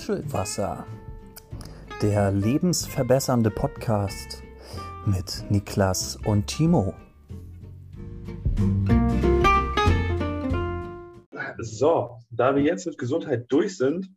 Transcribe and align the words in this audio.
Muschelwasser, 0.00 0.86
der 2.00 2.32
lebensverbessernde 2.32 3.50
Podcast 3.50 4.42
mit 5.04 5.44
Niklas 5.50 6.16
und 6.24 6.46
Timo. 6.46 6.94
So, 11.58 12.18
da 12.30 12.56
wir 12.56 12.62
jetzt 12.62 12.86
mit 12.86 12.96
Gesundheit 12.96 13.52
durch 13.52 13.76
sind 13.76 14.08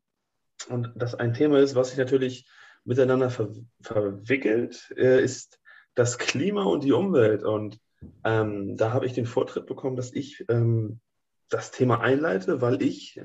und 0.70 0.94
das 0.96 1.16
ein 1.16 1.34
Thema 1.34 1.60
ist, 1.60 1.76
was 1.76 1.90
sich 1.90 1.98
natürlich 1.98 2.48
miteinander 2.86 3.30
ver 3.30 3.50
verwickelt, 3.82 4.90
äh, 4.96 5.22
ist 5.22 5.60
das 5.96 6.18
Klima 6.18 6.64
und 6.64 6.86
die 6.86 6.94
Umwelt. 6.94 7.44
Und 7.44 7.78
ähm, 8.24 8.78
da 8.78 8.94
habe 8.94 9.06
ich 9.06 9.12
den 9.12 9.26
Vortritt 9.26 9.66
bekommen, 9.66 9.98
dass 9.98 10.14
ich 10.14 10.46
ähm, 10.48 11.02
das 11.50 11.72
Thema 11.72 12.00
einleite, 12.00 12.62
weil 12.62 12.82
ich 12.82 13.20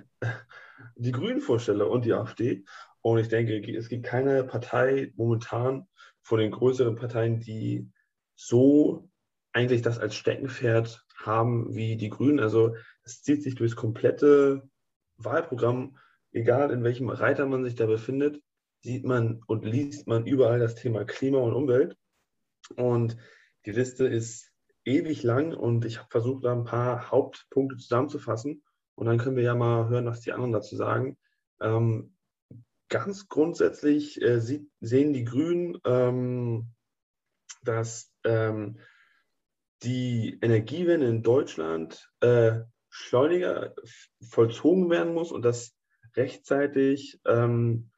die 0.96 1.12
Grünen 1.12 1.40
vorstelle 1.40 1.86
und 1.86 2.04
die 2.04 2.12
AfD. 2.12 2.64
Und 3.00 3.18
ich 3.18 3.28
denke, 3.28 3.58
es 3.76 3.88
gibt 3.88 4.06
keine 4.06 4.44
Partei 4.44 5.12
momentan 5.16 5.86
von 6.22 6.38
den 6.38 6.50
größeren 6.50 6.96
Parteien, 6.96 7.40
die 7.40 7.90
so 8.34 9.08
eigentlich 9.52 9.82
das 9.82 9.98
als 9.98 10.14
Steckenpferd 10.14 11.04
haben 11.16 11.74
wie 11.74 11.96
die 11.96 12.10
Grünen. 12.10 12.40
Also 12.40 12.74
es 13.02 13.22
zieht 13.22 13.42
sich 13.42 13.54
durchs 13.54 13.76
komplette 13.76 14.68
Wahlprogramm, 15.16 15.96
egal 16.32 16.70
in 16.70 16.84
welchem 16.84 17.08
Reiter 17.08 17.46
man 17.46 17.64
sich 17.64 17.74
da 17.74 17.86
befindet, 17.86 18.40
sieht 18.80 19.04
man 19.04 19.42
und 19.46 19.64
liest 19.64 20.06
man 20.06 20.26
überall 20.26 20.60
das 20.60 20.74
Thema 20.74 21.04
Klima 21.04 21.38
und 21.38 21.54
Umwelt. 21.54 21.96
Und 22.76 23.16
die 23.66 23.72
Liste 23.72 24.06
ist 24.06 24.52
ewig 24.84 25.22
lang 25.22 25.54
und 25.54 25.84
ich 25.84 25.98
habe 25.98 26.08
versucht, 26.10 26.44
da 26.44 26.52
ein 26.52 26.64
paar 26.64 27.10
Hauptpunkte 27.10 27.76
zusammenzufassen. 27.76 28.62
Und 28.98 29.06
dann 29.06 29.18
können 29.18 29.36
wir 29.36 29.44
ja 29.44 29.54
mal 29.54 29.88
hören, 29.88 30.06
was 30.06 30.22
die 30.22 30.32
anderen 30.32 30.50
dazu 30.50 30.74
sagen. 30.74 31.16
Ähm, 31.60 32.16
ganz 32.88 33.28
grundsätzlich 33.28 34.20
äh, 34.20 34.40
sieht, 34.40 34.68
sehen 34.80 35.12
die 35.12 35.22
Grünen, 35.22 35.78
ähm, 35.84 36.72
dass 37.62 38.12
ähm, 38.24 38.80
die 39.84 40.36
Energiewende 40.42 41.06
in 41.06 41.22
Deutschland 41.22 42.10
äh, 42.18 42.62
schleuniger 42.88 43.72
vollzogen 44.20 44.90
werden 44.90 45.14
muss 45.14 45.30
und 45.30 45.42
dass 45.42 45.76
rechtzeitig 46.16 47.20
ähm, 47.24 47.90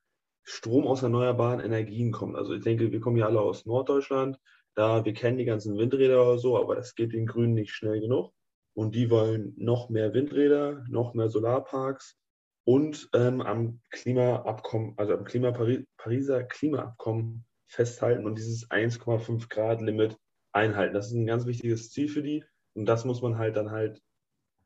Strom 0.43 0.87
aus 0.87 1.03
erneuerbaren 1.03 1.61
Energien 1.61 2.13
kommt. 2.13 2.37
Also 2.37 2.53
ich 2.53 2.63
denke, 2.63 2.93
wir 2.93 3.01
kommen 3.01 3.17
ja 3.17 3.25
alle 3.25 3.41
aus 3.41 3.65
Norddeutschland. 3.65 4.39
Da 4.75 5.07
wir 5.07 5.15
kennen 5.15 5.39
die 5.39 5.47
ganzen 5.47 5.79
Windräder 5.79 6.23
oder 6.23 6.39
so, 6.39 6.59
aber 6.59 6.75
das 6.75 6.95
geht 6.95 7.15
den 7.15 7.25
Grünen 7.25 7.55
nicht 7.55 7.73
schnell 7.73 8.01
genug. 8.01 8.35
Und 8.81 8.95
die 8.95 9.11
wollen 9.11 9.53
noch 9.59 9.91
mehr 9.91 10.15
Windräder, 10.15 10.87
noch 10.89 11.13
mehr 11.13 11.29
Solarparks 11.29 12.19
und 12.65 13.11
ähm, 13.13 13.43
am 13.43 13.83
Klimaabkommen, 13.91 14.95
also 14.97 15.13
am 15.13 15.25
Klima 15.25 15.51
Pariser 15.99 16.45
Klimaabkommen 16.45 17.45
festhalten 17.67 18.25
und 18.25 18.39
dieses 18.39 18.71
1,5 18.71 19.51
Grad 19.51 19.83
Limit 19.83 20.17
einhalten. 20.53 20.95
Das 20.95 21.09
ist 21.09 21.13
ein 21.13 21.27
ganz 21.27 21.45
wichtiges 21.45 21.91
Ziel 21.91 22.09
für 22.09 22.23
die. 22.23 22.43
Und 22.73 22.87
das 22.87 23.05
muss 23.05 23.21
man 23.21 23.37
halt 23.37 23.57
dann 23.57 23.71
halt 23.71 24.01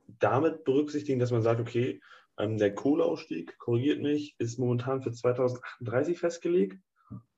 damit 0.07 0.63
berücksichtigen, 0.63 1.19
dass 1.19 1.33
man 1.33 1.43
sagt, 1.43 1.59
okay, 1.59 2.01
ähm, 2.39 2.57
der 2.57 2.73
Kohleausstieg, 2.73 3.59
korrigiert 3.59 4.01
mich, 4.01 4.37
ist 4.39 4.61
momentan 4.61 5.03
für 5.03 5.11
2038 5.11 6.21
festgelegt 6.21 6.79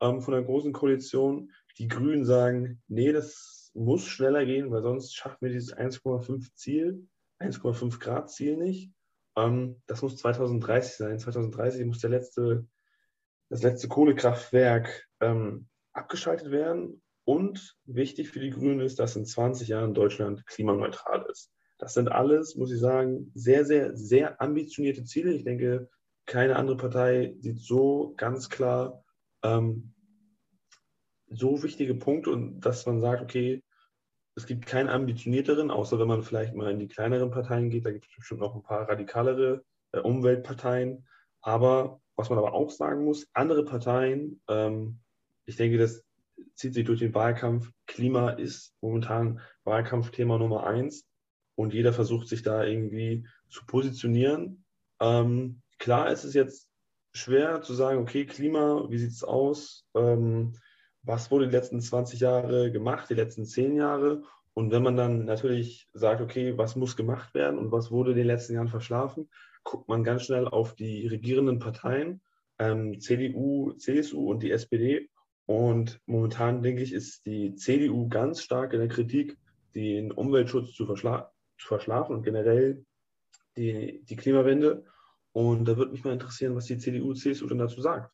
ähm, 0.03 0.21
von 0.21 0.35
der 0.35 0.43
Großen 0.43 0.75
Koalition. 0.75 1.51
Die 1.79 1.89
Grünen 1.89 2.27
sagen, 2.27 2.83
nee, 2.87 3.13
das 3.13 3.56
muss 3.77 4.07
schneller 4.07 4.45
gehen, 4.45 4.71
weil 4.71 4.83
sonst 4.83 5.15
schaffen 5.15 5.39
wir 5.41 5.51
dieses 5.51 5.77
1,5 5.77 6.55
Ziel, 6.55 7.07
1,5 7.39 8.01
Grad 8.01 8.31
Ziel 8.31 8.57
nicht. 8.57 8.93
Ähm, 9.37 9.83
das 9.87 10.03
muss 10.03 10.17
2030 10.17 10.97
sein. 10.97 11.19
2030 11.19 11.85
muss 11.85 12.01
der 12.01 12.11
letzte, 12.11 12.67
das 13.49 13.63
letzte 13.63 13.89
Kohlekraftwerk 13.89 15.09
ähm, 15.21 15.69
abgeschaltet 15.93 16.51
werden. 16.51 17.03
Und 17.25 17.77
wichtig 17.85 18.29
für 18.31 18.39
die 18.39 18.51
Grünen 18.51 18.81
ist, 18.81 19.01
dass 19.01 19.17
in 19.17 19.27
20 19.27 19.69
Jahren 19.69 19.95
Deutschland 19.95 20.47
klimaneutral 20.47 21.27
ist. 21.31 21.51
Das 21.77 21.93
sind 21.93 22.09
alles, 22.09 22.55
muss 22.55 22.73
ich 22.73 22.79
sagen, 22.79 23.33
sehr, 23.35 23.65
sehr, 23.65 23.97
sehr 23.97 24.41
ambitionierte 24.41 25.05
Ziele. 25.05 25.33
Ich 25.33 25.45
denke, 25.45 25.91
keine 26.25 26.57
andere 26.57 26.77
Partei 26.77 27.35
sieht 27.41 27.59
so 27.59 28.15
ganz 28.17 28.49
klar 28.49 29.05
ähm, 29.43 29.93
so 31.29 31.63
wichtige 31.63 31.95
Punkte 31.95 32.31
und 32.31 32.61
dass 32.61 32.87
man 32.87 33.01
sagt, 33.01 33.23
okay, 33.23 33.63
es 34.37 34.47
gibt 34.47 34.67
keinen 34.67 34.91
ambitionierteren, 34.91 35.71
außer 35.71 35.99
wenn 35.99 36.09
man 36.09 36.23
vielleicht 36.23 36.55
mal 36.55 36.71
in 36.71 36.79
die 36.79 36.89
kleineren 36.89 37.31
Parteien 37.31 37.71
geht, 37.71 37.87
da 37.87 37.91
gibt 37.91 38.07
es 38.07 38.15
bestimmt 38.17 38.41
noch 38.41 38.55
ein 38.55 38.63
paar 38.63 38.89
radikalere 38.89 39.65
äh, 39.93 39.99
Umweltparteien. 39.99 41.09
Aber 41.41 42.01
was 42.17 42.29
man 42.29 42.39
aber 42.39 42.53
auch 42.53 42.71
sagen 42.71 43.05
muss, 43.05 43.27
andere 43.33 43.65
Parteien, 43.65 44.41
ähm, 44.49 45.01
ich 45.47 45.57
denke, 45.57 45.79
das 45.79 46.05
zieht 46.55 46.75
sich 46.75 46.85
durch 46.85 47.01
den 47.01 47.15
Wahlkampf. 47.15 47.71
Klima 47.87 48.31
ist 48.31 48.75
momentan 48.83 49.41
Wahlkampfthema 49.65 50.37
Nummer 50.37 50.67
eins 50.67 51.07
und 51.55 51.73
jeder 51.73 51.95
versucht 51.95 52.29
sich 52.29 52.43
da 52.43 52.63
irgendwie 52.63 53.27
zu 53.49 53.65
positionieren. 53.65 54.65
Ähm, 55.01 55.63
klar 55.79 56.11
ist 56.11 56.25
es 56.25 56.35
jetzt 56.35 56.69
schwer 57.13 57.63
zu 57.63 57.73
sagen, 57.73 58.01
okay, 58.01 58.27
Klima, 58.27 58.85
wie 58.91 58.99
sieht 58.99 59.13
es 59.13 59.25
aus? 59.25 59.87
Ähm, 59.95 60.53
was 61.07 61.31
wurde 61.31 61.47
die 61.47 61.55
letzten 61.55 61.81
20 61.81 62.21
Jahre 62.21 62.73
gemacht, 62.73 63.09
die 63.09 63.15
letzten 63.15 63.47
10 63.47 63.77
Jahre? 63.77 64.23
Und 64.55 64.73
wenn 64.73 64.83
man 64.83 64.97
dann 64.97 65.25
natürlich 65.25 65.89
sagt, 65.93 66.21
okay, 66.21 66.59
was 66.59 66.77
muss 66.77 66.97
gemacht 66.97 67.33
werden 67.35 67.59
und 67.59 67.71
was 67.71 67.91
wurde 67.91 68.11
in 68.11 68.17
den 68.17 68.27
letzten 68.27 68.55
Jahren 68.55 68.69
verschlafen, 68.69 69.29
guckt 69.63 69.89
man 69.89 70.03
ganz 70.03 70.25
schnell 70.25 70.49
auf 70.49 70.75
die 70.75 71.07
regierenden 71.07 71.59
Parteien, 71.59 72.21
ähm, 72.59 73.01
CDU, 73.01 73.73
CSU 73.73 74.31
und 74.31 74.43
die 74.43 74.51
SPD. 74.51 75.09
Und 75.47 76.01
momentan, 76.07 76.63
denke 76.63 76.83
ich, 76.83 76.93
ist 76.93 77.25
die 77.25 77.55
CDU 77.55 78.09
ganz 78.09 78.43
stark 78.43 78.73
in 78.73 78.81
der 78.81 78.89
Kritik, 78.89 79.39
den 79.75 80.11
Umweltschutz 80.11 80.73
zu, 80.73 80.87
verschla 80.87 81.31
zu 81.59 81.69
verschlafen 81.69 82.17
und 82.17 82.23
generell 82.23 82.85
die, 83.57 84.03
die 84.05 84.17
Klimawende. 84.17 84.85
Und 85.33 85.67
da 85.67 85.77
würde 85.77 85.93
mich 85.93 86.03
mal 86.03 86.15
interessieren, 86.15 86.57
was 86.57 86.65
die 86.65 86.79
CDU, 86.79 87.15
CSU 87.15 87.47
denn 87.47 87.59
dazu 87.59 87.81
sagt. 87.81 88.11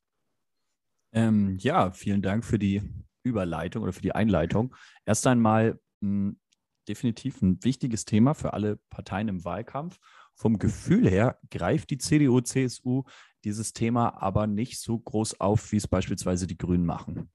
Ähm, 1.13 1.57
ja, 1.59 1.91
vielen 1.91 2.23
Dank 2.23 2.45
für 2.45 2.59
die 2.59 2.83
Überleitung 3.23 3.83
oder 3.83 3.93
für 3.93 4.03
die 4.03 4.15
Einleitung. 4.15 4.75
Erst 5.05 5.27
einmal 5.27 5.79
mh, 6.01 6.09
hm, 6.09 6.41
definitiv 6.89 7.41
ein 7.43 7.63
wichtiges 7.63 8.05
Thema 8.05 8.35
für 8.35 8.55
alle 8.55 8.77
Parteien 8.91 9.29
im 9.29 9.45
Wahlkampf. 9.45 9.99
Vom 10.35 10.59
Gefühl 10.59 11.09
her 11.09 11.39
greift 11.51 11.91
die 11.91 11.99
CDU, 11.99 12.41
CSU 12.41 13.05
dieses 13.45 13.73
Thema 13.73 14.23
aber 14.23 14.47
nicht 14.47 14.81
so 14.81 14.99
groß 14.99 15.41
auf, 15.41 15.73
wie 15.73 15.77
es 15.77 15.87
beispielsweise 15.87 16.47
die 16.47 16.57
Grünen 16.57 16.87
machen. 16.87 17.31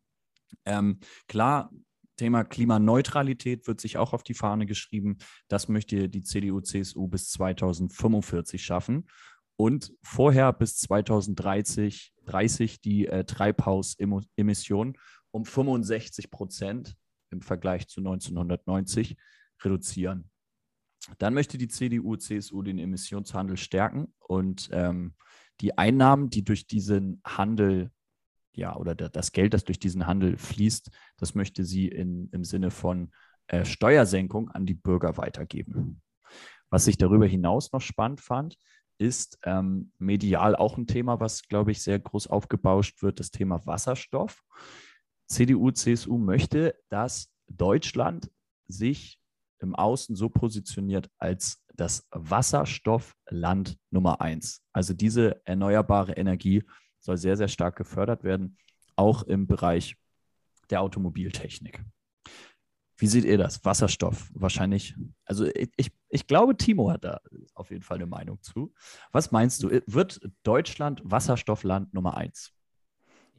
Ähm, 0.65 0.99
klar, 1.27 1.71
Thema 2.17 2.43
Klimaneutralität 2.43 3.67
wird 3.67 3.79
sich 3.79 3.97
auch 3.97 4.13
auf 4.13 4.23
die 4.23 4.33
Fahne 4.33 4.65
geschrieben. 4.65 5.17
Das 5.47 5.67
möchte 5.67 6.09
die 6.09 6.23
CDU, 6.23 6.61
CSU 6.61 7.07
bis 7.07 7.29
2045 7.29 8.63
schaffen 8.63 9.07
und 9.57 9.93
vorher 10.01 10.53
bis 10.53 10.77
2030 10.77 12.13
30 12.27 12.81
die 12.81 13.07
äh, 13.07 13.23
Treibhausemissionen 13.23 14.97
um 15.31 15.45
65 15.45 16.29
Prozent 16.29 16.95
im 17.31 17.41
Vergleich 17.41 17.87
zu 17.87 17.99
1990 17.99 19.17
reduzieren. 19.63 20.29
Dann 21.17 21.33
möchte 21.33 21.57
die 21.57 21.67
CDU, 21.67 22.15
CSU 22.15 22.61
den 22.61 22.79
Emissionshandel 22.79 23.57
stärken 23.57 24.13
und 24.19 24.69
ähm, 24.71 25.15
die 25.61 25.77
Einnahmen, 25.77 26.29
die 26.29 26.43
durch 26.43 26.67
diesen 26.67 27.21
Handel, 27.25 27.91
ja, 28.53 28.75
oder 28.75 28.95
das 28.95 29.31
Geld, 29.31 29.53
das 29.53 29.63
durch 29.63 29.79
diesen 29.79 30.05
Handel 30.05 30.37
fließt, 30.37 30.91
das 31.17 31.35
möchte 31.35 31.63
sie 31.63 31.87
in, 31.87 32.29
im 32.31 32.43
Sinne 32.43 32.71
von 32.71 33.11
äh, 33.47 33.63
Steuersenkung 33.65 34.49
an 34.49 34.65
die 34.65 34.73
Bürger 34.73 35.17
weitergeben. 35.17 36.01
Was 36.69 36.87
ich 36.87 36.97
darüber 36.97 37.25
hinaus 37.25 37.71
noch 37.71 37.81
spannend 37.81 38.19
fand, 38.19 38.57
ist 38.97 39.39
ähm, 39.43 39.91
medial 39.97 40.55
auch 40.55 40.77
ein 40.77 40.87
Thema, 40.87 41.19
was, 41.19 41.43
glaube 41.43 41.71
ich, 41.71 41.81
sehr 41.81 41.99
groß 41.99 42.27
aufgebauscht 42.27 43.01
wird, 43.01 43.19
das 43.19 43.31
Thema 43.31 43.65
Wasserstoff. 43.65 44.43
CDU, 45.27 45.71
CSU 45.71 46.17
möchte, 46.17 46.75
dass 46.89 47.29
Deutschland 47.47 48.31
sich 48.67 49.19
im 49.59 49.75
Außen 49.75 50.15
so 50.15 50.29
positioniert 50.29 51.09
als 51.17 51.63
das 51.75 52.07
Wasserstoffland 52.11 53.77
Nummer 53.91 54.21
eins. 54.21 54.63
Also 54.73 54.93
diese 54.93 55.41
erneuerbare 55.45 56.13
Energie 56.13 56.63
soll 56.99 57.17
sehr, 57.17 57.37
sehr 57.37 57.47
stark 57.47 57.75
gefördert 57.75 58.23
werden, 58.23 58.57
auch 58.95 59.23
im 59.23 59.47
Bereich 59.47 59.95
der 60.69 60.81
Automobiltechnik. 60.81 61.83
Wie 62.97 63.07
seht 63.07 63.25
ihr 63.25 63.37
das? 63.37 63.63
Wasserstoff 63.63 64.29
wahrscheinlich. 64.33 64.95
Also 65.25 65.45
ich, 65.45 65.91
ich 66.09 66.27
glaube, 66.27 66.57
Timo 66.57 66.91
hat 66.91 67.03
da 67.03 67.19
auf 67.53 67.69
jeden 67.69 67.83
Fall 67.83 67.97
eine 67.97 68.07
Meinung 68.07 68.41
zu. 68.41 68.73
Was 69.11 69.31
meinst 69.31 69.63
du? 69.63 69.69
Wird 69.85 70.19
Deutschland 70.43 71.01
Wasserstoffland 71.03 71.93
Nummer 71.93 72.17
eins? 72.17 72.53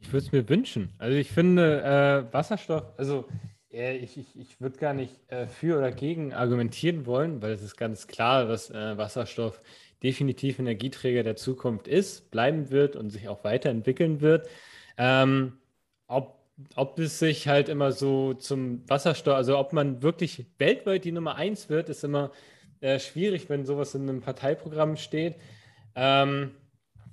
Ich 0.01 0.13
würde 0.13 0.25
es 0.25 0.31
mir 0.31 0.47
wünschen. 0.47 0.93
Also 0.97 1.17
ich 1.17 1.29
finde 1.29 1.83
äh, 1.83 2.33
Wasserstoff, 2.33 2.85
also 2.97 3.25
Ich, 3.71 4.17
ich, 4.17 4.35
ich 4.35 4.59
würde 4.59 4.79
gar 4.79 4.95
nicht 4.95 5.13
äh, 5.27 5.45
für 5.45 5.77
oder 5.77 5.91
gegen 5.91 6.33
argumentieren 6.33 7.05
wollen, 7.05 7.39
weil 7.41 7.51
es 7.51 7.61
ist 7.61 7.77
ganz 7.77 8.07
klar, 8.07 8.45
dass 8.45 8.71
äh, 8.71 8.97
Wasserstoff 8.97 9.61
definitiv 10.01 10.57
Energieträger 10.57 11.21
der 11.21 11.35
Zukunft 11.35 11.87
ist, 11.87 12.31
bleiben 12.31 12.71
wird 12.71 12.95
und 12.95 13.11
sich 13.11 13.27
auch 13.27 13.43
weiterentwickeln 13.43 14.21
wird. 14.21 14.47
Ähm, 14.97 15.59
ob, 16.07 16.38
ob 16.75 16.99
es 16.99 17.19
sich 17.19 17.47
halt 17.47 17.69
immer 17.69 17.91
so 17.91 18.33
zum 18.33 18.87
Wasserstoff, 18.89 19.35
also 19.35 19.57
ob 19.57 19.73
man 19.73 20.01
wirklich 20.01 20.45
weltweit 20.57 21.05
die 21.05 21.11
Nummer 21.11 21.35
eins 21.35 21.69
wird, 21.69 21.89
ist 21.89 22.03
immer 22.03 22.31
äh, 22.81 22.99
schwierig, 22.99 23.49
wenn 23.49 23.65
sowas 23.65 23.95
in 23.95 24.03
einem 24.03 24.21
Parteiprogramm 24.21 24.97
steht. 24.97 25.35
Ähm, 25.95 26.51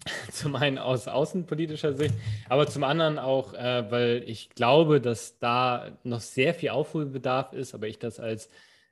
zum 0.31 0.57
einen 0.57 0.79
aus 0.79 1.09
außenpolitischer 1.09 1.95
Sicht, 1.95 2.15
aber 2.49 2.67
zum 2.67 2.85
anderen 2.85 3.19
auch, 3.19 3.55
äh, 3.55 3.91
weil 3.91 4.23
ich 4.27 4.51
glaube, 4.51 5.01
dass 5.01 5.39
da 5.39 5.99
noch 6.05 6.21
sehr 6.21 6.55
viel 6.55 6.71
Aufholbedarf 6.71 7.53
ist, 7.53 7.75
aber 7.75 7.89
ich 7.89 7.99
das 7.99 8.21
als 8.21 8.49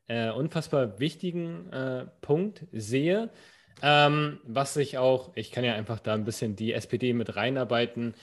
äh, 0.08 0.30
unfassbar 0.30 0.98
wichtigen 0.98 1.72
äh, 1.72 2.06
Punkt 2.20 2.66
sehe. 2.72 3.30
Ähm, 3.82 4.40
was 4.44 4.74
sich 4.74 4.98
auch, 4.98 5.32
ich 5.34 5.50
kann 5.50 5.64
ja 5.64 5.74
einfach 5.74 6.00
da 6.00 6.14
ein 6.14 6.24
bisschen 6.24 6.56
die 6.56 6.72
SPD 6.72 7.12
mit 7.12 7.36
reinarbeiten, 7.36 8.14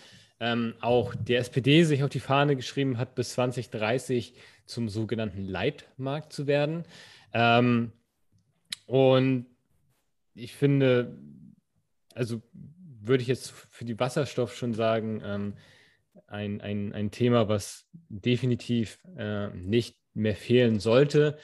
ähm, 0.41 0.73
auch 0.81 1.13
die 1.13 1.35
SPD 1.35 1.83
sich 1.83 2.03
auf 2.03 2.09
die 2.09 2.19
Fahne 2.19 2.55
geschrieben 2.55 2.97
hat, 2.97 3.13
bis 3.13 3.33
2030 3.33 4.33
zum 4.65 4.89
sogenannten 4.89 5.45
Leitmarkt 5.45 6.33
zu 6.33 6.47
werden. 6.47 6.83
Ähm, 7.31 7.91
und 8.88 9.45
ich 10.33 10.55
finde, 10.55 11.15
also 12.15 12.41
würde 13.03 13.21
ich 13.21 13.27
jetzt 13.27 13.51
für 13.51 13.85
die 13.85 13.99
Wasserstoff 13.99 14.55
schon 14.55 14.73
sagen, 14.73 15.21
ähm, 15.23 15.53
ein, 16.25 16.59
ein, 16.59 16.91
ein 16.93 17.11
Thema, 17.11 17.47
was 17.47 17.88
definitiv 18.09 18.97
äh, 19.15 19.49
nicht 19.49 19.95
mehr 20.15 20.35
fehlen 20.35 20.79
sollte. 20.79 21.38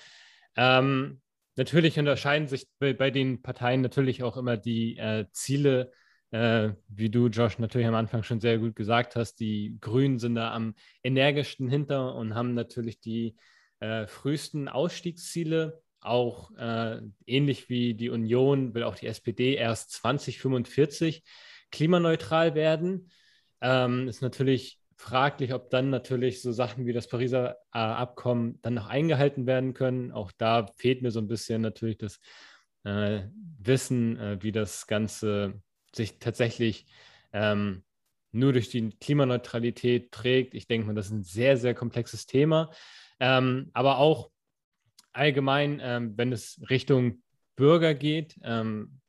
Ähm, 0.56 1.22
natürlich 1.56 2.00
unterscheiden 2.00 2.48
sich 2.48 2.68
bei, 2.80 2.94
bei, 2.94 3.12
den 3.12 3.44
Parteien 3.44 3.82
natürlich 3.82 4.24
auch 4.24 4.38
immer 4.38 4.58
die 4.58 4.98
äh, 4.98 5.26
Ziele, 5.32 5.92
äh, 6.32 6.72
wie 6.90 7.10
du, 7.10 7.28
Josh, 7.28 7.58
natürlich 7.60 7.88
am 7.88 7.96
Anfang 7.96 8.24
schon 8.24 8.40
sehr 8.42 8.58
gut 8.58 8.76
gesagt 8.76 9.16
hast. 9.16 9.40
Die 9.40 9.78
Grünen 9.80 10.20
sind 10.20 10.36
da 10.36 10.54
am 10.54 10.76
energischsten 11.04 11.70
hinter 11.70 12.16
und 12.16 12.36
haben 12.36 12.54
natürlich 12.54 13.00
die 13.00 13.36
äh, 13.80 14.08
frühesten 14.08 14.68
Ausstiegsziele. 14.68 15.82
Auch 16.02 16.52
äh, 16.58 17.02
ähnlich 17.26 17.70
wie 17.70 17.94
die 17.94 18.10
Union 18.10 18.74
will 18.74 18.84
auch 18.84 18.96
die 18.96 19.08
SPD 19.08 19.56
erst 19.56 19.92
2045 19.92 21.24
klimaneutral 21.72 22.56
werden. 22.56 23.10
Ähm, 23.62 24.08
ist 24.08 24.22
natürlich 24.22 24.80
fraglich, 24.98 25.54
ob 25.54 25.70
dann 25.70 25.90
natürlich 25.90 26.42
so 26.42 26.52
Sachen 26.52 26.86
wie 26.86 26.94
das 26.94 27.08
Pariser 27.08 27.58
äh, 27.74 27.80
Abkommen 27.80 28.60
dann 28.62 28.74
noch 28.74 28.88
eingehalten 28.88 29.46
werden 29.46 29.74
können. 29.74 30.12
Auch 30.12 30.32
da 30.38 30.68
fehlt 30.78 31.02
mir 31.02 31.12
so 31.12 31.20
ein 31.20 31.28
bisschen 31.28 31.62
natürlich 31.62 31.98
das 31.98 32.20
äh, 32.84 33.24
Wissen, 33.60 34.18
äh, 34.18 34.38
wie 34.42 34.52
das 34.52 34.88
Ganze 34.88 35.62
sich 35.98 36.20
tatsächlich 36.20 36.86
ähm, 37.34 37.84
nur 38.32 38.54
durch 38.54 38.70
die 38.70 38.90
Klimaneutralität 38.92 40.12
trägt. 40.12 40.54
Ich 40.54 40.68
denke 40.68 40.88
mal, 40.88 40.96
das 40.96 41.08
ist 41.08 41.12
ein 41.12 41.24
sehr, 41.24 41.58
sehr 41.58 41.74
komplexes 41.74 42.26
Thema. 42.26 42.72
Ähm, 43.20 43.70
aber 43.74 43.98
auch 43.98 44.32
allgemein, 45.12 45.80
ähm, 45.82 46.14
wenn 46.18 46.32
es 46.32 46.62
Richtung 46.70 47.22
Bürger 47.56 47.94
geht, 47.96 48.40
ähm, 48.44 49.00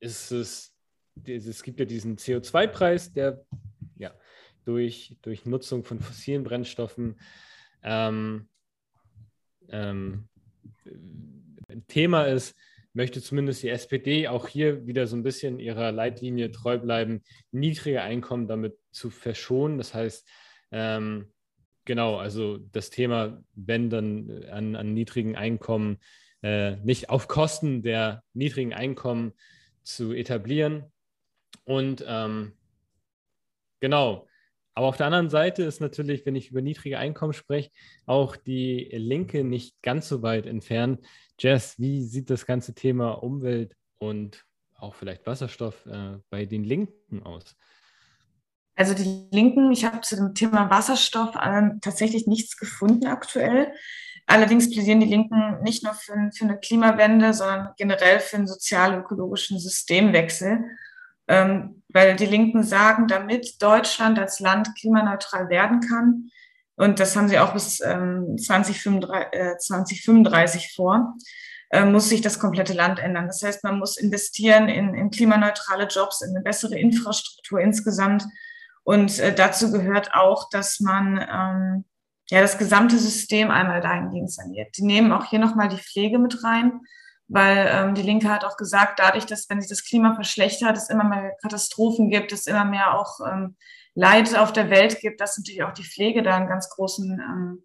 ist 0.00 0.32
es 0.32 0.72
es 1.26 1.62
gibt 1.62 1.78
ja 1.80 1.86
diesen 1.86 2.16
CO2-Preis, 2.16 3.12
der 3.12 3.44
ja, 3.96 4.12
durch, 4.64 5.16
durch 5.22 5.44
Nutzung 5.44 5.84
von 5.84 6.00
fossilen 6.00 6.44
Brennstoffen 6.44 7.20
ähm, 7.82 8.48
ähm, 9.68 10.28
Thema 11.88 12.24
ist, 12.24 12.56
möchte 12.94 13.22
zumindest 13.22 13.62
die 13.62 13.68
SPD 13.68 14.28
auch 14.28 14.48
hier 14.48 14.86
wieder 14.86 15.06
so 15.06 15.16
ein 15.16 15.22
bisschen 15.22 15.58
ihrer 15.58 15.92
Leitlinie 15.92 16.50
treu 16.50 16.78
bleiben, 16.78 17.22
niedrige 17.50 18.02
Einkommen 18.02 18.48
damit 18.48 18.76
zu 18.90 19.10
verschonen. 19.10 19.78
Das 19.78 19.94
heißt, 19.94 20.28
ähm, 20.70 21.32
genau, 21.84 22.16
also 22.16 22.58
das 22.58 22.90
Thema, 22.90 23.42
wenn 23.54 23.90
dann 23.90 24.44
an, 24.50 24.76
an 24.76 24.92
niedrigen 24.92 25.36
Einkommen, 25.36 25.98
äh, 26.42 26.76
nicht 26.76 27.08
auf 27.08 27.28
Kosten 27.28 27.82
der 27.82 28.22
niedrigen 28.34 28.74
Einkommen 28.74 29.32
zu 29.82 30.12
etablieren, 30.12 30.92
und 31.64 32.04
ähm, 32.06 32.52
genau. 33.80 34.26
Aber 34.74 34.86
auf 34.86 34.96
der 34.96 35.06
anderen 35.06 35.28
Seite 35.28 35.64
ist 35.64 35.80
natürlich, 35.80 36.24
wenn 36.24 36.34
ich 36.34 36.50
über 36.50 36.62
niedrige 36.62 36.98
Einkommen 36.98 37.34
spreche, 37.34 37.70
auch 38.06 38.36
die 38.36 38.88
Linke 38.92 39.44
nicht 39.44 39.82
ganz 39.82 40.08
so 40.08 40.22
weit 40.22 40.46
entfernt. 40.46 41.00
Jess, 41.42 41.78
wie 41.78 42.02
sieht 42.02 42.30
das 42.30 42.46
ganze 42.46 42.74
Thema 42.74 43.22
Umwelt 43.22 43.74
und 43.98 44.44
auch 44.74 44.94
vielleicht 44.94 45.26
Wasserstoff 45.26 45.86
äh, 45.86 46.18
bei 46.30 46.44
den 46.44 46.64
Linken 46.64 47.22
aus? 47.22 47.56
Also 48.74 48.94
die 48.94 49.28
Linken, 49.30 49.70
ich 49.72 49.84
habe 49.84 50.00
zu 50.00 50.16
dem 50.16 50.34
Thema 50.34 50.70
Wasserstoff 50.70 51.34
äh, 51.36 51.70
tatsächlich 51.80 52.26
nichts 52.26 52.56
gefunden 52.56 53.06
aktuell. 53.06 53.72
Allerdings 54.26 54.70
plädieren 54.70 55.00
die 55.00 55.06
Linken 55.06 55.60
nicht 55.62 55.84
nur 55.84 55.94
für, 55.94 56.30
für 56.34 56.44
eine 56.44 56.58
Klimawende, 56.58 57.34
sondern 57.34 57.70
generell 57.76 58.20
für 58.20 58.36
einen 58.36 58.46
sozial-ökologischen 58.46 59.58
Systemwechsel 59.58 60.64
ähm, 61.28 61.82
weil 61.88 62.16
die 62.16 62.26
Linken 62.26 62.62
sagen, 62.62 63.06
damit 63.06 63.62
Deutschland 63.62 64.18
als 64.18 64.40
Land 64.40 64.68
klimaneutral 64.78 65.48
werden 65.48 65.80
kann, 65.80 66.30
und 66.76 67.00
das 67.00 67.16
haben 67.16 67.28
sie 67.28 67.38
auch 67.38 67.52
bis 67.52 67.80
ähm, 67.80 68.36
2035, 68.38 69.28
äh, 69.32 69.56
2035 69.58 70.74
vor, 70.74 71.14
äh, 71.70 71.84
muss 71.84 72.08
sich 72.08 72.20
das 72.20 72.38
komplette 72.38 72.72
Land 72.72 72.98
ändern. 72.98 73.26
Das 73.26 73.42
heißt, 73.42 73.64
man 73.64 73.78
muss 73.78 73.96
investieren 73.96 74.68
in, 74.68 74.94
in 74.94 75.10
klimaneutrale 75.10 75.86
Jobs, 75.86 76.22
in 76.22 76.30
eine 76.30 76.42
bessere 76.42 76.78
Infrastruktur 76.78 77.60
insgesamt. 77.60 78.24
Und 78.84 79.18
äh, 79.18 79.34
dazu 79.34 79.70
gehört 79.70 80.14
auch, 80.14 80.48
dass 80.50 80.80
man 80.80 81.18
ähm, 81.18 81.84
ja 82.30 82.40
das 82.40 82.58
gesamte 82.58 82.98
System 82.98 83.50
einmal 83.50 83.80
dahingehend 83.80 84.32
saniert. 84.32 84.76
Die 84.76 84.84
nehmen 84.84 85.12
auch 85.12 85.26
hier 85.26 85.38
nochmal 85.38 85.68
die 85.68 85.78
Pflege 85.78 86.18
mit 86.18 86.42
rein 86.42 86.80
weil 87.32 87.66
ähm, 87.70 87.94
die 87.94 88.02
Linke 88.02 88.28
hat 88.28 88.44
auch 88.44 88.56
gesagt, 88.58 88.98
dadurch, 88.98 89.24
dass 89.24 89.48
wenn 89.48 89.60
sich 89.60 89.70
das 89.70 89.84
Klima 89.84 90.14
verschlechtert, 90.14 90.76
es 90.76 90.90
immer 90.90 91.04
mehr 91.04 91.32
Katastrophen 91.40 92.10
gibt, 92.10 92.30
es 92.32 92.46
immer 92.46 92.64
mehr 92.64 92.98
auch 92.98 93.20
ähm, 93.26 93.56
Leid 93.94 94.36
auf 94.36 94.52
der 94.52 94.70
Welt 94.70 95.00
gibt, 95.00 95.20
dass 95.20 95.36
natürlich 95.36 95.62
auch 95.62 95.74
die 95.74 95.84
Pflege 95.84 96.22
da 96.22 96.36
einen 96.36 96.48
ganz 96.48 96.70
großen 96.70 97.20
ähm, 97.20 97.64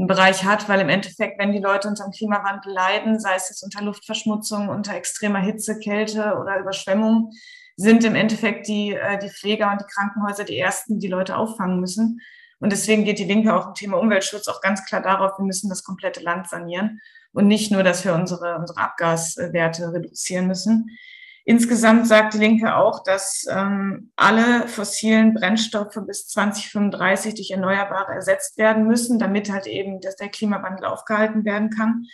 einen 0.00 0.06
Bereich 0.06 0.44
hat, 0.44 0.68
weil 0.68 0.80
im 0.80 0.88
Endeffekt, 0.88 1.38
wenn 1.38 1.52
die 1.52 1.58
Leute 1.58 1.86
unter 1.86 2.04
dem 2.04 2.12
Klimawandel 2.12 2.72
leiden, 2.72 3.20
sei 3.20 3.34
es 3.34 3.50
jetzt 3.50 3.62
unter 3.62 3.82
Luftverschmutzung, 3.82 4.68
unter 4.68 4.94
extremer 4.94 5.40
Hitze, 5.40 5.78
Kälte 5.78 6.38
oder 6.40 6.58
Überschwemmung, 6.58 7.32
sind 7.76 8.04
im 8.04 8.14
Endeffekt 8.14 8.66
die, 8.66 8.94
äh, 8.94 9.18
die 9.18 9.28
Pfleger 9.28 9.70
und 9.70 9.80
die 9.80 9.92
Krankenhäuser 9.92 10.44
die 10.44 10.58
ersten, 10.58 10.98
die 10.98 11.08
Leute 11.08 11.36
auffangen 11.36 11.80
müssen. 11.80 12.20
Und 12.60 12.72
deswegen 12.72 13.04
geht 13.04 13.18
die 13.18 13.24
Linke 13.24 13.54
auch 13.54 13.68
im 13.68 13.74
Thema 13.74 13.98
Umweltschutz 13.98 14.48
auch 14.48 14.60
ganz 14.60 14.84
klar 14.84 15.02
darauf, 15.02 15.38
wir 15.38 15.44
müssen 15.44 15.70
das 15.70 15.82
komplette 15.82 16.20
Land 16.20 16.48
sanieren 16.48 17.00
und 17.32 17.46
nicht 17.46 17.70
nur, 17.70 17.82
dass 17.82 18.04
wir 18.04 18.14
unsere, 18.14 18.56
unsere 18.56 18.80
Abgaswerte 18.80 19.92
reduzieren 19.92 20.46
müssen. 20.46 20.98
Insgesamt 21.44 22.06
sagt 22.06 22.34
die 22.34 22.38
Linke 22.38 22.76
auch, 22.76 23.02
dass 23.02 23.46
ähm, 23.50 24.12
alle 24.16 24.68
fossilen 24.68 25.34
Brennstoffe 25.34 25.98
bis 26.06 26.28
2035 26.28 27.34
durch 27.34 27.50
Erneuerbare 27.50 28.12
ersetzt 28.12 28.58
werden 28.58 28.86
müssen, 28.86 29.18
damit 29.18 29.50
halt 29.50 29.66
eben 29.66 30.00
dass 30.00 30.16
der 30.16 30.28
Klimawandel 30.28 30.86
aufgehalten 30.86 31.44
werden 31.44 31.70
kann. 31.70 32.06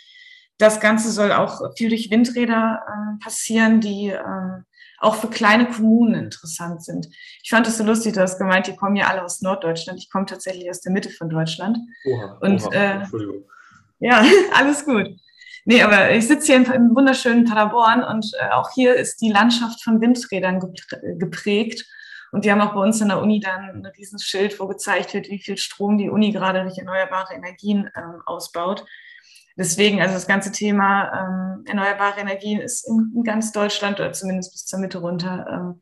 Das 0.57 0.79
Ganze 0.79 1.11
soll 1.11 1.31
auch 1.33 1.61
viel 1.77 1.89
durch 1.89 2.09
Windräder 2.09 2.83
ähm, 2.87 3.19
passieren, 3.19 3.79
die 3.79 4.07
ähm, 4.07 4.65
auch 4.99 5.15
für 5.15 5.27
kleine 5.27 5.67
Kommunen 5.67 6.15
interessant 6.15 6.83
sind. 6.83 7.07
Ich 7.43 7.49
fand 7.49 7.67
es 7.67 7.77
so 7.77 7.83
lustig, 7.83 8.13
du 8.13 8.21
hast 8.21 8.39
gemeint, 8.39 8.67
die 8.67 8.75
kommen 8.75 8.95
ja 8.95 9.07
alle 9.07 9.23
aus 9.23 9.41
Norddeutschland. 9.41 9.99
Ich 9.99 10.09
komme 10.09 10.25
tatsächlich 10.25 10.69
aus 10.69 10.81
der 10.81 10.91
Mitte 10.91 11.09
von 11.09 11.29
Deutschland. 11.29 11.77
Oha, 12.05 12.37
und 12.41 12.63
oha, 12.63 12.73
äh, 12.73 12.91
Entschuldigung. 12.93 13.43
Ja, 13.99 14.23
alles 14.55 14.85
gut. 14.85 15.09
Nee, 15.69 15.83
aber 15.83 16.11
ich 16.11 16.25
sitze 16.25 16.53
hier 16.53 16.73
im, 16.73 16.95
wunderschönen 16.95 17.43
Paderborn 17.43 18.01
und 18.01 18.31
äh, 18.39 18.51
auch 18.53 18.69
hier 18.73 18.95
ist 18.95 19.19
die 19.19 19.29
Landschaft 19.29 19.83
von 19.83 19.99
Windrädern 19.99 20.61
geprägt. 21.19 21.85
Und 22.31 22.45
die 22.45 22.51
haben 22.53 22.61
auch 22.61 22.73
bei 22.73 22.79
uns 22.79 23.01
in 23.01 23.09
der 23.09 23.21
Uni 23.21 23.41
dann 23.41 23.83
ein 23.83 23.85
riesen 23.85 24.17
Schild, 24.17 24.57
wo 24.61 24.67
gezeigt 24.67 25.13
wird, 25.13 25.27
wie 25.27 25.39
viel 25.39 25.57
Strom 25.57 25.97
die 25.97 26.09
Uni 26.09 26.31
gerade 26.31 26.63
durch 26.63 26.77
erneuerbare 26.77 27.33
Energien 27.33 27.89
ähm, 27.97 28.21
ausbaut. 28.25 28.85
Deswegen, 29.57 29.99
also 29.99 30.13
das 30.13 30.25
ganze 30.25 30.53
Thema 30.53 31.11
ähm, 31.11 31.65
erneuerbare 31.65 32.21
Energien 32.21 32.61
ist 32.61 32.87
in, 32.87 33.11
in, 33.13 33.23
ganz 33.23 33.51
Deutschland 33.51 33.99
oder 33.99 34.13
zumindest 34.13 34.53
bis 34.53 34.65
zur 34.67 34.79
Mitte 34.79 34.99
runter 34.99 35.47
ähm, 35.51 35.81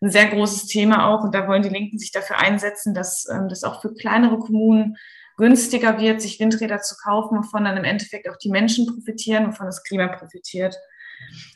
ein 0.00 0.10
sehr 0.10 0.28
großes 0.28 0.66
Thema 0.66 1.08
auch. 1.08 1.24
Und 1.24 1.34
da 1.34 1.48
wollen 1.48 1.62
die 1.62 1.70
Linken 1.70 1.98
sich 1.98 2.12
dafür 2.12 2.38
einsetzen, 2.38 2.94
dass 2.94 3.28
ähm, 3.28 3.48
das 3.48 3.64
auch 3.64 3.82
für 3.82 3.94
kleinere 3.94 4.38
Kommunen 4.38 4.96
günstiger 5.36 5.98
wird, 5.98 6.22
sich 6.22 6.38
Windräder 6.40 6.80
zu 6.80 6.94
kaufen, 6.96 7.38
wovon 7.38 7.64
dann 7.64 7.76
im 7.76 7.84
Endeffekt 7.84 8.28
auch 8.28 8.36
die 8.36 8.50
Menschen 8.50 8.86
profitieren, 8.86 9.48
wovon 9.48 9.66
das 9.66 9.82
Klima 9.82 10.08
profitiert. 10.08 10.76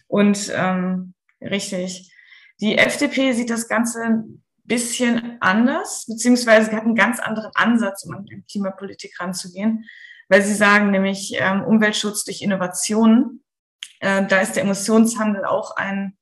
Und 0.06 0.52
ähm, 0.54 1.14
richtig, 1.40 2.12
die 2.60 2.78
FDP 2.78 3.32
sieht 3.32 3.50
das 3.50 3.68
Ganze 3.68 4.24
bisschen 4.68 5.38
anders, 5.40 6.04
beziehungsweise 6.06 6.70
hat 6.72 6.84
einen 6.84 6.94
ganz 6.94 7.18
anderen 7.18 7.50
Ansatz, 7.54 8.04
um 8.04 8.14
an 8.14 8.26
die 8.26 8.42
Klimapolitik 8.42 9.18
ranzugehen, 9.18 9.86
weil 10.28 10.42
sie 10.42 10.54
sagen 10.54 10.90
nämlich 10.90 11.34
ähm, 11.38 11.64
Umweltschutz 11.64 12.24
durch 12.24 12.42
Innovationen. 12.42 13.42
Äh, 14.00 14.26
da 14.26 14.40
ist 14.40 14.56
der 14.56 14.64
Emissionshandel 14.64 15.46
auch 15.46 15.76
ein, 15.76 16.16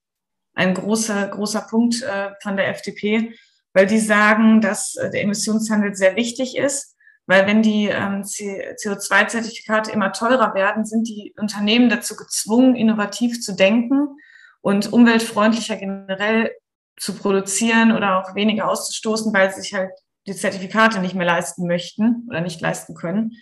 ein 0.55 0.75
großer, 0.75 1.27
großer 1.29 1.63
Punkt 1.63 2.03
äh, 2.03 2.31
von 2.41 2.57
der 2.57 2.69
FDP, 2.69 3.35
weil 3.75 3.87
die 3.87 3.99
sagen, 3.99 4.61
dass 4.61 4.95
äh, 4.95 5.11
der 5.11 5.23
Emissionshandel 5.23 5.95
sehr 5.97 6.15
wichtig 6.15 6.57
ist, 6.57 6.96
weil 7.27 7.47
wenn 7.47 7.63
die 7.63 7.87
ähm, 7.87 8.23
CO2-Zertifikate 8.23 9.91
immer 9.91 10.13
teurer 10.13 10.55
werden, 10.55 10.85
sind 10.85 11.09
die 11.09 11.35
Unternehmen 11.39 11.89
dazu 11.89 12.17
gezwungen, 12.17 12.77
innovativ 12.77 13.41
zu 13.41 13.55
denken 13.55 14.09
und 14.61 14.93
umweltfreundlicher 14.93 15.77
generell 15.77 16.53
zu 16.99 17.15
produzieren 17.15 17.93
oder 17.93 18.21
auch 18.21 18.35
weniger 18.35 18.69
auszustoßen, 18.69 19.33
weil 19.35 19.53
sie 19.53 19.61
sich 19.61 19.75
halt 19.75 19.91
die 20.27 20.35
Zertifikate 20.35 21.01
nicht 21.01 21.15
mehr 21.15 21.27
leisten 21.27 21.67
möchten 21.67 22.27
oder 22.29 22.41
nicht 22.41 22.61
leisten 22.61 22.95
können. 22.95 23.33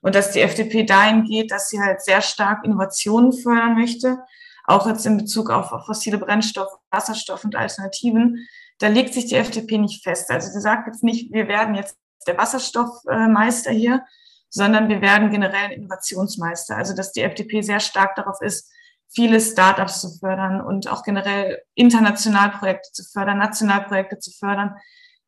Und 0.00 0.14
dass 0.14 0.32
die 0.32 0.40
FDP 0.40 0.84
dahin 0.84 1.24
geht, 1.24 1.50
dass 1.50 1.68
sie 1.68 1.80
halt 1.80 2.02
sehr 2.02 2.22
stark 2.22 2.64
Innovationen 2.64 3.32
fördern 3.32 3.74
möchte, 3.74 4.18
auch 4.64 4.86
jetzt 4.86 5.06
in 5.06 5.16
Bezug 5.16 5.50
auf, 5.50 5.70
fossile 5.86 6.18
Brennstoffe, 6.18 6.76
Wasserstoff 6.90 7.44
und 7.44 7.56
Alternativen. 7.56 8.46
Da 8.78 8.88
legt 8.88 9.14
sich 9.14 9.26
die 9.26 9.36
FDP 9.36 9.78
nicht 9.78 10.02
fest. 10.02 10.30
Also 10.30 10.50
sie 10.50 10.60
sagt 10.60 10.86
jetzt 10.86 11.04
nicht, 11.04 11.32
wir 11.32 11.48
werden 11.48 11.74
jetzt 11.74 11.96
der 12.24 12.38
Wasserstoffmeister 12.38 13.70
hier, 13.70 14.04
sondern 14.48 14.88
wir 14.88 15.00
werden 15.00 15.30
generell 15.30 15.72
Innovationsmeister. 15.72 16.76
Also 16.76 16.94
dass 16.94 17.12
die 17.12 17.22
FDP 17.22 17.62
sehr 17.62 17.80
stark 17.80 18.14
darauf 18.16 18.40
ist, 18.40 18.70
viele 19.14 19.40
Startups 19.40 20.00
zu 20.00 20.18
fördern 20.18 20.60
und 20.60 20.88
auch 20.88 21.02
generell 21.02 21.62
international 21.74 22.50
Projekte 22.50 22.90
zu 22.92 23.04
fördern, 23.04 23.38
national 23.38 23.84
Projekte 23.84 24.18
zu 24.18 24.30
fördern, 24.30 24.76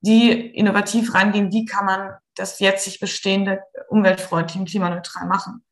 die 0.01 0.31
innovativ 0.31 1.15
rangehen, 1.15 1.53
wie 1.53 1.65
kann 1.65 1.87
man 1.87 2.15
das 2.35 2.61
jetzt 2.61 2.85
sich 2.85 3.01
bestehende 3.01 3.63
umweltfreundlich 3.89 4.59
und 4.59 4.69
klimaneutral 4.69 5.27
machen. 5.27 5.65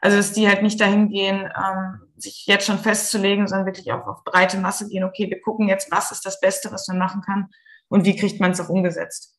Also 0.00 0.16
dass 0.16 0.32
die 0.32 0.48
halt 0.48 0.62
nicht 0.62 0.80
dahin 0.80 1.08
gehen, 1.08 1.50
ähm, 1.56 2.00
sich 2.16 2.46
jetzt 2.46 2.66
schon 2.66 2.78
festzulegen, 2.78 3.46
sondern 3.46 3.66
wirklich 3.66 3.92
auch 3.92 4.06
auf 4.06 4.24
breite 4.24 4.58
Masse 4.58 4.88
gehen, 4.88 5.04
okay, 5.04 5.28
wir 5.28 5.40
gucken 5.40 5.68
jetzt, 5.68 5.90
was 5.90 6.10
ist 6.10 6.24
das 6.24 6.40
Beste, 6.40 6.70
was 6.72 6.88
man 6.88 6.98
machen 6.98 7.22
kann 7.22 7.48
und 7.88 8.04
wie 8.04 8.16
kriegt 8.16 8.40
man 8.40 8.52
es 8.52 8.60
auch 8.60 8.68
umgesetzt. 8.68 9.35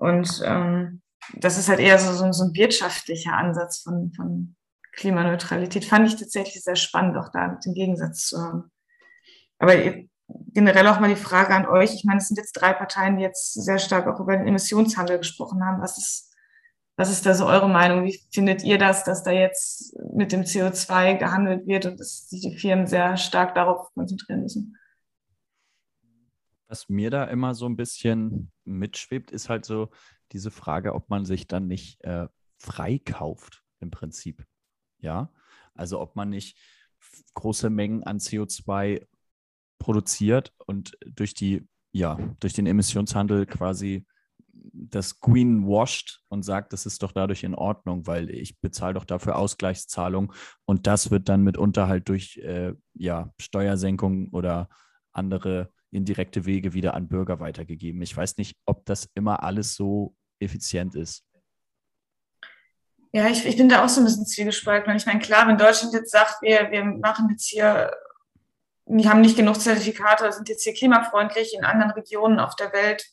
Und 0.00 0.42
ähm, 0.46 1.02
das 1.34 1.58
ist 1.58 1.68
halt 1.68 1.78
eher 1.78 1.98
so, 1.98 2.12
so, 2.12 2.32
so 2.32 2.44
ein 2.44 2.54
wirtschaftlicher 2.54 3.34
Ansatz 3.34 3.80
von, 3.82 4.12
von 4.16 4.56
Klimaneutralität. 4.92 5.84
Fand 5.84 6.08
ich 6.08 6.16
tatsächlich 6.16 6.64
sehr 6.64 6.76
spannend, 6.76 7.18
auch 7.18 7.30
da 7.30 7.58
den 7.64 7.74
Gegensatz 7.74 8.26
zu 8.26 8.40
haben. 8.40 8.70
Aber 9.58 9.74
generell 10.54 10.86
auch 10.88 11.00
mal 11.00 11.10
die 11.10 11.20
Frage 11.20 11.54
an 11.54 11.66
euch. 11.66 11.94
Ich 11.94 12.04
meine, 12.04 12.18
es 12.18 12.28
sind 12.28 12.38
jetzt 12.38 12.52
drei 12.52 12.72
Parteien, 12.72 13.18
die 13.18 13.22
jetzt 13.22 13.52
sehr 13.52 13.78
stark 13.78 14.06
auch 14.06 14.20
über 14.20 14.34
den 14.34 14.46
Emissionshandel 14.46 15.18
gesprochen 15.18 15.62
haben. 15.62 15.82
Was 15.82 15.98
ist, 15.98 16.34
was 16.96 17.10
ist 17.10 17.26
da 17.26 17.34
so 17.34 17.44
eure 17.44 17.68
Meinung? 17.68 18.04
Wie 18.04 18.18
findet 18.32 18.64
ihr 18.64 18.78
das, 18.78 19.04
dass 19.04 19.22
da 19.22 19.32
jetzt 19.32 19.94
mit 20.14 20.32
dem 20.32 20.44
CO2 20.44 21.18
gehandelt 21.18 21.66
wird 21.66 21.84
und 21.84 22.00
dass 22.00 22.30
sich 22.30 22.40
die 22.40 22.56
Firmen 22.56 22.86
sehr 22.86 23.18
stark 23.18 23.54
darauf 23.54 23.92
konzentrieren 23.92 24.40
müssen? 24.40 24.78
Was 26.70 26.88
mir 26.88 27.10
da 27.10 27.24
immer 27.24 27.56
so 27.56 27.66
ein 27.66 27.74
bisschen 27.74 28.52
mitschwebt, 28.64 29.32
ist 29.32 29.48
halt 29.48 29.64
so 29.64 29.90
diese 30.30 30.52
Frage, 30.52 30.94
ob 30.94 31.10
man 31.10 31.24
sich 31.24 31.48
dann 31.48 31.66
nicht 31.66 32.00
äh, 32.04 32.28
freikauft 32.58 33.64
im 33.80 33.90
Prinzip. 33.90 34.46
Ja, 35.00 35.32
also 35.74 36.00
ob 36.00 36.14
man 36.14 36.28
nicht 36.28 36.56
große 37.34 37.70
Mengen 37.70 38.04
an 38.04 38.18
CO2 38.18 39.04
produziert 39.80 40.52
und 40.64 40.96
durch 41.04 41.34
die, 41.34 41.66
ja, 41.90 42.16
durch 42.38 42.52
den 42.52 42.66
Emissionshandel 42.66 43.46
quasi 43.46 44.06
das 44.52 45.18
Green 45.18 45.66
washed 45.66 46.22
und 46.28 46.44
sagt, 46.44 46.72
das 46.72 46.86
ist 46.86 47.02
doch 47.02 47.10
dadurch 47.10 47.42
in 47.42 47.56
Ordnung, 47.56 48.06
weil 48.06 48.30
ich 48.30 48.60
bezahle 48.60 48.94
doch 48.94 49.04
dafür 49.04 49.34
Ausgleichszahlung 49.34 50.32
und 50.66 50.86
das 50.86 51.10
wird 51.10 51.28
dann 51.28 51.42
mitunter 51.42 51.88
halt 51.88 52.08
durch 52.08 52.36
äh, 52.36 52.74
ja, 52.94 53.32
Steuersenkungen 53.40 54.28
oder 54.28 54.68
andere 55.10 55.72
indirekte 55.90 56.44
Wege 56.44 56.72
wieder 56.72 56.94
an 56.94 57.08
Bürger 57.08 57.40
weitergegeben. 57.40 58.02
Ich 58.02 58.16
weiß 58.16 58.36
nicht, 58.36 58.56
ob 58.66 58.84
das 58.86 59.08
immer 59.14 59.42
alles 59.42 59.74
so 59.74 60.14
effizient 60.38 60.94
ist. 60.94 61.24
Ja, 63.12 63.28
ich, 63.28 63.44
ich 63.44 63.56
bin 63.56 63.68
da 63.68 63.84
auch 63.84 63.88
so 63.88 64.00
ein 64.00 64.04
bisschen 64.04 64.26
zwiegespalten. 64.26 64.94
Ich 64.94 65.06
meine, 65.06 65.18
klar, 65.18 65.48
wenn 65.48 65.58
Deutschland 65.58 65.92
jetzt 65.94 66.12
sagt, 66.12 66.42
wir, 66.42 66.70
wir 66.70 66.84
machen 66.84 67.28
jetzt 67.30 67.48
hier, 67.48 67.90
wir 68.86 69.10
haben 69.10 69.20
nicht 69.20 69.36
genug 69.36 69.60
Zertifikate, 69.60 70.30
sind 70.32 70.48
jetzt 70.48 70.62
hier 70.62 70.74
klimafreundlich, 70.74 71.54
in 71.54 71.64
anderen 71.64 71.90
Regionen 71.90 72.38
auf 72.38 72.54
der 72.54 72.72
Welt 72.72 73.04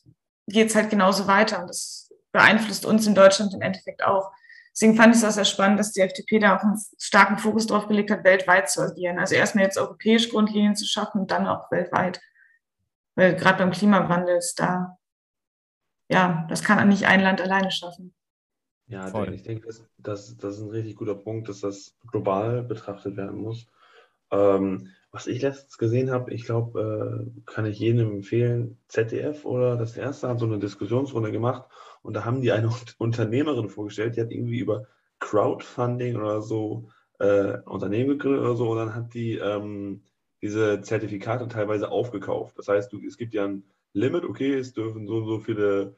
geht 0.46 0.68
es 0.68 0.76
halt 0.76 0.90
genauso 0.90 1.26
weiter. 1.26 1.60
Und 1.60 1.68
das 1.68 2.10
beeinflusst 2.32 2.86
uns 2.86 3.06
in 3.06 3.14
Deutschland 3.14 3.54
im 3.54 3.60
Endeffekt 3.60 4.04
auch. 4.04 4.30
Deswegen 4.72 4.94
fand 4.94 5.14
ich 5.14 5.20
es 5.20 5.28
auch 5.28 5.32
sehr 5.32 5.44
spannend, 5.44 5.80
dass 5.80 5.92
die 5.92 6.00
FDP 6.00 6.38
da 6.38 6.56
auch 6.56 6.62
einen 6.62 6.80
starken 6.98 7.38
Fokus 7.38 7.66
drauf 7.66 7.88
gelegt 7.88 8.12
hat, 8.12 8.22
weltweit 8.22 8.70
zu 8.70 8.80
agieren. 8.80 9.18
Also 9.18 9.34
erstmal 9.34 9.64
jetzt 9.64 9.76
europäisch 9.76 10.28
Grundlinien 10.30 10.76
zu 10.76 10.86
schaffen 10.86 11.22
und 11.22 11.30
dann 11.32 11.48
auch 11.48 11.70
weltweit. 11.72 12.20
Weil 13.18 13.34
gerade 13.34 13.58
beim 13.58 13.72
Klimawandel 13.72 14.36
ist 14.36 14.60
da, 14.60 14.96
ja, 16.08 16.46
das 16.48 16.62
kann 16.62 16.88
nicht 16.88 17.04
ein 17.04 17.20
Land 17.20 17.40
alleine 17.40 17.72
schaffen. 17.72 18.14
Ja, 18.86 19.08
Voll. 19.08 19.34
ich 19.34 19.42
denke, 19.42 19.66
das, 19.66 19.84
das, 19.98 20.36
das 20.36 20.54
ist 20.54 20.62
ein 20.62 20.70
richtig 20.70 20.94
guter 20.94 21.16
Punkt, 21.16 21.48
dass 21.48 21.62
das 21.62 21.96
global 22.06 22.62
betrachtet 22.62 23.16
werden 23.16 23.40
muss. 23.40 23.66
Ähm, 24.30 24.90
was 25.10 25.26
ich 25.26 25.42
letztens 25.42 25.78
gesehen 25.78 26.12
habe, 26.12 26.32
ich 26.32 26.44
glaube, 26.44 27.26
äh, 27.36 27.42
kann 27.44 27.66
ich 27.66 27.80
jedem 27.80 28.08
empfehlen, 28.08 28.78
ZDF 28.86 29.44
oder 29.44 29.76
das 29.76 29.96
erste 29.96 30.28
hat 30.28 30.38
so 30.38 30.46
eine 30.46 30.60
Diskussionsrunde 30.60 31.32
gemacht 31.32 31.68
und 32.02 32.14
da 32.14 32.24
haben 32.24 32.40
die 32.40 32.52
eine 32.52 32.72
Unternehmerin 32.98 33.68
vorgestellt, 33.68 34.14
die 34.14 34.20
hat 34.20 34.30
irgendwie 34.30 34.60
über 34.60 34.86
Crowdfunding 35.18 36.14
oder 36.14 36.40
so 36.40 36.88
äh, 37.18 37.58
Unternehmen 37.64 38.10
gegründet 38.10 38.42
oder 38.42 38.54
so 38.54 38.70
und 38.70 38.78
dann 38.78 38.94
hat 38.94 39.12
die 39.12 39.38
ähm, 39.38 40.04
diese 40.42 40.80
Zertifikate 40.80 41.48
teilweise 41.48 41.90
aufgekauft. 41.90 42.58
Das 42.58 42.68
heißt, 42.68 42.92
du, 42.92 43.00
es 43.06 43.16
gibt 43.16 43.34
ja 43.34 43.44
ein 43.44 43.64
Limit, 43.92 44.24
okay, 44.24 44.54
es 44.54 44.72
dürfen 44.72 45.06
so 45.06 45.16
und 45.16 45.26
so 45.26 45.38
viele 45.40 45.96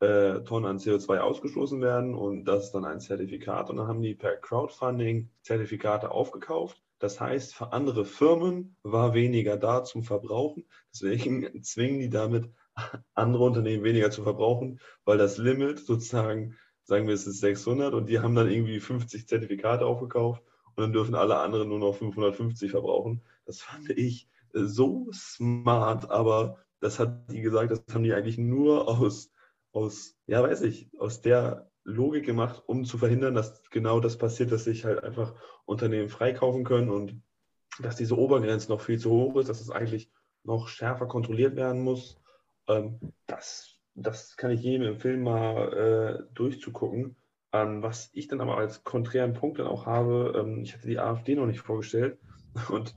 äh, 0.00 0.40
Tonnen 0.44 0.66
an 0.66 0.78
CO2 0.78 1.18
ausgestoßen 1.18 1.80
werden 1.80 2.14
und 2.14 2.44
das 2.44 2.64
ist 2.64 2.72
dann 2.72 2.84
ein 2.84 3.00
Zertifikat. 3.00 3.70
Und 3.70 3.76
dann 3.76 3.88
haben 3.88 4.02
die 4.02 4.14
per 4.14 4.36
Crowdfunding 4.36 5.30
Zertifikate 5.42 6.10
aufgekauft. 6.10 6.82
Das 6.98 7.20
heißt, 7.20 7.54
für 7.54 7.72
andere 7.72 8.04
Firmen 8.04 8.76
war 8.82 9.14
weniger 9.14 9.56
da 9.56 9.82
zum 9.84 10.04
Verbrauchen. 10.04 10.66
Deswegen 10.92 11.62
zwingen 11.62 12.00
die 12.00 12.10
damit 12.10 12.50
andere 13.14 13.44
Unternehmen 13.44 13.84
weniger 13.84 14.10
zu 14.10 14.22
verbrauchen, 14.22 14.80
weil 15.04 15.18
das 15.18 15.38
Limit 15.38 15.80
sozusagen, 15.80 16.56
sagen 16.84 17.06
wir, 17.06 17.14
es 17.14 17.26
ist 17.26 17.40
600 17.40 17.94
und 17.94 18.08
die 18.08 18.20
haben 18.20 18.34
dann 18.34 18.50
irgendwie 18.50 18.80
50 18.80 19.28
Zertifikate 19.28 19.84
aufgekauft 19.84 20.42
und 20.74 20.82
dann 20.82 20.92
dürfen 20.92 21.14
alle 21.14 21.38
anderen 21.38 21.68
nur 21.68 21.78
noch 21.78 21.94
550 21.94 22.70
verbrauchen. 22.70 23.22
Das 23.52 23.60
fand 23.60 23.90
ich 23.90 24.28
so 24.52 25.08
smart, 25.12 26.10
aber 26.10 26.58
das 26.80 26.98
hat 26.98 27.30
die 27.30 27.40
gesagt, 27.40 27.70
das 27.70 27.82
haben 27.94 28.02
die 28.02 28.12
eigentlich 28.12 28.38
nur 28.38 28.88
aus 28.88 29.32
aus, 29.72 30.16
ja, 30.26 30.42
weiß 30.42 30.62
ich, 30.62 30.90
aus 30.98 31.22
der 31.22 31.70
Logik 31.84 32.24
gemacht, 32.24 32.62
um 32.66 32.84
zu 32.84 32.98
verhindern, 32.98 33.34
dass 33.34 33.62
genau 33.70 34.00
das 34.00 34.18
passiert, 34.18 34.52
dass 34.52 34.64
sich 34.64 34.84
halt 34.84 35.02
einfach 35.02 35.34
Unternehmen 35.64 36.08
freikaufen 36.08 36.64
können 36.64 36.90
und 36.90 37.20
dass 37.80 37.96
diese 37.96 38.16
Obergrenze 38.16 38.70
noch 38.70 38.82
viel 38.82 38.98
zu 38.98 39.10
hoch 39.10 39.36
ist, 39.36 39.48
dass 39.48 39.60
es 39.60 39.70
eigentlich 39.70 40.10
noch 40.44 40.68
schärfer 40.68 41.06
kontrolliert 41.06 41.56
werden 41.56 41.82
muss. 41.82 42.20
Ähm, 42.68 43.00
das, 43.26 43.80
das 43.94 44.36
kann 44.36 44.50
ich 44.50 44.62
jedem 44.62 44.86
empfehlen, 44.86 45.22
mal 45.22 45.72
äh, 46.28 46.34
durchzugucken. 46.34 47.16
Ähm, 47.52 47.82
was 47.82 48.10
ich 48.12 48.28
dann 48.28 48.40
aber 48.40 48.58
als 48.58 48.84
konträren 48.84 49.32
Punkt 49.32 49.58
dann 49.58 49.66
auch 49.66 49.86
habe, 49.86 50.34
ähm, 50.36 50.62
ich 50.62 50.74
hatte 50.74 50.86
die 50.86 50.98
AfD 50.98 51.34
noch 51.34 51.46
nicht 51.46 51.60
vorgestellt 51.60 52.18
und 52.68 52.90
äh, 52.90 52.94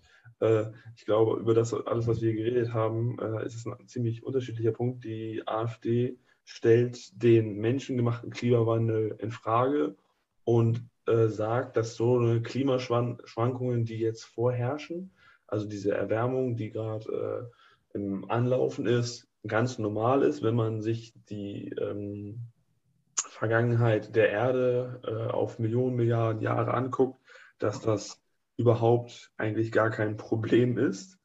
ich 0.95 1.05
glaube, 1.05 1.39
über 1.39 1.53
das 1.53 1.73
alles, 1.73 2.07
was 2.07 2.21
wir 2.21 2.33
geredet 2.33 2.73
haben, 2.73 3.17
äh, 3.19 3.45
ist 3.45 3.55
es 3.55 3.65
ein 3.65 3.87
ziemlich 3.87 4.23
unterschiedlicher 4.23 4.71
Punkt. 4.71 5.03
Die 5.03 5.43
AfD 5.45 6.17
stellt 6.43 7.21
den 7.23 7.57
menschengemachten 7.57 8.31
Klimawandel 8.31 9.15
in 9.19 9.31
Frage 9.31 9.95
und 10.43 10.83
äh, 11.07 11.27
sagt, 11.27 11.77
dass 11.77 11.95
so 11.95 12.17
eine 12.17 12.41
Klimaschwankungen, 12.41 13.85
die 13.85 13.97
jetzt 13.97 14.25
vorherrschen, 14.25 15.11
also 15.47 15.67
diese 15.67 15.93
Erwärmung, 15.93 16.55
die 16.55 16.69
gerade 16.69 17.49
äh, 17.93 17.97
im 17.97 18.29
Anlaufen 18.29 18.87
ist, 18.87 19.27
ganz 19.47 19.77
normal 19.77 20.23
ist, 20.23 20.43
wenn 20.43 20.55
man 20.55 20.81
sich 20.81 21.13
die 21.29 21.69
ähm, 21.79 22.39
Vergangenheit 23.15 24.15
der 24.15 24.29
Erde 24.29 25.01
äh, 25.05 25.31
auf 25.31 25.59
Millionen, 25.59 25.95
Milliarden 25.95 26.41
Jahre 26.41 26.73
anguckt, 26.73 27.19
dass 27.59 27.81
das 27.81 28.24
überhaupt 28.57 29.31
eigentlich 29.37 29.71
gar 29.71 29.89
kein 29.89 30.17
Problem 30.17 30.77
ist 30.77 31.19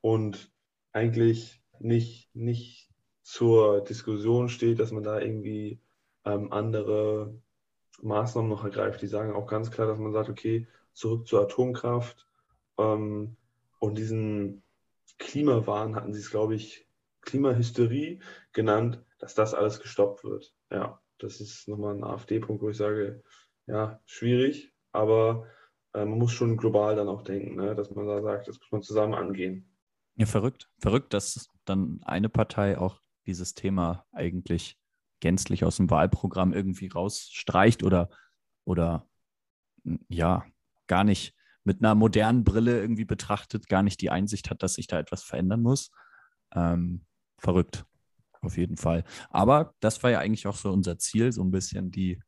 und 0.00 0.52
eigentlich 0.92 1.62
nicht, 1.78 2.34
nicht 2.34 2.90
zur 3.22 3.82
Diskussion 3.82 4.48
steht, 4.48 4.78
dass 4.78 4.92
man 4.92 5.02
da 5.02 5.20
irgendwie 5.20 5.80
ähm, 6.24 6.52
andere 6.52 7.34
Maßnahmen 8.02 8.48
noch 8.48 8.64
ergreift. 8.64 9.02
Die 9.02 9.08
sagen 9.08 9.34
auch 9.34 9.46
ganz 9.46 9.70
klar, 9.70 9.86
dass 9.86 9.98
man 9.98 10.12
sagt, 10.12 10.28
okay, 10.28 10.66
zurück 10.92 11.26
zur 11.26 11.42
Atomkraft. 11.42 12.26
Ähm, 12.78 13.36
und 13.78 13.98
diesen 13.98 14.62
Klimawahn 15.18 15.96
hatten 15.96 16.12
sie 16.12 16.20
es, 16.20 16.30
glaube 16.30 16.54
ich, 16.54 16.86
Klimahysterie 17.22 18.20
genannt, 18.52 19.02
dass 19.18 19.34
das 19.34 19.54
alles 19.54 19.80
gestoppt 19.80 20.24
wird. 20.24 20.54
Ja, 20.70 21.00
das 21.18 21.40
ist 21.40 21.68
nochmal 21.68 21.94
ein 21.94 22.04
AfD-Punkt, 22.04 22.62
wo 22.62 22.70
ich 22.70 22.76
sage, 22.76 23.22
ja, 23.66 24.00
schwierig, 24.06 24.72
aber 24.92 25.46
man 26.04 26.18
muss 26.18 26.32
schon 26.32 26.56
global 26.56 26.96
dann 26.96 27.08
auch 27.08 27.22
denken, 27.22 27.56
ne? 27.56 27.74
dass 27.74 27.90
man 27.94 28.06
da 28.06 28.22
sagt, 28.22 28.48
das 28.48 28.58
muss 28.58 28.72
man 28.72 28.82
zusammen 28.82 29.14
angehen. 29.14 29.70
Ja, 30.16 30.26
verrückt. 30.26 30.68
Verrückt, 30.78 31.14
dass 31.14 31.48
dann 31.64 32.00
eine 32.04 32.28
Partei 32.28 32.78
auch 32.78 33.00
dieses 33.26 33.54
Thema 33.54 34.06
eigentlich 34.12 34.78
gänzlich 35.20 35.64
aus 35.64 35.76
dem 35.76 35.90
Wahlprogramm 35.90 36.52
irgendwie 36.52 36.88
rausstreicht 36.88 37.82
oder, 37.82 38.10
oder 38.64 39.08
ja, 40.08 40.44
gar 40.86 41.04
nicht 41.04 41.34
mit 41.64 41.82
einer 41.82 41.94
modernen 41.94 42.44
Brille 42.44 42.80
irgendwie 42.80 43.04
betrachtet, 43.04 43.68
gar 43.68 43.82
nicht 43.82 44.00
die 44.00 44.10
Einsicht 44.10 44.50
hat, 44.50 44.62
dass 44.62 44.74
sich 44.74 44.86
da 44.86 44.98
etwas 44.98 45.22
verändern 45.24 45.62
muss. 45.62 45.90
Ähm, 46.54 47.04
verrückt, 47.38 47.84
auf 48.40 48.56
jeden 48.56 48.76
Fall. 48.76 49.04
Aber 49.30 49.74
das 49.80 50.02
war 50.02 50.10
ja 50.10 50.20
eigentlich 50.20 50.46
auch 50.46 50.56
so 50.56 50.70
unser 50.70 50.98
Ziel, 50.98 51.32
so 51.32 51.42
ein 51.42 51.50
bisschen 51.50 51.90
die, 51.90 52.22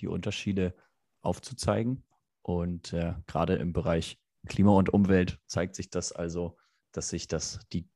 die 0.00 0.06
Unterschiede 0.06 0.74
aufzuzeigen. 1.22 2.05
Und 2.46 2.92
äh, 2.92 3.14
gerade 3.26 3.56
im 3.56 3.72
Bereich 3.72 4.20
Klima 4.46 4.70
und 4.70 4.90
Umwelt 4.90 5.40
zeigt 5.46 5.74
sich 5.74 5.90
das 5.90 6.12
also, 6.12 6.56
dass 6.92 7.08
sich 7.08 7.26
das 7.26 7.58
die 7.72 7.88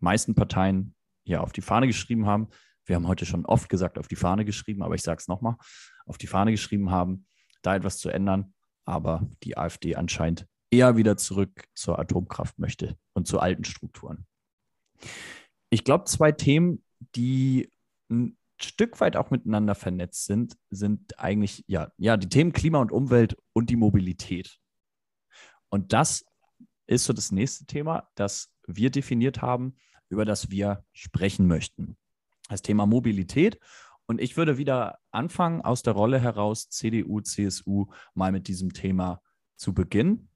meisten 0.00 0.34
Parteien 0.34 0.96
ja 1.22 1.40
auf 1.40 1.52
die 1.52 1.60
Fahne 1.60 1.86
geschrieben 1.86 2.26
haben. 2.26 2.48
Wir 2.84 2.96
haben 2.96 3.06
heute 3.06 3.26
schon 3.26 3.46
oft 3.46 3.68
gesagt, 3.68 3.96
auf 3.96 4.08
die 4.08 4.16
Fahne 4.16 4.44
geschrieben, 4.44 4.82
aber 4.82 4.96
ich 4.96 5.02
sage 5.02 5.20
es 5.20 5.28
nochmal, 5.28 5.54
auf 6.04 6.18
die 6.18 6.26
Fahne 6.26 6.50
geschrieben 6.50 6.90
haben, 6.90 7.28
da 7.62 7.76
etwas 7.76 7.98
zu 7.98 8.08
ändern, 8.08 8.54
aber 8.84 9.24
die 9.44 9.56
AfD 9.56 9.94
anscheinend 9.94 10.48
eher 10.72 10.96
wieder 10.96 11.16
zurück 11.16 11.68
zur 11.72 12.00
Atomkraft 12.00 12.58
möchte 12.58 12.98
und 13.12 13.28
zu 13.28 13.38
alten 13.38 13.62
Strukturen. 13.62 14.26
Ich 15.70 15.84
glaube, 15.84 16.06
zwei 16.06 16.32
Themen, 16.32 16.82
die 17.14 17.70
Stück 18.58 19.00
weit 19.00 19.16
auch 19.16 19.30
miteinander 19.30 19.74
vernetzt 19.74 20.24
sind, 20.24 20.56
sind 20.70 21.18
eigentlich 21.18 21.64
ja, 21.66 21.92
ja 21.98 22.16
die 22.16 22.28
Themen 22.28 22.52
Klima 22.52 22.80
und 22.80 22.92
Umwelt 22.92 23.36
und 23.52 23.70
die 23.70 23.76
Mobilität. 23.76 24.58
Und 25.68 25.92
das 25.92 26.24
ist 26.86 27.04
so 27.04 27.12
das 27.12 27.32
nächste 27.32 27.66
Thema, 27.66 28.08
das 28.14 28.52
wir 28.66 28.90
definiert 28.90 29.42
haben, 29.42 29.76
über 30.08 30.24
das 30.24 30.50
wir 30.50 30.84
sprechen 30.92 31.46
möchten. 31.46 31.96
Das 32.48 32.62
Thema 32.62 32.86
Mobilität. 32.86 33.58
Und 34.06 34.20
ich 34.20 34.36
würde 34.36 34.56
wieder 34.56 35.00
anfangen, 35.10 35.62
aus 35.62 35.82
der 35.82 35.94
Rolle 35.94 36.20
heraus 36.20 36.68
CDU, 36.70 37.20
CSU 37.20 37.86
mal 38.14 38.30
mit 38.30 38.46
diesem 38.46 38.72
Thema 38.72 39.20
zu 39.56 39.74
beginnen, 39.74 40.30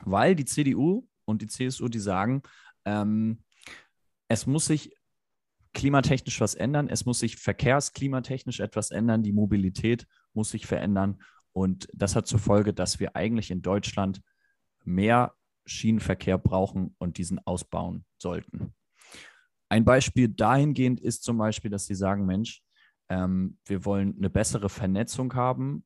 weil 0.00 0.34
die 0.34 0.44
CDU 0.44 1.06
und 1.24 1.42
die 1.42 1.46
CSU, 1.46 1.88
die 1.88 2.00
sagen, 2.00 2.42
ähm, 2.84 3.44
es 4.26 4.46
muss 4.46 4.66
sich 4.66 4.97
klimatechnisch 5.78 6.40
was 6.40 6.56
ändern, 6.56 6.88
es 6.88 7.06
muss 7.06 7.20
sich 7.20 7.36
verkehrsklimatechnisch 7.36 8.58
etwas 8.58 8.90
ändern, 8.90 9.22
die 9.22 9.32
Mobilität 9.32 10.08
muss 10.34 10.50
sich 10.50 10.66
verändern. 10.66 11.22
Und 11.52 11.88
das 11.92 12.16
hat 12.16 12.26
zur 12.26 12.40
Folge, 12.40 12.74
dass 12.74 12.98
wir 12.98 13.14
eigentlich 13.14 13.52
in 13.52 13.62
Deutschland 13.62 14.20
mehr 14.84 15.34
Schienenverkehr 15.66 16.36
brauchen 16.36 16.96
und 16.98 17.16
diesen 17.16 17.38
ausbauen 17.46 18.04
sollten. 18.20 18.74
Ein 19.68 19.84
Beispiel 19.84 20.28
dahingehend 20.28 20.98
ist 20.98 21.22
zum 21.22 21.38
Beispiel, 21.38 21.70
dass 21.70 21.86
sie 21.86 21.94
sagen, 21.94 22.26
Mensch, 22.26 22.60
ähm, 23.08 23.58
wir 23.64 23.84
wollen 23.84 24.16
eine 24.16 24.30
bessere 24.30 24.68
Vernetzung 24.68 25.32
haben, 25.34 25.84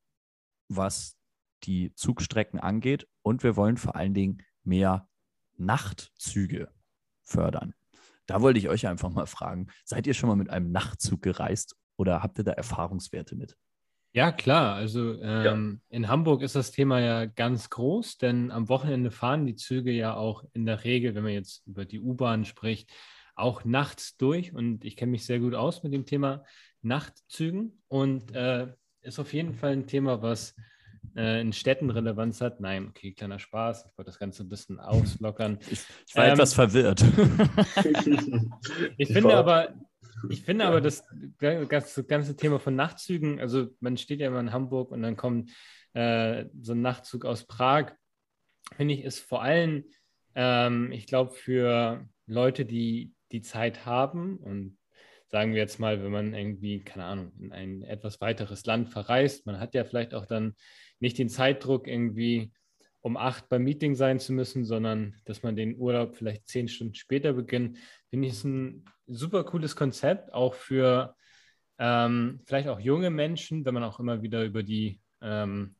was 0.69 1.19
die 1.65 1.93
Zugstrecken 1.93 2.59
angeht 2.59 3.07
und 3.21 3.43
wir 3.43 3.55
wollen 3.55 3.77
vor 3.77 3.95
allen 3.95 4.15
Dingen 4.15 4.41
mehr 4.63 5.07
Nachtzüge 5.55 6.71
fördern. 7.21 7.75
Da 8.25 8.41
wollte 8.41 8.59
ich 8.59 8.69
euch 8.69 8.87
einfach 8.87 9.09
mal 9.09 9.25
fragen, 9.25 9.67
seid 9.83 10.07
ihr 10.07 10.13
schon 10.13 10.29
mal 10.29 10.35
mit 10.35 10.49
einem 10.49 10.71
Nachtzug 10.71 11.21
gereist 11.21 11.75
oder 11.97 12.23
habt 12.23 12.37
ihr 12.37 12.43
da 12.43 12.51
Erfahrungswerte 12.51 13.35
mit? 13.35 13.57
Ja, 14.15 14.31
klar. 14.31 14.75
Also 14.75 15.19
ähm, 15.21 15.81
ja. 15.89 15.97
in 15.97 16.07
Hamburg 16.07 16.43
ist 16.43 16.55
das 16.55 16.71
Thema 16.71 16.99
ja 16.99 17.25
ganz 17.25 17.69
groß, 17.71 18.19
denn 18.19 18.51
am 18.51 18.69
Wochenende 18.69 19.09
fahren 19.09 19.47
die 19.47 19.55
Züge 19.55 19.91
ja 19.91 20.15
auch 20.15 20.43
in 20.53 20.65
der 20.65 20.83
Regel, 20.83 21.15
wenn 21.15 21.23
man 21.23 21.33
jetzt 21.33 21.65
über 21.65 21.83
die 21.85 21.99
U-Bahn 21.99 22.45
spricht, 22.45 22.91
auch 23.35 23.65
nachts 23.65 24.15
durch. 24.17 24.53
Und 24.53 24.85
ich 24.85 24.95
kenne 24.95 25.11
mich 25.11 25.25
sehr 25.25 25.39
gut 25.39 25.55
aus 25.55 25.81
mit 25.81 25.93
dem 25.93 26.05
Thema 26.05 26.43
Nachtzügen 26.83 27.81
und 27.87 28.35
äh, 28.35 28.67
ist 29.01 29.19
auf 29.19 29.33
jeden 29.33 29.55
Fall 29.55 29.71
ein 29.71 29.87
Thema, 29.87 30.21
was 30.21 30.55
äh, 31.15 31.41
in 31.41 31.53
Städten 31.53 31.89
Relevanz 31.89 32.41
hat. 32.41 32.59
Nein, 32.59 32.87
okay, 32.89 33.13
kleiner 33.13 33.39
Spaß. 33.39 33.85
Ich 33.89 33.97
wollte 33.97 34.09
das 34.09 34.19
Ganze 34.19 34.43
ein 34.43 34.49
bisschen 34.49 34.79
auslockern. 34.79 35.59
Ich, 35.69 35.85
ich 36.07 36.15
war 36.15 36.25
ähm, 36.25 36.33
etwas 36.33 36.53
verwirrt. 36.53 37.03
ich 38.97 39.11
finde 39.11 39.35
aber, 39.35 39.73
ich 40.29 40.43
finde 40.43 40.65
aber 40.65 40.81
das 40.81 41.03
ganze, 41.39 42.03
ganze 42.03 42.35
Thema 42.35 42.59
von 42.59 42.75
Nachtzügen, 42.75 43.39
also 43.39 43.67
man 43.79 43.97
steht 43.97 44.19
ja 44.19 44.27
immer 44.27 44.39
in 44.39 44.51
Hamburg 44.51 44.91
und 44.91 45.01
dann 45.01 45.15
kommt 45.15 45.51
äh, 45.93 46.45
so 46.61 46.73
ein 46.73 46.81
Nachtzug 46.81 47.25
aus 47.25 47.45
Prag, 47.45 47.93
finde 48.75 48.93
ich, 48.93 49.03
ist 49.03 49.19
vor 49.19 49.41
allem, 49.41 49.85
ähm, 50.35 50.91
ich 50.91 51.07
glaube, 51.07 51.31
für 51.31 52.07
Leute, 52.25 52.65
die 52.65 53.13
die 53.31 53.41
Zeit 53.41 53.85
haben 53.85 54.37
und 54.37 54.77
sagen 55.33 55.53
wir 55.53 55.61
jetzt 55.61 55.79
mal, 55.79 56.03
wenn 56.03 56.11
man 56.11 56.35
irgendwie, 56.35 56.81
keine 56.81 57.05
Ahnung, 57.05 57.31
in 57.39 57.51
ein 57.51 57.81
etwas 57.81 58.21
weiteres 58.21 58.67
Land 58.67 58.89
verreist, 58.89 59.47
man 59.47 59.59
hat 59.59 59.73
ja 59.73 59.83
vielleicht 59.83 60.13
auch 60.13 60.27
dann 60.27 60.53
nicht 60.99 61.17
den 61.17 61.27
Zeitdruck, 61.27 61.87
irgendwie 61.87 62.51
um 63.01 63.17
acht 63.17 63.49
beim 63.49 63.63
Meeting 63.63 63.95
sein 63.95 64.19
zu 64.19 64.31
müssen, 64.31 64.63
sondern 64.63 65.15
dass 65.25 65.41
man 65.41 65.55
den 65.55 65.75
Urlaub 65.75 66.15
vielleicht 66.15 66.47
zehn 66.47 66.67
Stunden 66.67 66.93
später 66.93 67.33
beginnt, 67.33 67.79
finde 68.11 68.27
ich 68.27 68.33
es 68.33 68.43
ein 68.43 68.85
super 69.07 69.43
cooles 69.43 69.75
Konzept, 69.75 70.31
auch 70.31 70.53
für 70.53 71.15
ähm, 71.79 72.39
vielleicht 72.45 72.67
auch 72.67 72.79
junge 72.79 73.09
Menschen, 73.09 73.65
wenn 73.65 73.73
man 73.73 73.83
auch 73.83 73.99
immer 73.99 74.21
wieder 74.21 74.43
über 74.43 74.61
die, 74.61 75.01
ähm, 75.19 75.73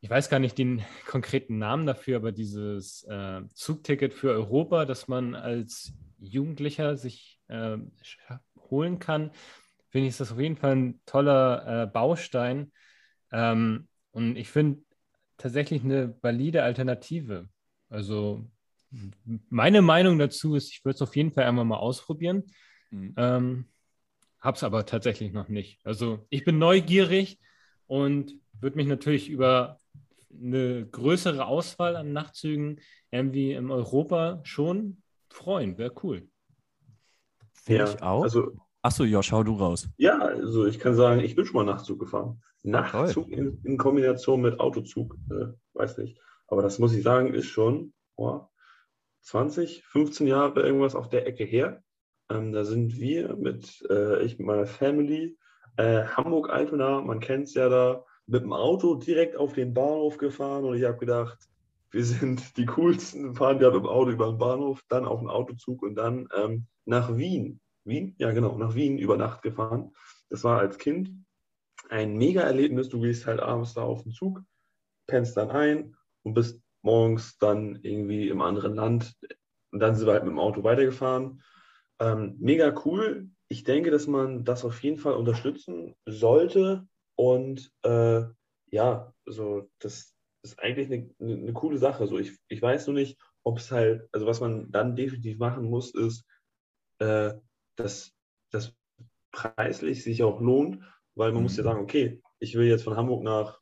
ich 0.00 0.08
weiß 0.08 0.30
gar 0.30 0.38
nicht 0.38 0.56
den 0.56 0.82
konkreten 1.06 1.58
Namen 1.58 1.84
dafür, 1.84 2.16
aber 2.16 2.32
dieses 2.32 3.02
äh, 3.02 3.42
Zugticket 3.52 4.14
für 4.14 4.30
Europa, 4.30 4.86
dass 4.86 5.08
man 5.08 5.34
als 5.34 5.92
Jugendlicher 6.18 6.96
sich 6.96 7.39
äh, 7.50 7.78
holen 8.70 8.98
kann, 8.98 9.30
finde 9.90 10.06
ich, 10.06 10.10
ist 10.10 10.20
das 10.20 10.32
auf 10.32 10.40
jeden 10.40 10.56
Fall 10.56 10.76
ein 10.76 11.00
toller 11.04 11.82
äh, 11.82 11.86
Baustein, 11.86 12.72
ähm, 13.32 13.88
und 14.12 14.36
ich 14.36 14.48
finde 14.48 14.82
tatsächlich 15.36 15.84
eine 15.84 16.16
valide 16.22 16.62
Alternative. 16.62 17.48
Also 17.88 18.44
meine 19.48 19.82
Meinung 19.82 20.18
dazu 20.18 20.56
ist, 20.56 20.72
ich 20.72 20.84
würde 20.84 20.96
es 20.96 21.02
auf 21.02 21.14
jeden 21.16 21.32
Fall 21.32 21.44
einmal 21.44 21.64
mal 21.64 21.76
ausprobieren. 21.76 22.44
Mhm. 22.90 23.14
Ähm, 23.16 23.64
Habe 24.40 24.56
es 24.56 24.64
aber 24.64 24.84
tatsächlich 24.84 25.32
noch 25.32 25.48
nicht. 25.48 25.84
Also 25.84 26.26
ich 26.28 26.44
bin 26.44 26.58
neugierig 26.58 27.38
und 27.86 28.34
würde 28.60 28.76
mich 28.76 28.86
natürlich 28.86 29.28
über 29.28 29.78
eine 30.32 30.86
größere 30.86 31.44
Auswahl 31.44 31.96
an 31.96 32.12
Nachtzügen 32.12 32.80
irgendwie 33.10 33.52
in 33.52 33.70
Europa 33.70 34.40
schon 34.44 35.02
freuen. 35.28 35.78
Wäre 35.78 35.92
cool. 36.02 36.28
Ja, 37.78 37.84
ich 37.84 38.02
auch. 38.02 38.22
Also 38.22 38.52
Achso, 38.82 39.04
ja, 39.04 39.22
schau 39.22 39.42
du 39.42 39.56
raus. 39.56 39.88
Ja, 39.98 40.18
also 40.18 40.64
ich 40.66 40.78
kann 40.78 40.94
sagen, 40.94 41.20
ich 41.20 41.36
bin 41.36 41.44
schon 41.44 41.56
mal 41.56 41.70
Nachtzug 41.70 42.00
gefahren. 42.00 42.42
Nachtzug 42.62 43.30
in, 43.30 43.60
in, 43.62 43.76
Kombination 43.76 44.40
mit 44.40 44.58
Autozug, 44.58 45.16
äh, 45.30 45.46
weiß 45.74 45.98
nicht. 45.98 46.18
Aber 46.46 46.62
das 46.62 46.78
muss 46.78 46.94
ich 46.94 47.02
sagen, 47.02 47.34
ist 47.34 47.46
schon 47.46 47.92
oh, 48.16 48.40
20, 49.22 49.84
15 49.84 50.26
Jahre 50.26 50.62
irgendwas 50.62 50.94
auf 50.94 51.10
der 51.10 51.26
Ecke 51.26 51.44
her. 51.44 51.82
Ähm, 52.30 52.52
da 52.52 52.64
sind 52.64 52.98
wir 52.98 53.36
mit, 53.36 53.84
äh, 53.90 54.22
ich 54.22 54.38
mit 54.38 54.46
meiner 54.46 54.66
Family, 54.66 55.38
äh, 55.76 56.04
Hamburg-Altona, 56.04 57.02
man 57.02 57.20
kennt 57.20 57.48
es 57.48 57.54
ja 57.54 57.68
da, 57.68 58.04
mit 58.26 58.42
dem 58.42 58.52
Auto 58.52 58.94
direkt 58.94 59.36
auf 59.36 59.52
den 59.52 59.74
Bahnhof 59.74 60.16
gefahren 60.16 60.64
und 60.64 60.76
ich 60.76 60.84
habe 60.84 60.98
gedacht, 60.98 61.38
wir 61.90 62.04
sind 62.04 62.56
die 62.56 62.66
coolsten, 62.66 63.34
fahren 63.34 63.58
mit 63.58 63.66
dem 63.66 63.86
Auto 63.86 64.10
über 64.10 64.26
den 64.26 64.38
Bahnhof, 64.38 64.82
dann 64.88 65.04
auf 65.04 65.20
den 65.20 65.28
Autozug 65.28 65.82
und 65.82 65.96
dann 65.96 66.28
ähm, 66.36 66.66
nach 66.84 67.16
Wien. 67.16 67.60
Wien? 67.84 68.14
Ja, 68.18 68.30
genau, 68.32 68.56
nach 68.56 68.74
Wien 68.74 68.98
über 68.98 69.16
Nacht 69.16 69.42
gefahren. 69.42 69.92
Das 70.28 70.44
war 70.44 70.58
als 70.58 70.78
Kind 70.78 71.10
ein 71.88 72.16
Mega-Erlebnis. 72.16 72.88
Du 72.88 73.00
gehst 73.00 73.26
halt 73.26 73.40
abends 73.40 73.74
da 73.74 73.82
auf 73.82 74.02
den 74.02 74.12
Zug, 74.12 74.42
pennst 75.06 75.36
dann 75.36 75.50
ein 75.50 75.96
und 76.22 76.34
bist 76.34 76.60
morgens 76.82 77.38
dann 77.38 77.80
irgendwie 77.82 78.28
im 78.28 78.40
anderen 78.40 78.74
Land. 78.74 79.16
Und 79.72 79.80
dann 79.80 79.94
sind 79.94 80.06
wir 80.06 80.12
halt 80.12 80.24
mit 80.24 80.32
dem 80.32 80.38
Auto 80.38 80.62
weitergefahren. 80.62 81.42
Ähm, 81.98 82.36
mega 82.38 82.72
cool. 82.84 83.28
Ich 83.48 83.64
denke, 83.64 83.90
dass 83.90 84.06
man 84.06 84.44
das 84.44 84.64
auf 84.64 84.82
jeden 84.82 84.98
Fall 84.98 85.14
unterstützen 85.14 85.96
sollte. 86.06 86.86
Und 87.16 87.72
äh, 87.82 88.22
ja, 88.70 89.12
so 89.26 89.68
das 89.80 90.14
ist 90.42 90.58
eigentlich 90.58 90.90
eine, 90.90 91.10
eine, 91.20 91.52
coole 91.52 91.78
Sache. 91.78 92.06
So, 92.06 92.18
ich, 92.18 92.38
ich 92.48 92.60
weiß 92.60 92.86
nur 92.86 92.94
nicht, 92.94 93.18
ob 93.42 93.58
es 93.58 93.70
halt, 93.70 94.08
also 94.12 94.26
was 94.26 94.40
man 94.40 94.70
dann 94.70 94.96
definitiv 94.96 95.38
machen 95.38 95.64
muss, 95.64 95.94
ist, 95.94 96.24
äh, 96.98 97.32
dass 97.76 98.12
das 98.50 98.74
preislich 99.32 100.02
sich 100.02 100.22
auch 100.22 100.40
lohnt, 100.40 100.82
weil 101.14 101.32
man 101.32 101.38
mhm. 101.38 101.42
muss 101.44 101.56
ja 101.56 101.62
mhm. 101.62 101.68
sagen, 101.68 101.80
okay, 101.82 102.22
ich 102.38 102.54
will 102.54 102.66
jetzt 102.66 102.84
von 102.84 102.96
Hamburg 102.96 103.22
nach 103.22 103.60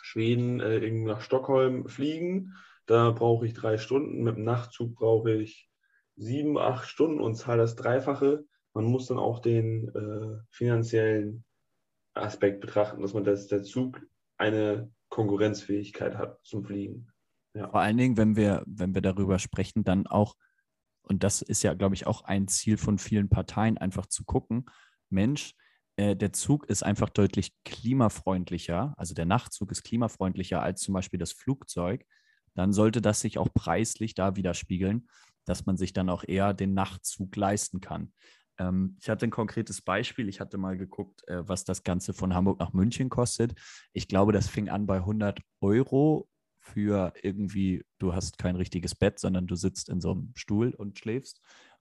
Schweden, 0.00 0.60
äh, 0.60 0.90
nach 0.90 1.20
Stockholm 1.20 1.88
fliegen, 1.88 2.54
da 2.86 3.10
brauche 3.10 3.46
ich 3.46 3.54
drei 3.54 3.78
Stunden, 3.78 4.22
mit 4.22 4.36
dem 4.36 4.44
Nachtzug 4.44 4.94
brauche 4.94 5.32
ich 5.32 5.70
sieben, 6.16 6.58
acht 6.58 6.88
Stunden 6.88 7.20
und 7.20 7.36
zahle 7.36 7.62
das 7.62 7.76
Dreifache. 7.76 8.44
Man 8.74 8.84
muss 8.84 9.06
dann 9.06 9.18
auch 9.18 9.38
den 9.38 9.88
äh, 9.88 10.42
finanziellen 10.50 11.44
Aspekt 12.14 12.60
betrachten, 12.60 13.00
dass 13.00 13.14
man 13.14 13.24
das, 13.24 13.46
der 13.46 13.62
Zug 13.62 14.00
eine 14.36 14.90
Konkurrenzfähigkeit 15.12 16.16
hat 16.16 16.40
zum 16.42 16.64
Fliegen. 16.64 17.06
Ja. 17.54 17.68
Vor 17.68 17.80
allen 17.80 17.98
Dingen, 17.98 18.16
wenn 18.16 18.34
wir, 18.34 18.64
wenn 18.66 18.94
wir 18.94 19.02
darüber 19.02 19.38
sprechen, 19.38 19.84
dann 19.84 20.06
auch, 20.06 20.36
und 21.02 21.22
das 21.22 21.42
ist 21.42 21.62
ja, 21.62 21.74
glaube 21.74 21.94
ich, 21.94 22.06
auch 22.06 22.22
ein 22.22 22.48
Ziel 22.48 22.78
von 22.78 22.98
vielen 22.98 23.28
Parteien, 23.28 23.76
einfach 23.76 24.06
zu 24.06 24.24
gucken, 24.24 24.64
Mensch, 25.10 25.54
äh, 25.96 26.16
der 26.16 26.32
Zug 26.32 26.64
ist 26.64 26.82
einfach 26.82 27.10
deutlich 27.10 27.52
klimafreundlicher, 27.66 28.94
also 28.96 29.12
der 29.12 29.26
Nachtzug 29.26 29.70
ist 29.70 29.82
klimafreundlicher 29.82 30.62
als 30.62 30.80
zum 30.80 30.94
Beispiel 30.94 31.18
das 31.18 31.32
Flugzeug, 31.32 32.06
dann 32.54 32.72
sollte 32.72 33.02
das 33.02 33.20
sich 33.20 33.36
auch 33.36 33.52
preislich 33.52 34.14
da 34.14 34.34
widerspiegeln, 34.36 35.08
dass 35.44 35.66
man 35.66 35.76
sich 35.76 35.92
dann 35.92 36.08
auch 36.08 36.24
eher 36.26 36.54
den 36.54 36.72
Nachtzug 36.72 37.36
leisten 37.36 37.82
kann. 37.82 38.14
Ähm, 38.58 38.96
ich 39.00 39.08
hatte 39.08 39.26
ein 39.26 39.30
konkretes 39.30 39.80
Beispiel. 39.82 40.28
Ich 40.28 40.40
hatte 40.40 40.58
mal 40.58 40.76
geguckt, 40.76 41.26
äh, 41.28 41.46
was 41.48 41.64
das 41.64 41.82
Ganze 41.84 42.12
von 42.12 42.34
Hamburg 42.34 42.58
nach 42.60 42.72
München 42.72 43.08
kostet. 43.08 43.54
Ich 43.92 44.08
glaube, 44.08 44.32
das 44.32 44.48
fing 44.48 44.68
an 44.68 44.86
bei 44.86 44.98
100 44.98 45.40
Euro 45.60 46.28
für 46.58 47.12
irgendwie, 47.22 47.84
du 47.98 48.14
hast 48.14 48.38
kein 48.38 48.56
richtiges 48.56 48.94
Bett, 48.94 49.18
sondern 49.18 49.46
du 49.46 49.56
sitzt 49.56 49.88
in 49.88 50.00
so 50.00 50.12
einem 50.12 50.32
Stuhl 50.36 50.74
und 50.74 50.98
schläfst 50.98 51.40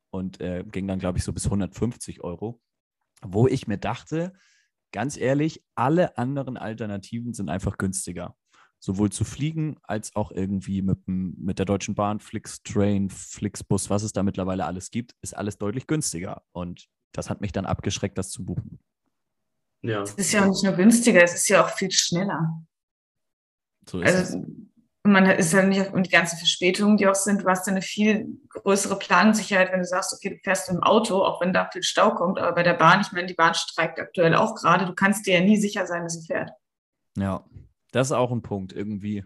und 0.10 0.42
äh, 0.42 0.64
ging 0.70 0.88
dann, 0.88 1.00
glaube 1.00 1.18
ich, 1.20 1.24
so 1.24 1.34
bis 1.34 1.46
150 1.46 2.24
Euro, 2.24 2.62
wo 3.22 3.48
ich 3.48 3.68
mir 3.68 3.78
dachte, 3.78 4.34
ganz 4.92 5.18
ehrlich, 5.18 5.64
alle 5.76 6.18
anderen 6.18 6.58
Alternativen 6.58 7.34
sind 7.34 7.50
einfach 7.50 7.78
günstiger. 7.78 8.36
Sowohl 8.84 9.12
zu 9.12 9.24
fliegen 9.24 9.78
als 9.84 10.16
auch 10.16 10.32
irgendwie 10.32 10.82
mit, 10.82 11.00
mit 11.06 11.60
der 11.60 11.66
Deutschen 11.66 11.94
Bahn, 11.94 12.20
Flixtrain, 12.20 13.10
Flixbus, 13.10 13.90
was 13.90 14.02
es 14.02 14.12
da 14.12 14.24
mittlerweile 14.24 14.66
alles 14.66 14.90
gibt, 14.90 15.16
ist 15.22 15.38
alles 15.38 15.58
deutlich 15.58 15.86
günstiger. 15.86 16.42
Und 16.52 16.90
das 17.12 17.30
hat 17.30 17.42
mich 17.42 17.52
dann 17.52 17.66
abgeschreckt, 17.66 18.18
das 18.18 18.32
zu 18.32 18.44
buchen. 18.44 18.80
Ja. 19.84 20.02
Es 20.02 20.14
ist 20.14 20.32
ja 20.32 20.44
auch 20.44 20.50
nicht 20.50 20.64
nur 20.64 20.74
günstiger, 20.74 21.24
es 21.24 21.36
ist 21.36 21.48
ja 21.48 21.64
auch 21.64 21.70
viel 21.70 21.92
schneller. 21.92 22.64
So 23.88 24.02
ist 24.02 24.16
also, 24.16 24.40
es 24.40 24.46
man 25.04 25.26
ist 25.26 25.54
ja 25.54 25.64
nicht 25.64 25.92
und 25.94 26.06
die 26.06 26.12
ganzen 26.12 26.38
Verspätungen, 26.38 26.98
die 26.98 27.08
auch 27.08 27.16
sind, 27.16 27.42
du 27.42 27.48
hast 27.48 27.66
ja 27.66 27.72
eine 27.72 27.82
viel 27.82 28.38
größere 28.50 29.00
Plansicherheit, 29.00 29.72
wenn 29.72 29.80
du 29.80 29.86
sagst, 29.86 30.14
okay, 30.14 30.30
du 30.30 30.38
fährst 30.44 30.70
im 30.70 30.84
Auto, 30.84 31.24
auch 31.24 31.42
wenn 31.42 31.54
da 31.54 31.70
viel 31.72 31.84
Stau 31.84 32.14
kommt, 32.14 32.40
aber 32.40 32.54
bei 32.54 32.64
der 32.64 32.76
Bahn, 32.76 33.02
ich 33.02 33.12
meine, 33.12 33.28
die 33.28 33.34
Bahn 33.34 33.56
streikt 33.56 34.00
aktuell 34.00 34.36
auch 34.36 34.56
gerade, 34.56 34.86
du 34.86 34.94
kannst 34.94 35.26
dir 35.26 35.40
ja 35.40 35.42
nie 35.42 35.58
sicher 35.58 35.88
sein, 35.88 36.04
dass 36.04 36.14
sie 36.14 36.28
fährt. 36.28 36.52
Ja, 37.18 37.44
das 37.92 38.08
ist 38.08 38.14
auch 38.14 38.32
ein 38.32 38.42
Punkt, 38.42 38.74
irgendwie, 38.74 39.24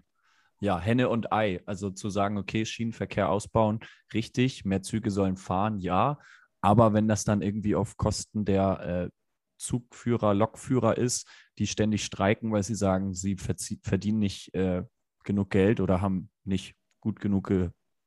ja, 0.60 0.80
Henne 0.80 1.10
und 1.10 1.32
Ei, 1.32 1.62
also 1.66 1.90
zu 1.92 2.10
sagen, 2.10 2.38
okay, 2.38 2.66
Schienenverkehr 2.66 3.30
ausbauen, 3.30 3.80
richtig, 4.14 4.66
mehr 4.66 4.82
Züge 4.82 5.12
sollen 5.12 5.38
fahren, 5.38 5.80
ja, 5.80 6.20
aber 6.62 6.94
wenn 6.94 7.08
das 7.08 7.24
dann 7.24 7.42
irgendwie 7.42 7.76
auf 7.76 7.98
Kosten 7.98 8.46
der 8.46 8.80
äh, 8.80 9.10
Zugführer, 9.58 10.34
Lokführer 10.34 10.98
ist, 10.98 11.28
die 11.58 11.68
ständig 11.68 12.04
streiken, 12.04 12.52
weil 12.52 12.64
sie 12.64 12.76
sagen, 12.76 13.14
sie 13.14 13.38
verdienen 13.38 14.20
nicht 14.20 14.54
äh, 14.54 14.84
genug 15.24 15.50
Geld 15.50 15.80
oder 15.80 16.02
haben 16.02 16.30
nicht 16.44 16.76
gut 17.00 17.20
genug, 17.20 17.52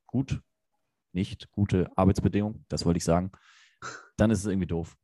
gut, 0.07 0.42
nicht 1.12 1.51
gute 1.51 1.90
Arbeitsbedingungen, 1.97 2.64
das 2.68 2.85
wollte 2.85 2.99
ich 2.99 3.05
sagen, 3.05 3.33
dann 4.16 4.31
ist 4.31 4.40
es 4.40 4.47
irgendwie 4.47 4.66
doof. 4.66 4.97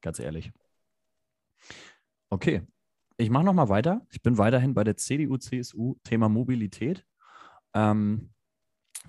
Ganz 0.00 0.18
ehrlich. 0.18 0.52
Okay, 2.30 2.66
ich 3.16 3.30
mache 3.30 3.44
nochmal 3.44 3.68
weiter. 3.68 4.06
Ich 4.10 4.22
bin 4.22 4.38
weiterhin 4.38 4.74
bei 4.74 4.84
der 4.84 4.96
CDU, 4.96 5.36
CSU, 5.36 5.96
Thema 6.04 6.28
Mobilität, 6.28 7.06
ähm, 7.74 8.32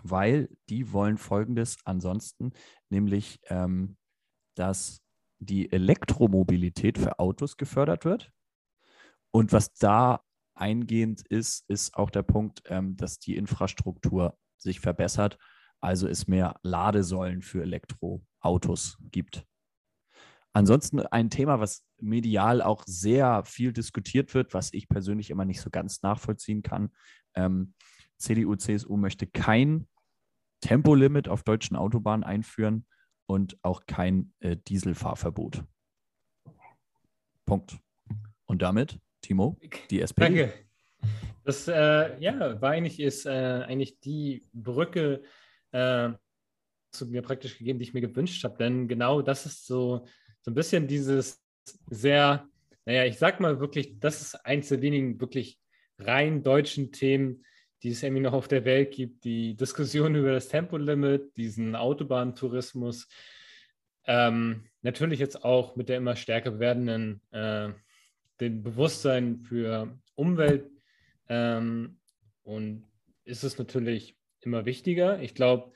weil 0.04 0.50
die 0.70 0.92
wollen 0.92 1.18
Folgendes 1.18 1.78
ansonsten, 1.86 2.54
nämlich, 2.90 3.40
ähm, 3.48 3.98
dass 4.56 5.02
die 5.40 5.72
Elektromobilität 5.72 6.98
für 6.98 7.20
Autos 7.20 7.58
gefördert 7.58 8.06
wird. 8.06 8.32
Und 9.32 9.52
was 9.52 9.74
da 9.74 10.22
eingehend 10.56 11.28
ist, 11.28 11.66
ist 11.68 11.96
auch 11.96 12.10
der 12.10 12.24
Punkt, 12.24 12.62
ähm, 12.68 12.96
dass 12.96 13.20
die 13.20 13.36
Infrastruktur 13.36 14.38
sich 14.58 14.80
verbessert, 14.80 15.38
also 15.82 16.08
es 16.08 16.28
mehr 16.28 16.56
Ladesäulen 16.64 17.42
für 17.42 17.62
Elektroautos 17.62 18.98
gibt. 19.12 19.46
Ansonsten 20.56 21.02
ein 21.02 21.30
Thema, 21.30 21.60
was 21.60 21.84
medial 22.00 22.62
auch 22.62 22.86
sehr 22.88 23.44
viel 23.44 23.74
diskutiert 23.74 24.34
wird, 24.34 24.54
was 24.54 24.72
ich 24.72 24.88
persönlich 24.88 25.30
immer 25.30 25.44
nicht 25.44 25.60
so 25.60 25.70
ganz 25.70 26.02
nachvollziehen 26.02 26.64
kann. 26.64 26.92
Ähm, 27.34 27.74
CDU, 28.18 28.56
CSU 28.56 28.96
möchte 28.96 29.28
kein 29.28 29.86
Tempolimit 30.62 31.28
auf 31.28 31.44
deutschen 31.44 31.76
Autobahnen 31.76 32.24
einführen 32.24 32.86
und 33.26 33.58
auch 33.64 33.86
kein 33.86 34.32
äh, 34.40 34.56
Dieselfahrverbot. 34.56 35.66
Punkt. 37.46 37.78
Und 38.46 38.62
damit 38.62 39.02
Timo, 39.20 39.60
die 39.90 40.00
SPD. 40.00 40.22
Danke. 40.22 40.54
Das 41.44 41.68
äh, 41.68 42.18
ja, 42.22 42.62
war 42.62 42.72
eigentlich, 42.72 43.02
ist, 43.02 43.26
äh, 43.26 43.66
eigentlich 43.68 44.00
die 44.00 44.48
Brücke 44.54 45.22
äh, 45.74 46.12
zu 46.92 47.08
mir 47.08 47.24
praktisch 47.24 47.58
gegeben, 47.58 47.78
die 47.78 47.84
ich 47.84 47.94
mir 47.94 48.00
gewünscht 48.00 48.42
habe. 48.46 48.58
Denn 48.58 48.88
genau 48.88 49.22
das 49.22 49.46
ist 49.46 49.68
so, 49.68 50.08
so 50.46 50.52
ein 50.52 50.54
bisschen 50.54 50.88
dieses 50.88 51.44
sehr, 51.90 52.48
naja, 52.86 53.06
ich 53.06 53.18
sag 53.18 53.40
mal 53.40 53.60
wirklich, 53.60 54.00
das 54.00 54.22
ist 54.22 54.36
eins 54.46 54.70
der 54.70 54.84
wenigen 54.84 55.20
wirklich 55.20 55.60
rein 55.98 56.44
deutschen 56.44 56.92
Themen, 56.92 57.44
die 57.82 57.90
es 57.90 58.04
irgendwie 58.04 58.22
noch 58.22 58.34
auf 58.34 58.48
der 58.48 58.64
Welt 58.64 58.92
gibt. 58.92 59.24
Die 59.24 59.56
Diskussion 59.56 60.14
über 60.14 60.32
das 60.32 60.48
Tempolimit, 60.48 61.36
diesen 61.36 61.76
Autobahntourismus. 61.76 63.08
Ähm, 64.06 64.66
natürlich 64.84 65.20
jetzt 65.20 65.44
auch 65.44 65.76
mit 65.76 65.90
der 65.90 65.98
immer 65.98 66.16
stärker 66.16 66.60
werdenden 66.60 67.22
äh, 67.32 67.70
dem 68.40 68.62
Bewusstsein 68.62 69.40
für 69.40 69.98
Umwelt 70.14 70.70
ähm, 71.28 71.98
und 72.44 72.86
ist 73.24 73.44
es 73.44 73.58
natürlich 73.58 74.16
immer 74.42 74.66
wichtiger. 74.66 75.20
Ich 75.24 75.34
glaube, 75.34 75.72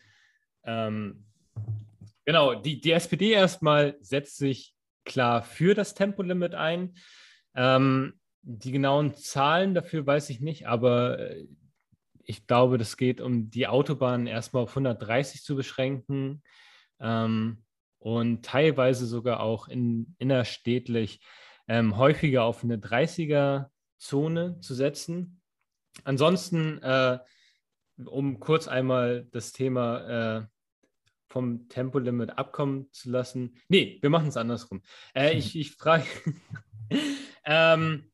ähm, 0.63 1.25
genau, 2.29 2.53
die, 2.53 2.79
die 2.79 2.91
SPD 2.91 3.31
erstmal 3.31 3.97
setzt 4.01 4.37
sich 4.37 4.75
klar 5.03 5.41
für 5.41 5.73
das 5.73 5.95
Tempolimit 5.95 6.53
ein. 6.53 6.93
Ähm, 7.55 8.19
die 8.43 8.71
genauen 8.71 9.15
Zahlen 9.15 9.73
dafür 9.73 10.05
weiß 10.05 10.29
ich 10.29 10.39
nicht, 10.39 10.67
aber 10.67 11.17
äh, 11.17 11.47
ich 12.23 12.45
glaube, 12.45 12.77
das 12.77 12.97
geht 12.97 13.19
um 13.19 13.49
die 13.49 13.65
Autobahnen 13.65 14.27
erstmal 14.27 14.61
auf 14.61 14.69
130 14.69 15.41
zu 15.41 15.55
beschränken 15.55 16.43
ähm, 16.99 17.63
und 17.97 18.45
teilweise 18.45 19.07
sogar 19.07 19.39
auch 19.39 19.67
in, 19.67 20.13
innerstädtlich 20.19 21.21
ähm, 21.67 21.97
häufiger 21.97 22.43
auf 22.43 22.63
eine 22.63 22.77
30er-Zone 22.77 24.59
zu 24.59 24.75
setzen. 24.75 25.41
Ansonsten, 26.03 26.77
äh, 26.83 27.17
um 28.05 28.39
kurz 28.39 28.67
einmal 28.67 29.27
das 29.31 29.51
Thema 29.51 30.41
äh, 30.41 30.45
vom 31.29 31.69
Tempolimit 31.69 32.37
abkommen 32.37 32.91
zu 32.91 33.11
lassen. 33.11 33.55
Nee, 33.67 33.99
wir 34.01 34.09
machen 34.09 34.27
es 34.27 34.37
andersrum. 34.37 34.81
Äh, 35.15 35.37
ich 35.37 35.55
ich 35.55 35.71
frage, 35.71 36.05
ähm, 37.45 38.11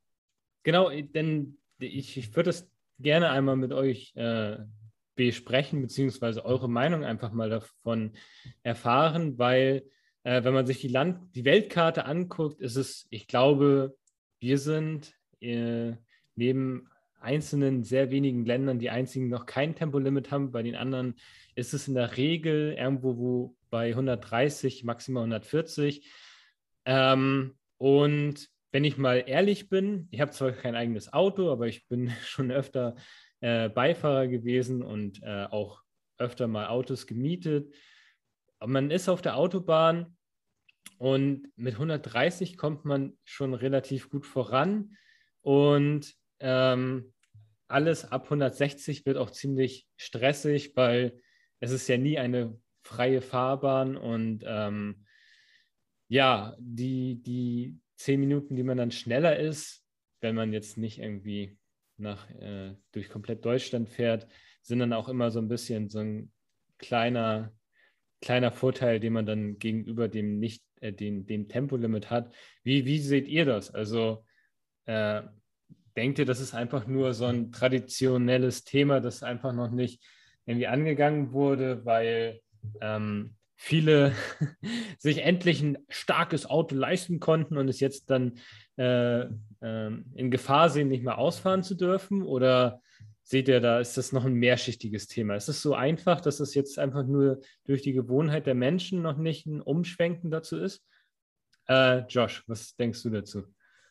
genau, 0.64 0.90
denn 0.90 1.58
ich, 1.80 2.18
ich 2.18 2.36
würde 2.36 2.50
es 2.52 2.70
gerne 3.00 3.30
einmal 3.30 3.56
mit 3.56 3.74
euch 3.74 4.14
äh, 4.16 4.58
besprechen, 5.16 5.82
beziehungsweise 5.82 6.46
eure 6.46 6.70
Meinung 6.70 7.04
einfach 7.04 7.32
mal 7.32 7.50
davon 7.50 8.14
erfahren, 8.64 9.38
weil 9.38 9.84
äh, 10.24 10.44
wenn 10.44 10.54
man 10.54 10.66
sich 10.66 10.82
die, 10.82 10.90
Land 10.90 11.36
die 11.36 11.46
Weltkarte 11.46 12.06
anguckt, 12.06 12.60
ist 12.60 12.76
es, 12.76 13.08
ich 13.10 13.28
glaube, 13.28 13.96
wir 14.40 14.58
sind 14.58 15.14
äh, 15.40 15.94
neben 16.36 16.90
einzelnen 17.26 17.84
sehr 17.84 18.12
wenigen 18.12 18.46
Ländern 18.46 18.80
die 18.80 18.90
einzigen, 18.90 19.28
noch 19.28 19.46
kein 19.46 19.76
Tempolimit 19.76 20.32
haben. 20.32 20.52
Bei 20.52 20.64
den 20.64 20.76
anderen 20.76 21.16
ist 21.56 21.74
es 21.74 21.88
in 21.88 21.96
der 21.96 22.16
Regel 22.18 22.74
irgendwo 22.78 23.18
wo 23.18 23.56
bei 23.70 23.90
130, 23.90 24.84
maximal 24.84 25.24
140. 25.24 26.08
Ähm, 26.86 27.58
und 27.78 28.50
wenn 28.72 28.84
ich 28.84 28.98
mal 28.98 29.24
ehrlich 29.26 29.70
bin, 29.70 30.08
ich 30.12 30.22
habe 30.22 30.32
zwar 30.32 30.52
kein 30.52 30.76
eigenes 30.76 31.12
Auto, 31.12 31.52
aber 31.52 31.68
ich 31.68 31.88
bin 31.88 32.10
schon 32.24 32.52
öfter 32.52 32.96
äh, 33.42 33.70
Beifahrer 33.70 34.28
gewesen 34.28 34.82
und 34.82 35.22
äh, 35.24 35.46
auch 35.50 35.82
öfter 36.18 36.48
mal 36.48 36.68
Autos 36.68 37.08
gemietet. 37.08 37.74
man 38.66 38.92
ist 38.92 39.10
auf 39.10 39.22
der 39.22 39.36
Autobahn 39.36 40.16
und 40.98 41.50
mit 41.56 41.74
130 41.74 42.58
kommt 42.58 42.86
man 42.86 43.18
schon 43.24 43.54
relativ 43.54 44.10
gut 44.10 44.26
voran. 44.26 44.96
Und 45.42 46.16
ähm, 46.40 47.14
alles 47.68 48.12
ab 48.12 48.26
160 48.26 49.06
wird 49.06 49.18
auch 49.18 49.32
ziemlich 49.32 49.88
stressig, 49.98 50.76
weil 50.76 51.20
es 51.60 51.72
ist 51.72 51.88
ja 51.88 51.98
nie 51.98 52.18
eine 52.18 52.60
freie 52.84 53.22
Fahrbahn. 53.22 53.98
Und 53.98 54.44
ähm, 54.46 55.06
ja, 56.08 56.56
die, 56.60 57.22
die 57.22 57.80
zehn 57.96 58.20
Minuten, 58.20 58.56
die 58.56 58.64
man 58.64 58.78
dann 58.78 58.92
schneller 58.92 59.38
ist, 59.38 59.84
wenn 60.22 60.36
man 60.36 60.54
jetzt 60.54 60.78
nicht 60.78 61.00
irgendwie 61.00 61.58
nach, 61.98 62.30
äh, 62.32 62.76
durch 62.92 63.10
komplett 63.10 63.46
Deutschland 63.46 63.90
fährt, 63.90 64.28
sind 64.62 64.80
dann 64.80 64.94
auch 64.94 65.10
immer 65.10 65.32
so 65.32 65.40
ein 65.40 65.48
bisschen 65.48 65.90
so 65.90 66.00
ein 66.00 66.32
kleiner 66.78 67.54
kleiner 68.26 68.52
Vorteil, 68.52 69.00
den 69.00 69.14
man 69.14 69.26
dann 69.28 69.60
gegenüber 69.60 70.08
dem 70.08 70.40
nicht, 70.40 70.64
äh, 70.82 70.92
dem, 70.92 71.28
dem 71.28 71.48
Tempolimit 71.48 72.10
hat. 72.10 72.34
Wie, 72.64 72.86
wie 72.86 73.00
seht 73.00 73.28
ihr 73.28 73.46
das? 73.46 73.74
Also 73.74 74.26
äh, 74.86 75.22
denkt 75.96 76.20
ihr, 76.20 76.26
das 76.26 76.40
ist 76.40 76.54
einfach 76.54 76.88
nur 76.88 77.14
so 77.14 77.26
ein 77.26 77.52
traditionelles 77.52 78.64
Thema, 78.64 79.00
das 79.00 79.24
einfach 79.24 79.54
noch 79.54 79.72
nicht 79.72 80.04
irgendwie 80.46 80.68
angegangen 80.68 81.32
wurde, 81.32 81.86
weil 81.86 82.42
ähm, 82.82 83.36
viele 83.56 84.14
sich 84.98 85.20
endlich 85.20 85.62
ein 85.62 85.78
starkes 85.90 86.46
Auto 86.46 86.76
leisten 86.76 87.20
konnten 87.20 87.58
und 87.58 87.68
es 87.68 87.80
jetzt 87.80 88.10
dann 88.10 88.40
äh, 88.78 89.22
äh, 89.22 89.30
in 89.62 90.32
Gefahr 90.32 90.70
sehen, 90.70 90.90
nicht 90.90 91.04
mehr 91.04 91.18
ausfahren 91.18 91.64
zu 91.64 91.76
dürfen? 91.76 92.22
Oder 92.22 92.82
seht 93.24 93.48
ihr 93.48 93.60
da, 93.62 93.80
ist 93.80 93.98
das 93.98 94.12
noch 94.12 94.26
ein 94.26 94.34
mehrschichtiges 94.34 95.08
Thema? 95.08 95.36
Ist 95.36 95.50
es 95.50 95.62
so 95.62 95.74
einfach, 95.74 96.22
dass 96.22 96.40
es 96.40 96.54
jetzt 96.54 96.78
einfach 96.78 97.06
nur 97.06 97.42
durch 97.66 97.82
die 97.82 97.94
Gewohnheit 97.94 98.46
der 98.46 98.56
Menschen 98.56 99.02
noch 99.02 99.18
nicht 99.18 99.46
ein 99.48 99.62
Umschwenken 99.62 100.30
dazu 100.30 100.58
ist? 100.58 100.86
Äh, 101.68 102.00
Josh, 102.08 102.44
was 102.48 102.76
denkst 102.76 103.02
du 103.04 103.10
dazu? 103.10 103.44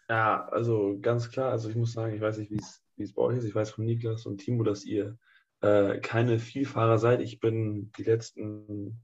Ja, 0.09 0.47
also 0.49 0.99
ganz 1.01 1.31
klar, 1.31 1.51
also 1.51 1.71
ich 1.71 1.77
muss 1.77 1.93
sagen, 1.93 2.15
ich 2.15 2.21
weiß 2.21 2.39
nicht, 2.39 2.51
wie 2.51 3.03
es 3.03 3.15
bei 3.15 3.23
euch 3.23 3.39
ist. 3.39 3.45
Ich 3.45 3.55
weiß 3.55 3.71
von 3.71 3.85
Niklas 3.85 4.27
und 4.27 4.39
Timo, 4.39 4.63
dass 4.63 4.85
ihr 4.85 5.19
äh, 5.61 5.99
keine 5.99 6.39
Vielfahrer 6.39 6.99
seid. 6.99 7.21
Ich 7.21 7.41
bin 7.41 7.91
die 7.97 8.05
letzten 8.05 9.01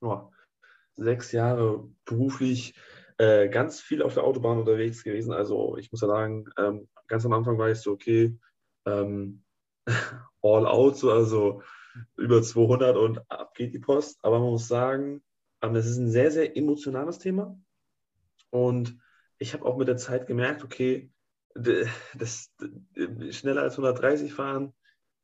oh, 0.00 0.30
sechs 0.94 1.32
Jahre 1.32 1.88
beruflich 2.04 2.74
äh, 3.18 3.48
ganz 3.48 3.80
viel 3.80 4.02
auf 4.02 4.14
der 4.14 4.24
Autobahn 4.24 4.58
unterwegs 4.58 5.04
gewesen. 5.04 5.32
Also 5.32 5.76
ich 5.78 5.90
muss 5.90 6.02
ja 6.02 6.08
sagen, 6.08 6.46
ähm, 6.58 6.88
ganz 7.06 7.24
am 7.24 7.32
Anfang 7.32 7.58
war 7.58 7.70
ich 7.70 7.78
so, 7.78 7.92
okay, 7.92 8.38
ähm, 8.84 9.42
all 10.42 10.66
out, 10.66 10.96
so, 10.98 11.10
also 11.12 11.62
über 12.16 12.42
200 12.42 12.96
und 12.96 13.30
ab 13.30 13.54
geht 13.54 13.72
die 13.72 13.78
Post. 13.78 14.18
Aber 14.22 14.38
man 14.38 14.50
muss 14.50 14.68
sagen, 14.68 15.22
ähm, 15.62 15.72
das 15.72 15.86
ist 15.86 15.96
ein 15.96 16.10
sehr, 16.10 16.30
sehr 16.30 16.56
emotionales 16.56 17.18
Thema. 17.18 17.58
Und 18.50 18.98
ich 19.38 19.52
habe 19.52 19.64
auch 19.64 19.76
mit 19.76 19.88
der 19.88 19.96
Zeit 19.96 20.26
gemerkt, 20.26 20.64
okay, 20.64 21.10
das, 21.54 22.52
schneller 23.30 23.62
als 23.62 23.74
130 23.74 24.32
fahren, 24.32 24.74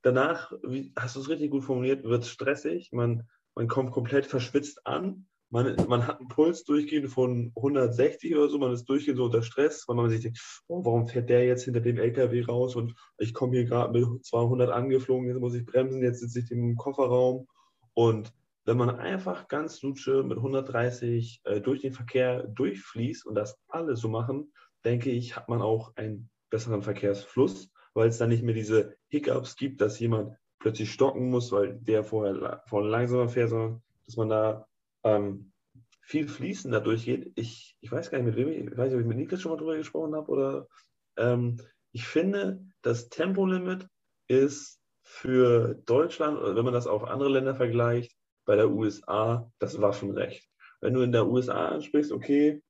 danach, 0.03 0.53
wie, 0.62 0.92
hast 0.96 1.16
du 1.16 1.20
es 1.20 1.29
richtig 1.29 1.51
gut 1.51 1.64
formuliert, 1.64 2.05
wird 2.05 2.25
es 2.25 2.31
stressig. 2.31 2.90
Man, 2.92 3.29
man 3.55 3.68
kommt 3.68 3.92
komplett 3.92 4.27
verschwitzt 4.27 4.87
an. 4.87 5.27
Man, 5.51 5.77
man 5.87 6.07
hat 6.07 6.18
einen 6.18 6.29
Puls 6.29 6.64
durchgehend 6.64 7.11
von 7.11 7.53
160 7.57 8.35
oder 8.35 8.48
so, 8.48 8.59
man 8.59 8.72
ist 8.72 8.87
durchgehend 8.87 9.18
so 9.18 9.27
unter 9.27 9.42
Stress, 9.42 9.85
weil 9.87 9.96
man 9.96 10.09
sich 10.09 10.22
denkt, 10.22 10.40
oh, 10.66 10.83
warum 10.83 11.07
fährt 11.07 11.29
der 11.29 11.44
jetzt 11.44 11.64
hinter 11.64 11.81
dem 11.81 11.98
LKW 11.98 12.42
raus 12.44 12.75
und 12.75 12.94
ich 13.18 13.35
komme 13.35 13.57
hier 13.57 13.66
gerade 13.66 13.92
mit 13.92 14.25
200 14.25 14.70
angeflogen, 14.70 15.29
jetzt 15.29 15.40
muss 15.40 15.55
ich 15.55 15.66
bremsen, 15.66 16.03
jetzt 16.03 16.20
sitze 16.20 16.40
ich 16.40 16.51
im 16.51 16.77
Kofferraum. 16.77 17.46
Und 17.92 18.33
wenn 18.64 18.77
man 18.77 18.90
einfach 18.90 19.48
ganz 19.48 19.83
lutsche 19.83 20.22
mit 20.22 20.38
130 20.38 21.40
äh, 21.44 21.61
durch 21.61 21.81
den 21.81 21.92
Verkehr 21.92 22.44
durchfließt 22.44 23.27
und 23.27 23.35
das 23.35 23.59
alles 23.68 24.01
so 24.01 24.09
machen, 24.09 24.53
denke 24.85 25.11
ich, 25.11 25.37
hat 25.37 25.48
man 25.48 25.62
auch 25.62 25.94
einen 25.96 26.31
besseren 26.51 26.83
Verkehrsfluss 26.83 27.72
weil 27.94 28.09
es 28.09 28.18
dann 28.18 28.31
nicht 28.31 28.42
mehr 28.42 28.55
diese 28.55 28.96
Hiccups 29.09 29.57
gibt, 29.57 29.81
dass 29.81 29.98
jemand 29.98 30.37
plötzlich 30.59 30.92
stocken 30.92 31.31
muss, 31.31 31.53
weil 31.53 31.75
der 31.75 32.05
vorher, 32.05 32.62
vorher 32.66 32.90
langsamer 32.90 33.29
fährt, 33.29 33.51
sondern 33.51 33.83
dass 34.07 34.16
man 34.16 34.29
da 34.29 34.66
ähm, 35.05 35.53
viel 36.01 36.29
fließender 36.29 36.81
durchgeht. 36.81 37.33
Ich, 37.35 37.77
ich 37.81 37.90
weiß 37.90 38.11
gar 38.11 38.18
nicht, 38.18 38.27
mit 38.27 38.37
wem 38.37 38.48
ich, 38.48 38.59
ich 38.59 38.77
weiß 38.77 38.87
nicht, 38.87 38.94
ob 38.94 39.01
ich 39.01 39.07
mit 39.07 39.16
Niklas 39.16 39.40
schon 39.40 39.53
mal 39.53 39.59
drüber 39.59 39.77
gesprochen 39.77 40.14
habe 40.14 40.31
oder 40.31 40.68
ähm, 41.16 41.61
ich 41.92 42.07
finde, 42.07 42.64
das 42.83 43.09
Tempolimit 43.09 43.87
ist 44.29 44.81
für 45.03 45.75
Deutschland, 45.85 46.38
wenn 46.40 46.64
man 46.64 46.72
das 46.72 46.87
auf 46.87 47.05
andere 47.05 47.29
Länder 47.29 47.55
vergleicht, 47.55 48.16
bei 48.44 48.57
der 48.57 48.70
USA 48.70 49.50
das 49.59 49.81
Waffenrecht. 49.81 50.48
Wenn 50.81 50.94
du 50.94 51.02
in 51.02 51.12
der 51.12 51.26
USA 51.26 51.68
ansprichst, 51.68 52.12
okay, 52.12 52.62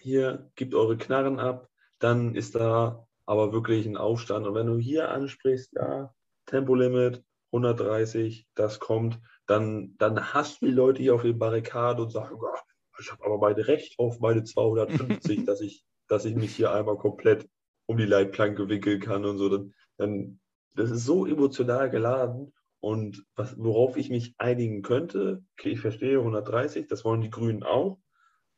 hier 0.00 0.50
gibt 0.54 0.74
eure 0.74 0.96
Knarren 0.96 1.40
ab, 1.40 1.68
dann 1.98 2.34
ist 2.34 2.54
da 2.54 3.06
aber 3.26 3.52
wirklich 3.52 3.86
ein 3.86 3.96
Aufstand. 3.96 4.46
Und 4.46 4.54
wenn 4.54 4.66
du 4.66 4.78
hier 4.78 5.10
ansprichst, 5.10 5.72
ja, 5.74 6.14
Tempolimit 6.46 7.24
130, 7.52 8.46
das 8.54 8.78
kommt, 8.78 9.20
dann, 9.46 9.96
dann 9.98 10.32
hast 10.32 10.62
du 10.62 10.66
die 10.66 10.72
Leute 10.72 11.02
hier 11.02 11.14
auf 11.14 11.22
den 11.22 11.38
Barrikaden 11.38 12.04
und 12.04 12.10
sagen, 12.10 12.36
oh, 12.40 13.00
ich 13.00 13.10
habe 13.10 13.24
aber 13.24 13.38
beide 13.38 13.66
Recht 13.66 13.98
auf 13.98 14.20
meine 14.20 14.44
250, 14.44 15.44
dass 15.46 15.60
ich, 15.60 15.84
dass 16.08 16.24
ich 16.24 16.34
mich 16.34 16.54
hier 16.54 16.72
einmal 16.72 16.96
komplett 16.96 17.48
um 17.86 17.96
die 17.96 18.06
Leitplanke 18.06 18.68
wickeln 18.68 19.00
kann 19.00 19.24
und 19.24 19.38
so. 19.38 19.48
Dann, 19.48 19.74
dann 19.96 20.40
das 20.74 20.90
ist 20.90 21.04
so 21.04 21.26
emotional 21.26 21.90
geladen. 21.90 22.52
Und 22.80 23.24
was, 23.34 23.58
worauf 23.58 23.96
ich 23.96 24.10
mich 24.10 24.34
einigen 24.38 24.82
könnte, 24.82 25.42
okay, 25.58 25.70
ich 25.70 25.80
verstehe 25.80 26.18
130, 26.18 26.86
das 26.86 27.04
wollen 27.04 27.20
die 27.20 27.30
Grünen 27.30 27.62
auch, 27.62 27.98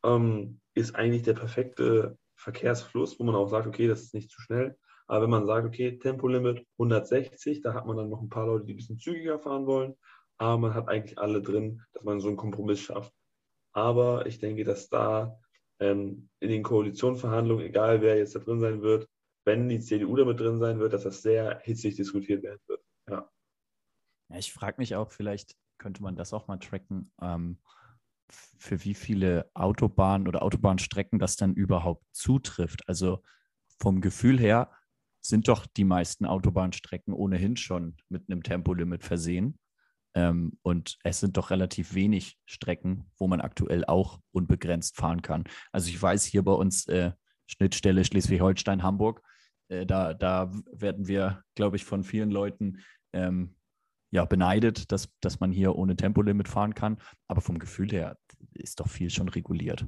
ähm, 0.03 0.59
ist 0.73 0.95
eigentlich 0.95 1.23
der 1.23 1.33
perfekte 1.33 2.17
Verkehrsfluss, 2.35 3.19
wo 3.19 3.23
man 3.23 3.35
auch 3.35 3.47
sagt, 3.47 3.67
okay, 3.67 3.87
das 3.87 4.01
ist 4.03 4.13
nicht 4.13 4.29
zu 4.29 4.41
schnell. 4.41 4.77
Aber 5.07 5.23
wenn 5.23 5.29
man 5.29 5.45
sagt, 5.45 5.67
okay, 5.67 5.97
Tempolimit 5.97 6.65
160, 6.77 7.61
da 7.61 7.73
hat 7.73 7.85
man 7.85 7.97
dann 7.97 8.09
noch 8.09 8.21
ein 8.21 8.29
paar 8.29 8.45
Leute, 8.45 8.65
die 8.65 8.73
ein 8.73 8.77
bisschen 8.77 8.97
zügiger 8.97 9.39
fahren 9.39 9.65
wollen. 9.65 9.95
Aber 10.37 10.57
man 10.57 10.73
hat 10.73 10.87
eigentlich 10.87 11.19
alle 11.19 11.41
drin, 11.41 11.81
dass 11.93 12.03
man 12.03 12.19
so 12.19 12.27
einen 12.27 12.37
Kompromiss 12.37 12.79
schafft. 12.79 13.13
Aber 13.73 14.25
ich 14.25 14.39
denke, 14.39 14.63
dass 14.63 14.89
da 14.89 15.37
ähm, 15.79 16.29
in 16.39 16.49
den 16.49 16.63
Koalitionsverhandlungen, 16.63 17.65
egal 17.65 18.01
wer 18.01 18.17
jetzt 18.17 18.35
da 18.35 18.39
drin 18.39 18.59
sein 18.59 18.81
wird, 18.81 19.07
wenn 19.45 19.67
die 19.67 19.79
CDU 19.79 20.15
damit 20.15 20.39
drin 20.39 20.59
sein 20.59 20.79
wird, 20.79 20.93
dass 20.93 21.03
das 21.03 21.21
sehr 21.21 21.59
hitzig 21.63 21.95
diskutiert 21.95 22.43
werden 22.43 22.61
wird. 22.67 22.81
Ja. 23.09 23.29
Ja 24.31 24.37
ich 24.37 24.53
frage 24.53 24.75
mich 24.77 24.95
auch, 24.95 25.11
vielleicht 25.11 25.55
könnte 25.77 26.03
man 26.03 26.15
das 26.15 26.33
auch 26.33 26.47
mal 26.47 26.57
tracken. 26.57 27.11
Ähm, 27.21 27.57
für 28.57 28.83
wie 28.85 28.93
viele 28.93 29.49
Autobahnen 29.53 30.27
oder 30.27 30.41
Autobahnstrecken 30.41 31.19
das 31.19 31.35
dann 31.35 31.53
überhaupt 31.53 32.05
zutrifft. 32.13 32.87
Also 32.87 33.21
vom 33.79 33.99
Gefühl 33.99 34.39
her 34.39 34.71
sind 35.21 35.47
doch 35.47 35.65
die 35.65 35.83
meisten 35.83 36.25
Autobahnstrecken 36.25 37.13
ohnehin 37.13 37.57
schon 37.57 37.97
mit 38.09 38.29
einem 38.29 38.43
Tempolimit 38.43 39.03
versehen. 39.03 39.59
Ähm, 40.13 40.57
und 40.61 40.97
es 41.03 41.19
sind 41.19 41.37
doch 41.37 41.51
relativ 41.51 41.93
wenig 41.93 42.37
Strecken, 42.45 43.09
wo 43.17 43.27
man 43.27 43.41
aktuell 43.41 43.85
auch 43.85 44.19
unbegrenzt 44.31 44.95
fahren 44.95 45.21
kann. 45.21 45.43
Also 45.71 45.89
ich 45.89 46.01
weiß 46.01 46.25
hier 46.25 46.43
bei 46.43 46.53
uns 46.53 46.87
äh, 46.87 47.11
Schnittstelle 47.47 48.03
Schleswig-Holstein-Hamburg, 48.05 49.21
äh, 49.69 49.85
da, 49.85 50.13
da 50.13 50.51
werden 50.71 51.07
wir, 51.07 51.43
glaube 51.55 51.77
ich, 51.77 51.85
von 51.85 52.03
vielen 52.03 52.31
Leuten 52.31 52.79
ähm, 53.13 53.55
ja, 54.11 54.25
beneidet, 54.25 54.91
dass, 54.91 55.09
dass 55.21 55.39
man 55.39 55.51
hier 55.51 55.75
ohne 55.75 55.95
Tempolimit 55.95 56.47
fahren 56.47 56.75
kann. 56.75 56.97
Aber 57.27 57.41
vom 57.41 57.59
Gefühl 57.59 57.89
her 57.91 58.17
ist 58.53 58.79
doch 58.79 58.87
viel 58.87 59.09
schon 59.09 59.29
reguliert. 59.29 59.85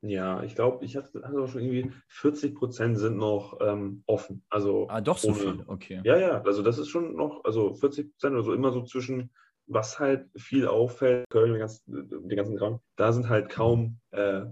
Ja, 0.00 0.44
ich 0.44 0.54
glaube, 0.54 0.84
ich 0.84 0.96
hatte, 0.96 1.22
hatte 1.24 1.40
auch 1.40 1.48
schon 1.48 1.62
irgendwie 1.62 1.92
40 2.06 2.54
Prozent 2.54 2.98
sind 2.98 3.16
noch 3.16 3.58
ähm, 3.60 4.04
offen. 4.06 4.44
Also 4.48 4.86
ah, 4.88 5.00
doch 5.00 5.18
so 5.18 5.28
ohne, 5.28 5.36
viel, 5.36 5.64
okay. 5.66 6.00
Ja, 6.04 6.16
ja, 6.16 6.42
also 6.42 6.62
das 6.62 6.78
ist 6.78 6.88
schon 6.88 7.16
noch, 7.16 7.44
also 7.44 7.74
40 7.74 8.12
Prozent 8.12 8.34
oder 8.34 8.44
so 8.44 8.52
immer 8.52 8.70
so 8.70 8.84
zwischen, 8.84 9.30
was 9.66 9.98
halt 9.98 10.28
viel 10.36 10.68
auffällt, 10.68 11.28
Köln, 11.30 11.50
den 11.50 11.58
ganzen, 11.58 12.08
den 12.08 12.36
ganzen 12.36 12.56
Raum, 12.56 12.78
da 12.94 13.12
sind 13.12 13.28
halt 13.28 13.48
kaum 13.48 13.98
äh, 14.12 14.42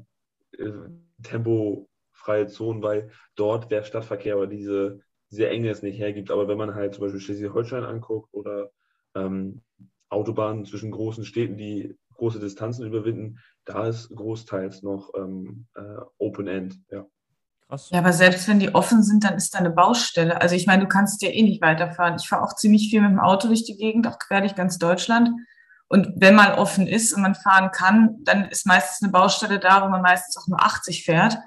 äh, 0.59 0.73
tempofreie 1.23 2.49
Zonen, 2.49 2.83
weil 2.83 3.11
dort 3.37 3.71
der 3.71 3.85
Stadtverkehr 3.85 4.37
oder 4.39 4.49
diese 4.49 5.01
diese 5.31 5.49
Enge 5.49 5.71
es 5.71 5.83
nicht 5.83 5.99
hergibt. 5.99 6.31
Aber 6.31 6.49
wenn 6.49 6.59
man 6.59 6.75
halt 6.75 6.95
zum 6.95 7.03
Beispiel 7.05 7.21
Schleswig-Holstein 7.21 7.85
anguckt 7.85 8.33
oder 8.33 8.71
ähm, 9.15 9.63
Autobahnen 10.09 10.65
zwischen 10.65 10.91
großen 10.91 11.25
Städten, 11.25 11.57
die 11.57 11.97
große 12.15 12.41
Distanzen 12.41 12.87
überwinden, 12.87 13.39
da 13.65 13.89
ist 13.89 14.09
großteils 14.15 14.83
noch 14.83 15.13
ähm, 15.17 15.67
äh, 15.75 15.81
Open 16.19 16.47
End. 16.47 16.79
Ja. 16.91 17.07
Krass. 17.69 17.91
Ja, 17.91 17.99
aber 17.99 18.13
selbst 18.13 18.47
wenn 18.47 18.61
die 18.61 18.75
offen 18.75 19.03
sind, 19.03 19.25
dann 19.25 19.35
ist 19.35 19.55
da 19.55 19.59
eine 19.59 19.71
Baustelle. 19.71 20.41
Also 20.41 20.55
ich 20.55 20.67
meine, 20.67 20.85
du 20.85 20.89
kannst 20.89 21.21
ja 21.23 21.31
eh 21.31 21.43
nicht 21.43 21.61
weiterfahren. 21.61 22.17
Ich 22.21 22.29
fahre 22.29 22.45
auch 22.45 22.55
ziemlich 22.55 22.89
viel 22.91 23.01
mit 23.01 23.11
dem 23.11 23.19
Auto 23.19 23.49
durch 23.49 23.65
die 23.65 23.77
Gegend, 23.77 24.07
auch 24.07 24.19
quer 24.19 24.41
durch 24.41 24.55
ganz 24.55 24.79
Deutschland. 24.79 25.31
Und 25.89 26.13
wenn 26.17 26.35
mal 26.35 26.55
offen 26.55 26.87
ist 26.87 27.13
und 27.13 27.23
man 27.23 27.35
fahren 27.35 27.71
kann, 27.73 28.17
dann 28.25 28.47
ist 28.47 28.67
meistens 28.67 29.03
eine 29.03 29.13
Baustelle 29.13 29.59
da, 29.59 29.85
wo 29.85 29.89
man 29.89 30.03
meistens 30.03 30.37
auch 30.37 30.47
nur 30.49 30.61
80 30.61 31.05
fährt. 31.05 31.39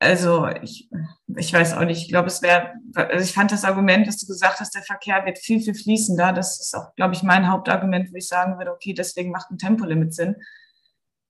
Also 0.00 0.46
ich, 0.62 0.88
ich 1.36 1.52
weiß 1.52 1.74
auch 1.74 1.84
nicht. 1.84 2.02
Ich 2.02 2.08
glaube, 2.08 2.28
es 2.28 2.40
wäre, 2.40 2.74
also 2.94 3.24
ich 3.24 3.32
fand 3.32 3.50
das 3.50 3.64
Argument, 3.64 4.06
dass 4.06 4.18
du 4.18 4.26
gesagt 4.26 4.60
hast, 4.60 4.74
der 4.74 4.82
Verkehr 4.82 5.24
wird 5.26 5.38
viel, 5.38 5.60
viel 5.60 5.74
fließender. 5.74 6.32
Das 6.32 6.60
ist 6.60 6.74
auch, 6.76 6.94
glaube 6.94 7.14
ich, 7.14 7.22
mein 7.22 7.50
Hauptargument, 7.50 8.12
wo 8.12 8.16
ich 8.16 8.28
sagen 8.28 8.58
würde, 8.58 8.72
okay, 8.72 8.94
deswegen 8.94 9.32
macht 9.32 9.50
ein 9.50 9.58
Tempolimit 9.58 10.14
Sinn. 10.14 10.36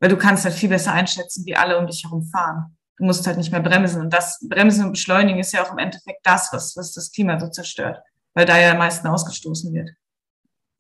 Weil 0.01 0.11
du 0.11 0.17
kannst 0.17 0.45
halt 0.45 0.55
viel 0.55 0.69
besser 0.69 0.93
einschätzen, 0.93 1.47
wie 1.47 1.57
alle 1.57 1.79
um 1.79 1.87
dich 1.87 2.05
herum 2.05 2.23
fahren. 2.25 2.77
Du 2.99 3.05
musst 3.05 3.27
halt 3.27 3.39
nicht 3.39 3.51
mehr 3.51 3.63
bremsen. 3.63 4.03
Und 4.03 4.13
das 4.13 4.39
Bremsen 4.47 4.85
und 4.85 4.93
Beschleunigen 4.93 5.41
ist 5.41 5.53
ja 5.53 5.65
auch 5.65 5.73
im 5.73 5.79
Endeffekt 5.79 6.21
das, 6.25 6.53
was, 6.53 6.77
was 6.77 6.93
das 6.93 7.11
Klima 7.11 7.41
so 7.41 7.49
zerstört. 7.49 8.01
Weil 8.35 8.45
da 8.45 8.59
ja 8.59 8.73
am 8.73 8.79
meisten 8.79 9.07
ausgestoßen 9.07 9.73
wird. 9.73 9.91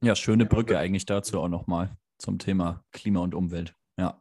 Ja, 0.02 0.14
schöne 0.14 0.44
Brücke 0.44 0.78
eigentlich 0.78 1.06
dazu 1.06 1.40
auch 1.40 1.48
nochmal 1.48 1.96
zum 2.18 2.38
Thema 2.38 2.84
Klima 2.92 3.20
und 3.20 3.34
Umwelt. 3.34 3.74
Ja. 3.96 4.20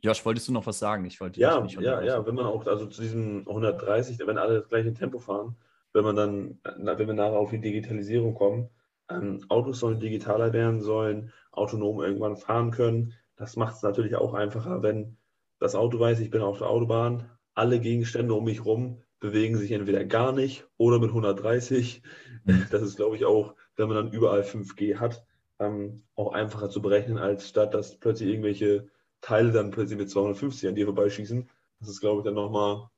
Josh, 0.00 0.24
wolltest 0.24 0.48
du 0.48 0.52
noch 0.52 0.66
was 0.66 0.78
sagen? 0.78 1.04
Ich 1.04 1.20
wollte 1.20 1.40
ja, 1.40 1.64
ja, 1.66 2.02
ja, 2.02 2.26
wenn 2.26 2.34
man 2.34 2.46
auch 2.46 2.66
also 2.66 2.86
zu 2.86 3.02
diesem 3.02 3.40
130, 3.48 4.18
wenn 4.26 4.38
alle 4.38 4.60
das 4.60 4.68
gleiche 4.68 4.94
Tempo 4.94 5.18
fahren, 5.18 5.56
wenn 5.92 6.04
man 6.04 6.16
dann, 6.16 6.58
wenn 6.64 7.06
wir 7.06 7.14
nachher 7.14 7.38
auf 7.38 7.50
die 7.50 7.60
Digitalisierung 7.60 8.34
kommen, 8.34 8.70
ähm, 9.10 9.44
Autos 9.48 9.80
sollen 9.80 10.00
digitaler 10.00 10.52
werden, 10.52 10.80
sollen 10.80 11.32
autonom 11.50 12.00
irgendwann 12.00 12.36
fahren 12.36 12.70
können. 12.70 13.14
Das 13.36 13.56
macht 13.56 13.76
es 13.76 13.82
natürlich 13.82 14.14
auch 14.16 14.34
einfacher, 14.34 14.82
wenn 14.82 15.16
das 15.58 15.74
Auto 15.74 15.98
weiß, 15.98 16.20
ich 16.20 16.30
bin 16.30 16.42
auf 16.42 16.58
der 16.58 16.68
Autobahn, 16.68 17.30
alle 17.54 17.80
Gegenstände 17.80 18.34
um 18.34 18.44
mich 18.44 18.58
herum 18.58 19.02
bewegen 19.20 19.56
sich 19.56 19.72
entweder 19.72 20.04
gar 20.04 20.32
nicht 20.32 20.68
oder 20.76 21.00
mit 21.00 21.08
130. 21.08 22.02
Mhm. 22.44 22.66
Das 22.70 22.82
ist, 22.82 22.96
glaube 22.96 23.16
ich, 23.16 23.24
auch, 23.24 23.54
wenn 23.76 23.88
man 23.88 23.96
dann 23.96 24.12
überall 24.12 24.42
5G 24.42 24.96
hat, 24.98 25.24
ähm, 25.58 26.02
auch 26.14 26.32
einfacher 26.32 26.70
zu 26.70 26.80
berechnen, 26.80 27.18
als 27.18 27.48
statt 27.48 27.74
dass 27.74 27.98
plötzlich 27.98 28.28
irgendwelche 28.28 28.88
Teile 29.20 29.52
dann 29.52 29.70
plötzlich 29.70 29.98
mit 29.98 30.10
250 30.10 30.68
an 30.68 30.74
dir 30.74 30.86
vorbeischießen. 30.86 31.48
Das 31.80 31.88
ist, 31.88 32.00
glaube 32.00 32.20
ich, 32.20 32.24
dann 32.24 32.34
nochmal 32.34 32.88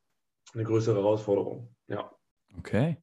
eine 0.54 0.64
größere 0.64 0.96
Herausforderung. 0.96 1.74
Ja. 1.88 2.11
Okay. 2.59 2.98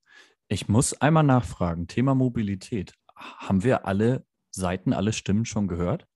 Ich 0.47 0.67
muss 0.67 0.93
einmal 1.01 1.23
nachfragen. 1.23 1.88
Thema 1.88 2.15
Mobilität. 2.15 2.93
Haben 3.15 3.63
wir 3.63 3.86
alle 3.86 4.25
Seiten, 4.51 4.93
alle 4.93 5.13
Stimmen 5.13 5.45
schon 5.45 5.67
gehört? 5.67 6.08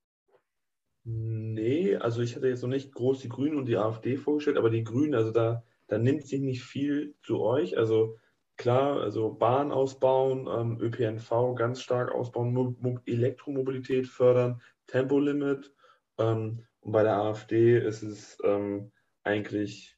Nee, 1.04 1.96
also 1.96 2.22
ich 2.22 2.36
hatte 2.36 2.48
jetzt 2.48 2.62
noch 2.62 2.68
nicht 2.68 2.92
groß 2.92 3.20
die 3.20 3.28
Grünen 3.28 3.56
und 3.56 3.66
die 3.66 3.76
AfD 3.76 4.16
vorgestellt, 4.16 4.56
aber 4.56 4.70
die 4.70 4.84
Grünen, 4.84 5.14
also 5.14 5.32
da, 5.32 5.64
da 5.88 5.98
nimmt 5.98 6.26
sich 6.26 6.40
nicht 6.40 6.62
viel 6.62 7.16
zu 7.22 7.40
euch. 7.40 7.76
Also 7.76 8.18
klar, 8.56 9.00
also 9.00 9.34
Bahn 9.34 9.72
ausbauen, 9.72 10.46
ähm, 10.48 10.80
ÖPNV 10.80 11.56
ganz 11.56 11.80
stark 11.82 12.12
ausbauen, 12.12 12.52
Mo 12.54 12.76
Mo 12.80 13.00
Elektromobilität 13.04 14.06
fördern, 14.06 14.62
Tempolimit. 14.86 15.74
Ähm, 16.18 16.64
und 16.82 16.92
bei 16.92 17.02
der 17.02 17.16
AfD 17.16 17.78
ist 17.78 18.02
es 18.02 18.38
ähm, 18.44 18.92
eigentlich 19.22 19.96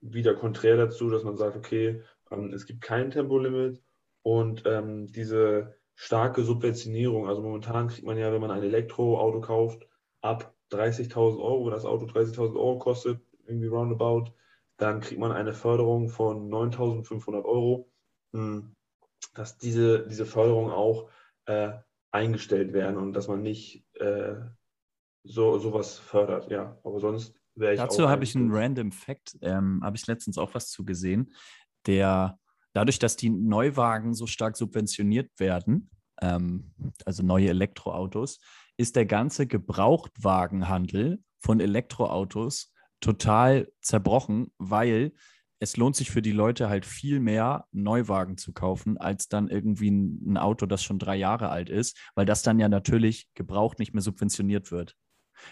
wieder 0.00 0.34
konträr 0.34 0.76
dazu, 0.76 1.10
dass 1.10 1.22
man 1.22 1.36
sagt, 1.36 1.56
okay, 1.56 2.02
ähm, 2.30 2.52
es 2.52 2.66
gibt 2.66 2.80
kein 2.80 3.10
Tempolimit 3.10 3.82
und 4.22 4.64
ähm, 4.66 5.06
diese 5.06 5.76
starke 5.94 6.42
Subventionierung, 6.42 7.28
also 7.28 7.42
momentan 7.42 7.88
kriegt 7.88 8.06
man 8.06 8.18
ja, 8.18 8.32
wenn 8.32 8.40
man 8.40 8.50
ein 8.50 8.62
Elektroauto 8.62 9.40
kauft, 9.40 9.86
ab 10.22 10.54
30.000 10.70 11.38
Euro, 11.38 11.66
wenn 11.66 11.72
das 11.72 11.84
Auto 11.84 12.06
30.000 12.06 12.56
Euro 12.56 12.78
kostet, 12.78 13.20
irgendwie 13.46 13.68
roundabout, 13.68 14.32
dann 14.78 15.00
kriegt 15.00 15.20
man 15.20 15.32
eine 15.32 15.52
Förderung 15.52 16.08
von 16.08 16.48
9.500 16.50 17.44
Euro, 17.44 17.90
hm, 18.32 18.74
dass 19.34 19.58
diese, 19.58 20.06
diese 20.06 20.24
Förderung 20.26 20.70
auch 20.70 21.10
äh, 21.44 21.72
eingestellt 22.10 22.72
werden 22.72 22.96
und 22.96 23.12
dass 23.12 23.28
man 23.28 23.42
nicht 23.42 23.84
äh, 23.94 24.34
so 25.24 25.58
sowas 25.58 25.98
fördert. 25.98 26.50
Ja, 26.50 26.78
aber 26.84 27.00
sonst 27.00 27.34
wäre 27.54 27.74
ich 27.74 27.80
Dazu 27.80 28.08
habe 28.08 28.24
ich 28.24 28.34
einen 28.34 28.50
random 28.52 28.92
Fact, 28.92 29.36
ähm, 29.42 29.80
habe 29.82 29.96
ich 29.96 30.06
letztens 30.06 30.38
auch 30.38 30.54
was 30.54 30.70
zu 30.70 30.84
gesehen, 30.84 31.34
der 31.86 32.38
dadurch, 32.72 32.98
dass 32.98 33.16
die 33.16 33.30
Neuwagen 33.30 34.14
so 34.14 34.26
stark 34.26 34.56
subventioniert 34.56 35.30
werden, 35.38 35.90
ähm, 36.20 36.72
also 37.04 37.22
neue 37.22 37.50
Elektroautos, 37.50 38.40
ist 38.76 38.96
der 38.96 39.06
ganze 39.06 39.46
Gebrauchtwagenhandel 39.46 41.22
von 41.38 41.60
Elektroautos 41.60 42.72
total 43.00 43.70
zerbrochen, 43.80 44.52
weil 44.58 45.12
es 45.58 45.76
lohnt 45.76 45.94
sich 45.94 46.10
für 46.10 46.22
die 46.22 46.32
Leute 46.32 46.68
halt 46.68 46.84
viel 46.84 47.20
mehr, 47.20 47.66
Neuwagen 47.70 48.36
zu 48.36 48.52
kaufen, 48.52 48.98
als 48.98 49.28
dann 49.28 49.48
irgendwie 49.48 49.90
ein, 49.90 50.36
Auto, 50.36 50.66
das 50.66 50.82
schon 50.82 50.98
drei 50.98 51.14
Jahre 51.14 51.50
alt 51.50 51.70
ist, 51.70 51.96
weil 52.16 52.26
das 52.26 52.42
dann 52.42 52.58
ja 52.58 52.68
natürlich 52.68 53.28
gebraucht 53.34 53.78
nicht 53.78 53.94
mehr 53.94 54.02
subventioniert 54.02 54.72
wird. 54.72 54.96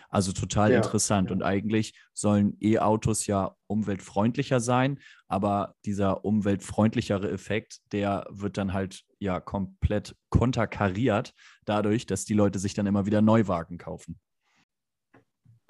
Also 0.09 0.33
total 0.33 0.72
ja, 0.72 0.79
interessant. 0.79 1.31
Ja. 1.31 1.37
Und 1.37 1.42
eigentlich 1.42 1.98
sollen 2.12 2.57
E-Autos 2.61 3.26
ja 3.26 3.57
umweltfreundlicher 3.66 4.61
sein, 4.61 5.00
aber 5.29 5.74
dieser 5.85 6.24
umweltfreundlichere 6.24 7.31
Effekt, 7.31 7.81
der 7.92 8.26
wird 8.31 8.57
dann 8.57 8.72
halt 8.72 9.05
ja 9.18 9.40
komplett 9.40 10.16
konterkariert 10.31 11.35
dadurch, 11.64 12.07
dass 12.07 12.24
die 12.24 12.35
Leute 12.35 12.59
sich 12.59 12.74
dann 12.74 12.87
immer 12.87 13.07
wieder 13.07 13.22
Neuwagen 13.22 13.79
kaufen. 13.79 14.18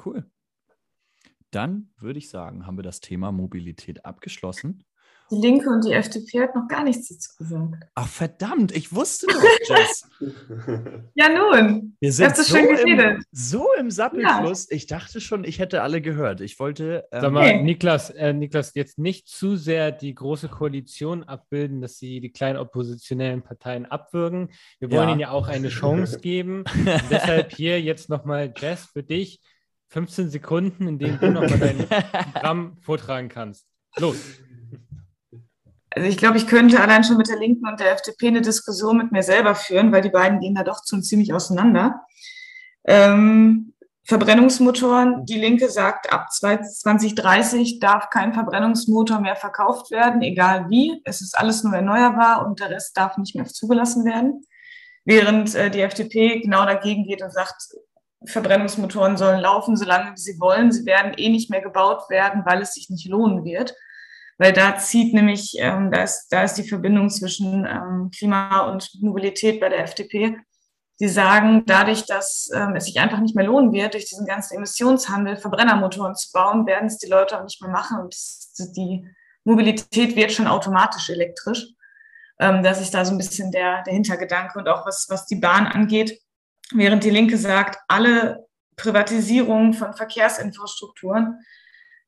Cool. 0.04 0.30
Dann 1.50 1.92
würde 1.98 2.18
ich 2.18 2.30
sagen, 2.30 2.66
haben 2.66 2.78
wir 2.78 2.82
das 2.82 3.00
Thema 3.00 3.32
Mobilität 3.32 4.04
abgeschlossen. 4.04 4.84
Die 5.30 5.36
Linke 5.36 5.70
und 5.70 5.84
die 5.84 5.92
FDP 5.92 6.42
hat 6.42 6.56
noch 6.56 6.66
gar 6.66 6.82
nichts 6.82 7.08
dazu 7.08 7.36
gesagt. 7.38 7.84
Ach 7.94 8.08
verdammt, 8.08 8.74
ich 8.76 8.92
wusste 8.92 9.26
doch, 9.28 9.42
Jess. 9.68 10.08
ja 11.14 11.28
nun, 11.28 11.96
wir 12.00 12.12
sind 12.12 12.36
so 12.36 12.56
im, 12.56 13.24
so 13.30 13.66
im 13.78 13.90
Sappelfluss. 13.90 14.68
Ja. 14.70 14.76
Ich 14.76 14.86
dachte 14.88 15.20
schon, 15.20 15.44
ich 15.44 15.60
hätte 15.60 15.82
alle 15.82 16.00
gehört. 16.00 16.40
Ich 16.40 16.58
wollte. 16.58 17.06
Ähm, 17.12 17.20
Sag 17.20 17.32
mal, 17.32 17.44
hey. 17.44 17.62
Niklas, 17.62 18.10
äh, 18.10 18.32
Niklas, 18.32 18.74
jetzt 18.74 18.98
nicht 18.98 19.28
zu 19.28 19.56
sehr 19.56 19.92
die 19.92 20.14
große 20.14 20.48
Koalition 20.48 21.22
abbilden, 21.22 21.80
dass 21.80 21.98
sie 21.98 22.20
die 22.20 22.32
kleinen 22.32 22.58
oppositionellen 22.58 23.42
Parteien 23.42 23.86
abwürgen. 23.86 24.50
Wir 24.80 24.90
wollen 24.90 25.08
ja. 25.08 25.10
ihnen 25.12 25.20
ja 25.20 25.30
auch 25.30 25.46
eine 25.46 25.68
Chance 25.68 26.18
geben. 26.18 26.64
deshalb 27.10 27.52
hier 27.52 27.80
jetzt 27.80 28.08
nochmal, 28.08 28.52
Jess, 28.56 28.86
für 28.92 29.04
dich 29.04 29.40
15 29.90 30.30
Sekunden, 30.30 30.88
in 30.88 30.98
denen 30.98 31.20
du 31.20 31.30
nochmal 31.30 31.58
dein 31.58 31.86
Programm 32.32 32.76
vortragen 32.80 33.28
kannst. 33.28 33.66
Los. 33.96 34.18
Also 35.90 36.08
ich 36.08 36.16
glaube, 36.16 36.36
ich 36.38 36.46
könnte 36.46 36.80
allein 36.80 37.02
schon 37.02 37.16
mit 37.16 37.28
der 37.28 37.38
Linken 37.38 37.66
und 37.66 37.80
der 37.80 37.92
FDP 37.92 38.28
eine 38.28 38.42
Diskussion 38.42 38.96
mit 38.96 39.10
mir 39.10 39.22
selber 39.22 39.54
führen, 39.54 39.90
weil 39.90 40.02
die 40.02 40.10
beiden 40.10 40.40
gehen 40.40 40.54
da 40.54 40.62
doch 40.62 40.80
schon 40.88 41.02
ziemlich 41.02 41.34
auseinander. 41.34 42.02
Ähm, 42.84 43.74
Verbrennungsmotoren, 44.04 45.24
die 45.26 45.38
Linke 45.38 45.68
sagt, 45.68 46.12
ab 46.12 46.32
2030 46.32 47.80
darf 47.80 48.08
kein 48.10 48.32
Verbrennungsmotor 48.32 49.20
mehr 49.20 49.36
verkauft 49.36 49.90
werden, 49.90 50.22
egal 50.22 50.68
wie. 50.68 51.00
Es 51.04 51.20
ist 51.20 51.36
alles 51.36 51.64
nur 51.64 51.74
erneuerbar 51.74 52.46
und 52.46 52.60
der 52.60 52.70
Rest 52.70 52.96
darf 52.96 53.18
nicht 53.18 53.34
mehr 53.34 53.44
zugelassen 53.46 54.04
werden. 54.04 54.42
Während 55.04 55.54
äh, 55.54 55.70
die 55.70 55.80
FDP 55.80 56.40
genau 56.40 56.64
dagegen 56.66 57.04
geht 57.04 57.22
und 57.22 57.32
sagt, 57.32 57.74
Verbrennungsmotoren 58.26 59.16
sollen 59.16 59.40
laufen, 59.40 59.76
solange 59.76 60.12
sie 60.16 60.38
wollen. 60.40 60.72
Sie 60.72 60.84
werden 60.86 61.14
eh 61.16 61.30
nicht 61.30 61.50
mehr 61.50 61.62
gebaut 61.62 62.10
werden, 62.10 62.42
weil 62.44 62.62
es 62.62 62.74
sich 62.74 62.90
nicht 62.90 63.08
lohnen 63.08 63.44
wird 63.44 63.74
weil 64.40 64.54
da 64.54 64.78
zieht 64.78 65.12
nämlich, 65.12 65.54
ähm, 65.58 65.90
da, 65.90 66.02
ist, 66.02 66.28
da 66.30 66.42
ist 66.42 66.54
die 66.54 66.66
Verbindung 66.66 67.10
zwischen 67.10 67.66
ähm, 67.66 68.10
Klima 68.10 68.60
und 68.70 68.90
Mobilität 69.02 69.60
bei 69.60 69.68
der 69.68 69.84
FDP. 69.84 70.34
Sie 70.94 71.08
sagen, 71.08 71.64
dadurch, 71.66 72.06
dass 72.06 72.48
ähm, 72.54 72.74
es 72.74 72.86
sich 72.86 72.98
einfach 72.98 73.20
nicht 73.20 73.36
mehr 73.36 73.44
lohnen 73.44 73.70
wird, 73.70 73.92
durch 73.92 74.06
diesen 74.06 74.24
ganzen 74.24 74.56
Emissionshandel 74.56 75.36
Verbrennermotoren 75.36 76.14
zu 76.14 76.32
bauen, 76.32 76.66
werden 76.66 76.86
es 76.86 76.96
die 76.96 77.10
Leute 77.10 77.38
auch 77.38 77.44
nicht 77.44 77.60
mehr 77.60 77.70
machen 77.70 78.00
und 78.00 78.16
die 78.76 79.06
Mobilität 79.44 80.16
wird 80.16 80.32
schon 80.32 80.46
automatisch 80.46 81.10
elektrisch. 81.10 81.66
Ähm, 82.38 82.62
das 82.62 82.80
ist 82.80 82.94
da 82.94 83.04
so 83.04 83.12
ein 83.12 83.18
bisschen 83.18 83.52
der, 83.52 83.82
der 83.82 83.92
Hintergedanke 83.92 84.58
und 84.58 84.68
auch 84.70 84.86
was, 84.86 85.06
was 85.10 85.26
die 85.26 85.36
Bahn 85.36 85.66
angeht. 85.66 86.18
Während 86.72 87.04
die 87.04 87.10
Linke 87.10 87.36
sagt, 87.36 87.78
alle 87.88 88.46
Privatisierungen 88.76 89.74
von 89.74 89.92
Verkehrsinfrastrukturen 89.92 91.40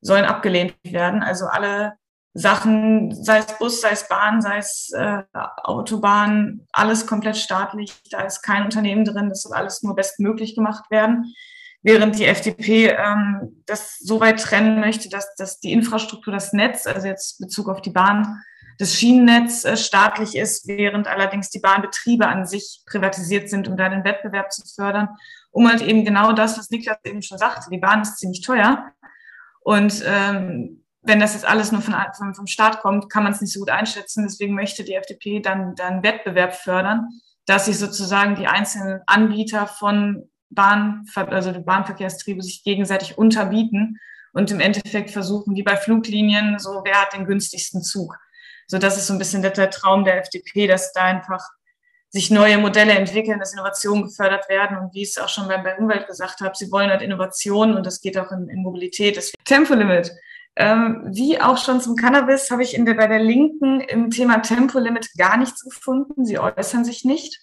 sollen 0.01 0.25
abgelehnt 0.25 0.75
werden. 0.83 1.23
Also 1.23 1.45
alle 1.45 1.99
Sachen, 2.35 3.15
sei 3.25 3.39
es 3.39 3.59
Bus, 3.59 3.81
sei 3.83 3.91
es 3.91 4.09
Bahn, 4.09 4.41
sei 4.41 4.57
es 4.57 4.91
äh, 4.95 5.23
Autobahn, 5.65 6.67
alles 6.73 7.07
komplett 7.07 7.37
staatlich. 7.37 7.95
Da 8.11 8.23
ist 8.23 8.43
kein 8.43 8.65
Unternehmen 8.65 9.05
drin, 9.05 9.29
das 9.29 9.43
soll 9.43 9.55
alles 9.55 9.83
nur 9.83 9.95
bestmöglich 9.95 10.55
gemacht 10.55 10.91
werden. 10.91 11.35
Während 11.83 12.19
die 12.19 12.27
FDP 12.27 12.91
ähm, 12.91 13.63
das 13.67 13.99
so 13.99 14.21
weit 14.21 14.41
trennen 14.41 14.81
möchte, 14.81 15.09
dass, 15.09 15.35
dass 15.35 15.59
die 15.61 15.73
Infrastruktur, 15.73 16.33
das 16.33 16.53
Netz, 16.53 16.87
also 16.87 17.07
jetzt 17.07 17.39
Bezug 17.39 17.69
auf 17.69 17.83
die 17.83 17.91
Bahn, 17.91 18.41
das 18.79 18.95
Schienennetz 18.95 19.65
äh, 19.65 19.77
staatlich 19.77 20.37
ist, 20.37 20.67
während 20.69 21.09
allerdings 21.09 21.51
die 21.51 21.61
Bahnbetriebe 21.61 22.27
an 22.27 22.47
sich 22.47 22.83
privatisiert 22.87 23.51
sind, 23.51 23.69
um 23.69 23.77
da 23.77 23.89
den 23.89 24.05
Wettbewerb 24.05 24.53
zu 24.53 24.63
fördern, 24.75 25.09
um 25.51 25.69
halt 25.69 25.83
eben 25.83 26.05
genau 26.05 26.33
das, 26.33 26.57
was 26.57 26.71
Niklas 26.71 26.99
eben 27.05 27.21
schon 27.21 27.37
sagte, 27.37 27.69
die 27.71 27.79
Bahn 27.79 28.03
ist 28.03 28.19
ziemlich 28.19 28.41
teuer. 28.41 28.93
Und 29.61 30.03
ähm, 30.07 30.82
wenn 31.03 31.21
das 31.21 31.35
jetzt 31.35 31.47
alles 31.47 31.73
nur 31.73 31.83
von, 31.83 31.95
vom, 32.17 32.35
vom 32.35 32.47
Staat 32.47 32.81
kommt, 32.81 33.11
kann 33.11 33.25
man 33.25 33.33
es 33.33 33.41
nicht 33.41 33.53
so 33.53 33.61
gut 33.61 33.71
einschätzen. 33.71 34.25
Deswegen 34.25 34.55
möchte 34.55 34.85
die 34.85 34.95
FDP 34.95 35.41
dann, 35.41 35.75
dann 35.75 36.03
Wettbewerb 36.03 36.55
fördern, 36.55 37.09
dass 37.47 37.67
sich 37.67 37.79
sozusagen 37.79 38.37
die 38.37 38.47
einzelnen 38.47 39.01
Anbieter 39.07 39.67
von 39.67 40.31
Bahn, 40.51 41.07
also 41.15 41.53
Bahnverkehrstriebe 41.61 42.43
sich 42.43 42.63
gegenseitig 42.63 43.19
unterbieten 43.19 43.99
und 44.33 44.51
im 44.51 44.61
Endeffekt 44.61 45.11
versuchen, 45.11 45.57
wie 45.57 45.63
bei 45.63 45.77
Fluglinien, 45.77 46.59
so 46.59 46.83
wer 46.85 47.03
hat 47.03 47.15
den 47.15 47.27
günstigsten 47.27 47.83
Zug. 47.83 48.17
So, 48.67 48.79
das 48.79 48.97
ist 48.97 49.07
so 49.07 49.13
ein 49.13 49.19
bisschen 49.19 49.43
der, 49.43 49.71
Traum 49.71 50.05
der 50.05 50.19
FDP, 50.19 50.67
dass 50.67 50.93
da 50.93 51.03
einfach 51.05 51.43
sich 52.11 52.31
neue 52.31 52.59
Modelle 52.59 52.93
entwickeln, 52.93 53.39
dass 53.39 53.55
Innovationen 53.55 54.05
gefördert 54.05 54.49
werden 54.49 54.77
und 54.77 54.95
wie 54.95 55.03
ich 55.03 55.11
es 55.11 55.19
auch 55.19 55.29
schon 55.29 55.49
bei, 55.49 55.57
bei 55.59 55.77
Umwelt 55.77 56.07
gesagt 56.07 56.41
habe, 56.41 56.55
sie 56.55 56.71
wollen 56.71 56.91
halt 56.91 57.03
Innovationen 57.03 57.75
und 57.75 57.87
das 57.87 58.01
geht 58.01 58.19
auch 58.19 58.31
in, 58.31 58.49
in 58.49 58.63
Mobilität. 58.63 59.17
Das 59.17 59.33
Tempolimit 59.45 60.13
ähm, 60.57 61.09
wie 61.11 61.41
auch 61.41 61.57
schon 61.57 61.81
zum 61.81 61.97
Cannabis 61.97 62.51
habe 62.51 62.63
ich 62.63 62.75
in 62.75 62.85
der, 62.85 62.95
bei 62.95 63.07
der 63.07 63.21
Linken 63.21 63.81
im 63.81 64.11
Thema 64.11 64.39
Tempolimit 64.43 65.09
gar 65.17 65.37
nichts 65.37 65.63
gefunden. 65.65 66.25
Sie 66.25 66.39
äußern 66.39 66.85
sich 66.85 67.05
nicht, 67.05 67.41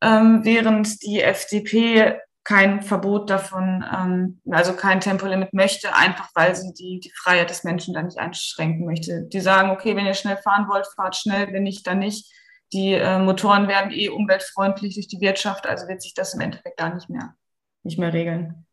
ähm, 0.00 0.40
während 0.44 1.02
die 1.02 1.20
FDP 1.20 2.18
kein 2.42 2.82
Verbot 2.82 3.30
davon, 3.30 3.84
ähm, 3.90 4.40
also 4.50 4.74
kein 4.74 5.00
Tempolimit 5.00 5.54
möchte, 5.54 5.94
einfach 5.94 6.28
weil 6.34 6.54
sie 6.54 6.74
die, 6.74 7.00
die 7.00 7.12
Freiheit 7.16 7.48
des 7.50 7.64
Menschen 7.64 7.94
da 7.94 8.02
nicht 8.02 8.18
einschränken 8.18 8.84
möchte. 8.84 9.22
Die 9.22 9.40
sagen, 9.40 9.70
okay, 9.70 9.96
wenn 9.96 10.06
ihr 10.06 10.14
schnell 10.14 10.36
fahren 10.36 10.68
wollt, 10.68 10.86
fahrt 10.94 11.16
schnell, 11.16 11.52
wenn 11.52 11.62
nicht, 11.62 11.86
dann 11.86 12.00
nicht. 12.00 12.30
die 12.72 12.92
äh, 12.94 13.18
Motoren 13.18 13.68
werden 13.68 13.92
eh 13.92 14.08
umweltfreundlich 14.08 14.94
durch 14.94 15.06
die 15.06 15.20
Wirtschaft, 15.20 15.66
also 15.66 15.86
wird 15.86 16.02
sich 16.02 16.14
das 16.14 16.34
im 16.34 16.40
Endeffekt 16.40 16.76
gar 16.76 16.92
nicht 16.94 17.08
mehr, 17.08 17.36
nicht 17.84 17.98
mehr 17.98 18.12
regeln. 18.12 18.66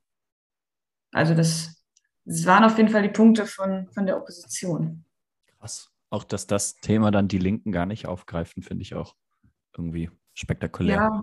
Also 1.14 1.36
das, 1.36 1.81
das 2.26 2.46
waren 2.46 2.64
auf 2.64 2.78
jeden 2.78 2.90
Fall 2.90 3.04
die 3.04 3.10
Punkte 3.10 3.46
von, 3.46 3.88
von 3.94 4.06
der 4.06 4.18
Opposition. 4.18 5.06
Krass. 5.60 5.90
Auch 6.10 6.24
dass 6.24 6.46
das 6.46 6.76
Thema 6.76 7.10
dann 7.10 7.28
die 7.28 7.38
Linken 7.38 7.72
gar 7.72 7.86
nicht 7.86 8.06
aufgreifen, 8.06 8.64
finde 8.64 8.84
ich 8.84 8.96
auch 8.96 9.16
irgendwie 9.76 10.10
spektakulär. 10.34 10.96
Ja. 10.96 11.22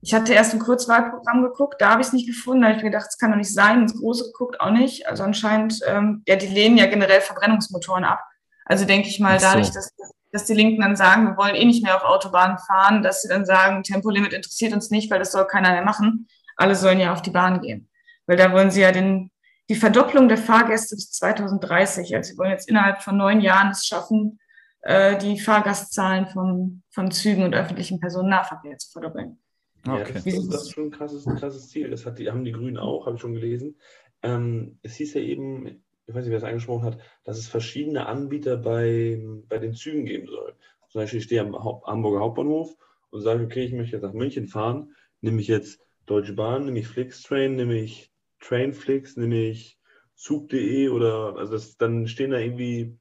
Ich 0.00 0.14
hatte 0.14 0.32
erst 0.32 0.54
ein 0.54 0.60
Kurzwahlprogramm 0.60 1.42
geguckt, 1.42 1.80
da 1.80 1.90
habe 1.90 2.00
ich 2.00 2.08
es 2.08 2.12
nicht 2.12 2.26
gefunden. 2.26 2.62
Da 2.62 2.68
habe 2.68 2.76
ich 2.76 2.84
mir 2.84 2.90
gedacht, 2.90 3.08
es 3.08 3.18
kann 3.18 3.30
doch 3.30 3.38
nicht 3.38 3.52
sein. 3.52 3.82
Ins 3.82 3.98
Große 3.98 4.26
geguckt 4.26 4.60
auch 4.60 4.70
nicht. 4.70 5.08
Also 5.08 5.24
anscheinend, 5.24 5.80
ähm, 5.86 6.22
ja, 6.26 6.36
die 6.36 6.46
lehnen 6.46 6.78
ja 6.78 6.86
generell 6.86 7.20
Verbrennungsmotoren 7.20 8.04
ab. 8.04 8.22
Also 8.64 8.84
denke 8.84 9.08
ich 9.08 9.18
mal, 9.18 9.40
so. 9.40 9.46
dadurch, 9.46 9.70
dass, 9.70 9.92
dass 10.30 10.44
die 10.44 10.54
Linken 10.54 10.82
dann 10.82 10.94
sagen, 10.94 11.26
wir 11.26 11.36
wollen 11.36 11.56
eh 11.56 11.64
nicht 11.64 11.82
mehr 11.82 11.96
auf 11.96 12.04
Autobahnen 12.04 12.58
fahren, 12.58 13.02
dass 13.02 13.22
sie 13.22 13.28
dann 13.28 13.44
sagen, 13.44 13.82
Tempolimit 13.82 14.32
interessiert 14.32 14.72
uns 14.72 14.90
nicht, 14.90 15.10
weil 15.10 15.18
das 15.18 15.32
soll 15.32 15.46
keiner 15.46 15.72
mehr 15.72 15.84
machen. 15.84 16.28
Alle 16.56 16.76
sollen 16.76 17.00
ja 17.00 17.12
auf 17.12 17.22
die 17.22 17.30
Bahn 17.30 17.60
gehen. 17.60 17.88
Weil 18.26 18.36
da 18.36 18.52
wollen 18.52 18.70
sie 18.70 18.82
ja 18.82 18.92
den, 18.92 19.32
die 19.68 19.74
Verdopplung 19.74 20.28
der 20.28 20.38
Fahrgäste 20.38 20.96
bis 20.96 21.10
2030. 21.12 22.14
Also 22.16 22.32
sie 22.32 22.38
wollen 22.38 22.50
jetzt 22.50 22.68
innerhalb 22.68 23.02
von 23.02 23.16
neun 23.16 23.40
Jahren 23.40 23.70
es 23.70 23.84
schaffen, 23.84 24.38
äh, 24.80 25.18
die 25.18 25.38
Fahrgastzahlen 25.38 26.26
von, 26.28 26.82
von 26.90 27.10
Zügen 27.10 27.44
und 27.44 27.54
öffentlichen 27.54 28.00
Personennahverkehr 28.00 28.78
zu 28.78 28.90
verdoppeln. 28.90 29.38
Ja, 29.86 30.04
das, 30.04 30.24
das, 30.24 30.48
das, 30.48 30.62
ist 30.62 30.72
schon 30.72 30.86
ein 30.86 30.90
krasses, 30.90 31.26
ein 31.26 31.36
krasses 31.36 31.68
Ziel. 31.68 31.90
Das 31.90 32.06
hat 32.06 32.18
die, 32.18 32.30
haben 32.30 32.44
die 32.44 32.52
Grünen 32.52 32.78
auch, 32.78 33.06
habe 33.06 33.16
ich 33.16 33.22
schon 33.22 33.34
gelesen. 33.34 33.76
Ähm, 34.22 34.78
es 34.82 34.94
hieß 34.96 35.14
ja 35.14 35.20
eben, 35.20 35.66
ich 36.06 36.14
weiß 36.14 36.24
nicht, 36.24 36.30
wer 36.30 36.38
es 36.38 36.44
angesprochen 36.44 36.84
hat, 36.84 36.98
dass 37.24 37.38
es 37.38 37.48
verschiedene 37.48 38.06
Anbieter 38.06 38.56
bei, 38.56 39.20
bei 39.48 39.58
den 39.58 39.74
Zügen 39.74 40.04
geben 40.04 40.26
soll. 40.26 40.54
Zum 40.88 41.02
Beispiel, 41.02 41.18
ich 41.18 41.26
stehe 41.26 41.42
am 41.42 41.54
Haupt, 41.54 41.86
Hamburger 41.86 42.20
Hauptbahnhof 42.20 42.74
und 43.10 43.20
sage, 43.20 43.44
okay, 43.44 43.64
ich 43.64 43.72
möchte 43.72 43.96
jetzt 43.96 44.02
nach 44.02 44.14
München 44.14 44.48
fahren, 44.48 44.94
nehme 45.20 45.40
ich 45.40 45.48
jetzt 45.48 45.80
Deutsche 46.06 46.32
Bahn, 46.32 46.64
nehme 46.64 46.78
ich 46.78 46.88
Flixtrain, 46.88 47.54
nehme 47.54 47.76
ich 47.76 48.10
Trainflix, 48.40 49.16
nehme 49.16 49.42
ich 49.42 49.78
Zug.de 50.14 50.88
oder, 50.88 51.36
also 51.36 51.52
das, 51.52 51.76
dann 51.76 52.08
stehen 52.08 52.30
da 52.30 52.38
irgendwie 52.38 52.98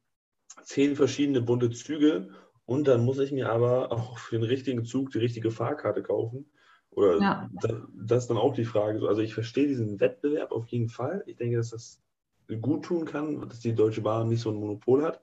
zehn 0.64 0.96
verschiedene 0.96 1.42
bunte 1.42 1.70
Züge 1.72 2.30
und 2.66 2.88
dann 2.88 3.06
muss 3.06 3.20
ich 3.20 3.32
mir 3.32 3.50
aber 3.50 3.92
auch 3.92 4.18
für 4.18 4.38
den 4.38 4.48
richtigen 4.48 4.86
Zug 4.86 5.12
die 5.12 5.20
richtige 5.20 5.52
Fahrkarte 5.52 6.04
kaufen. 6.04 6.52
Oder 6.92 7.22
ja. 7.22 7.50
das, 7.62 7.76
das 7.94 8.24
ist 8.24 8.30
dann 8.30 8.38
auch 8.38 8.54
die 8.54 8.66
Frage. 8.66 9.08
Also 9.08 9.22
ich 9.22 9.34
verstehe 9.34 9.68
diesen 9.68 10.00
Wettbewerb 10.00 10.52
auf 10.52 10.68
jeden 10.68 10.90
Fall. 10.90 11.24
Ich 11.28 11.38
denke, 11.38 11.58
dass 11.58 11.70
das 11.70 12.02
gut 12.62 12.86
tun 12.86 13.06
kann, 13.06 13.48
dass 13.48 13.60
die 13.60 13.76
Deutsche 13.76 14.02
Bahn 14.02 14.30
nicht 14.30 14.42
so 14.42 14.50
ein 14.50 14.56
Monopol 14.56 15.04
hat. 15.04 15.22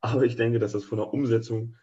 Aber 0.00 0.24
ich 0.24 0.36
denke, 0.36 0.58
dass 0.58 0.72
das 0.72 0.84
von 0.84 0.98
der 0.98 1.12
Umsetzung 1.12 1.76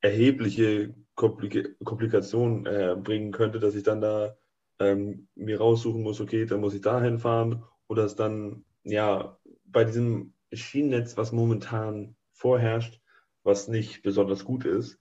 erhebliche 0.00 0.94
Komplik 1.14 1.76
Komplikationen 1.84 2.66
äh, 2.66 2.96
bringen 2.96 3.32
könnte, 3.32 3.60
dass 3.60 3.74
ich 3.74 3.82
dann 3.82 4.00
da 4.00 4.36
ähm, 4.78 5.28
mir 5.34 5.58
raussuchen 5.58 6.02
muss, 6.02 6.20
okay, 6.20 6.46
dann 6.46 6.60
muss 6.60 6.74
ich 6.74 6.80
dahin 6.80 7.18
fahren 7.18 7.64
oder 7.88 8.04
es 8.04 8.16
dann, 8.16 8.64
ja, 8.84 9.38
bei 9.64 9.84
diesem 9.84 10.34
Schienennetz, 10.52 11.16
was 11.16 11.32
momentan 11.32 12.16
vorherrscht, 12.32 13.00
was 13.42 13.68
nicht 13.68 14.02
besonders 14.02 14.44
gut 14.44 14.64
ist, 14.64 14.98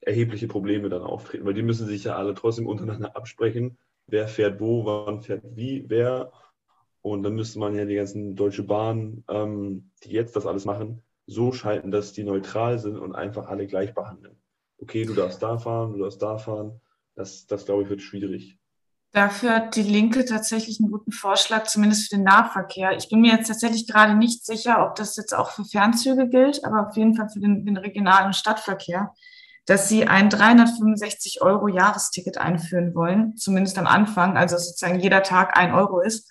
erhebliche 0.00 0.48
Probleme 0.48 0.88
dann 0.88 1.02
auftreten, 1.02 1.44
weil 1.46 1.54
die 1.54 1.62
müssen 1.62 1.86
sich 1.86 2.04
ja 2.04 2.16
alle 2.16 2.34
trotzdem 2.34 2.66
untereinander 2.66 3.16
absprechen, 3.16 3.78
wer 4.06 4.28
fährt 4.28 4.60
wo, 4.60 4.84
wann 4.84 5.22
fährt 5.22 5.42
wie, 5.56 5.84
wer 5.88 6.32
und 7.04 7.22
dann 7.22 7.34
müsste 7.34 7.58
man 7.58 7.74
ja 7.74 7.84
die 7.84 7.96
ganzen 7.96 8.34
Deutsche 8.34 8.62
Bahn, 8.62 9.24
ähm, 9.28 9.90
die 10.02 10.10
jetzt 10.10 10.36
das 10.36 10.46
alles 10.46 10.64
machen, 10.64 11.02
so 11.26 11.52
schalten, 11.52 11.90
dass 11.90 12.12
die 12.12 12.24
neutral 12.24 12.78
sind 12.78 12.96
und 12.96 13.14
einfach 13.14 13.46
alle 13.46 13.66
gleich 13.66 13.94
behandeln. 13.94 14.36
Okay, 14.78 15.04
du 15.04 15.12
darfst 15.12 15.42
da 15.42 15.58
fahren, 15.58 15.92
du 15.92 15.98
darfst 15.98 16.22
da 16.22 16.38
fahren. 16.38 16.80
Das, 17.14 17.46
das 17.46 17.66
glaube 17.66 17.82
ich, 17.82 17.90
wird 17.90 18.00
schwierig. 18.00 18.58
Dafür 19.14 19.54
hat 19.54 19.76
die 19.76 19.82
Linke 19.82 20.24
tatsächlich 20.24 20.80
einen 20.80 20.90
guten 20.90 21.12
Vorschlag, 21.12 21.68
zumindest 21.68 22.08
für 22.08 22.16
den 22.16 22.24
Nahverkehr. 22.24 22.96
Ich 22.96 23.08
bin 23.08 23.20
mir 23.20 23.30
jetzt 23.30 23.46
tatsächlich 23.46 23.86
gerade 23.86 24.16
nicht 24.16 24.44
sicher, 24.44 24.84
ob 24.84 24.96
das 24.96 25.14
jetzt 25.14 25.32
auch 25.32 25.52
für 25.52 25.64
Fernzüge 25.64 26.28
gilt, 26.28 26.64
aber 26.64 26.88
auf 26.88 26.96
jeden 26.96 27.14
Fall 27.14 27.28
für 27.28 27.38
den, 27.38 27.64
den 27.64 27.76
regionalen 27.76 28.32
Stadtverkehr, 28.32 29.14
dass 29.66 29.88
sie 29.88 30.08
ein 30.08 30.30
365 30.30 31.42
Euro 31.42 31.68
Jahresticket 31.68 32.38
einführen 32.38 32.92
wollen, 32.96 33.36
zumindest 33.36 33.78
am 33.78 33.86
Anfang, 33.86 34.36
also 34.36 34.58
sozusagen 34.58 34.98
jeder 34.98 35.22
Tag 35.22 35.56
ein 35.56 35.72
Euro 35.72 36.00
ist 36.00 36.28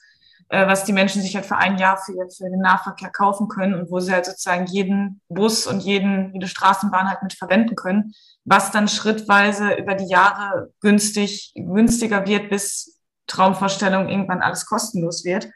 was 0.53 0.85
die 0.85 0.93
Menschen 0.93 1.21
sich 1.21 1.35
halt 1.35 1.45
für 1.45 1.57
ein 1.57 1.77
Jahr 1.77 1.97
für, 1.97 2.13
für 2.29 2.49
den 2.49 2.59
Nahverkehr 2.59 3.09
kaufen 3.09 3.47
können 3.47 3.73
und 3.73 3.91
wo 3.91 3.99
sie 3.99 4.13
halt 4.13 4.25
sozusagen 4.25 4.65
jeden 4.67 5.21
Bus 5.29 5.67
und 5.67 5.81
jeden, 5.81 6.33
jede 6.33 6.47
Straßenbahn 6.47 7.09
halt 7.09 7.23
mit 7.23 7.33
verwenden 7.33 7.75
können, 7.75 8.13
was 8.45 8.71
dann 8.71 8.87
schrittweise 8.87 9.73
über 9.73 9.95
die 9.95 10.07
Jahre 10.07 10.71
günstig, 10.81 11.51
günstiger 11.55 12.25
wird, 12.27 12.49
bis 12.49 12.99
Traumvorstellung 13.27 14.09
irgendwann 14.09 14.41
alles 14.41 14.65
kostenlos 14.65 15.23
wird, 15.25 15.49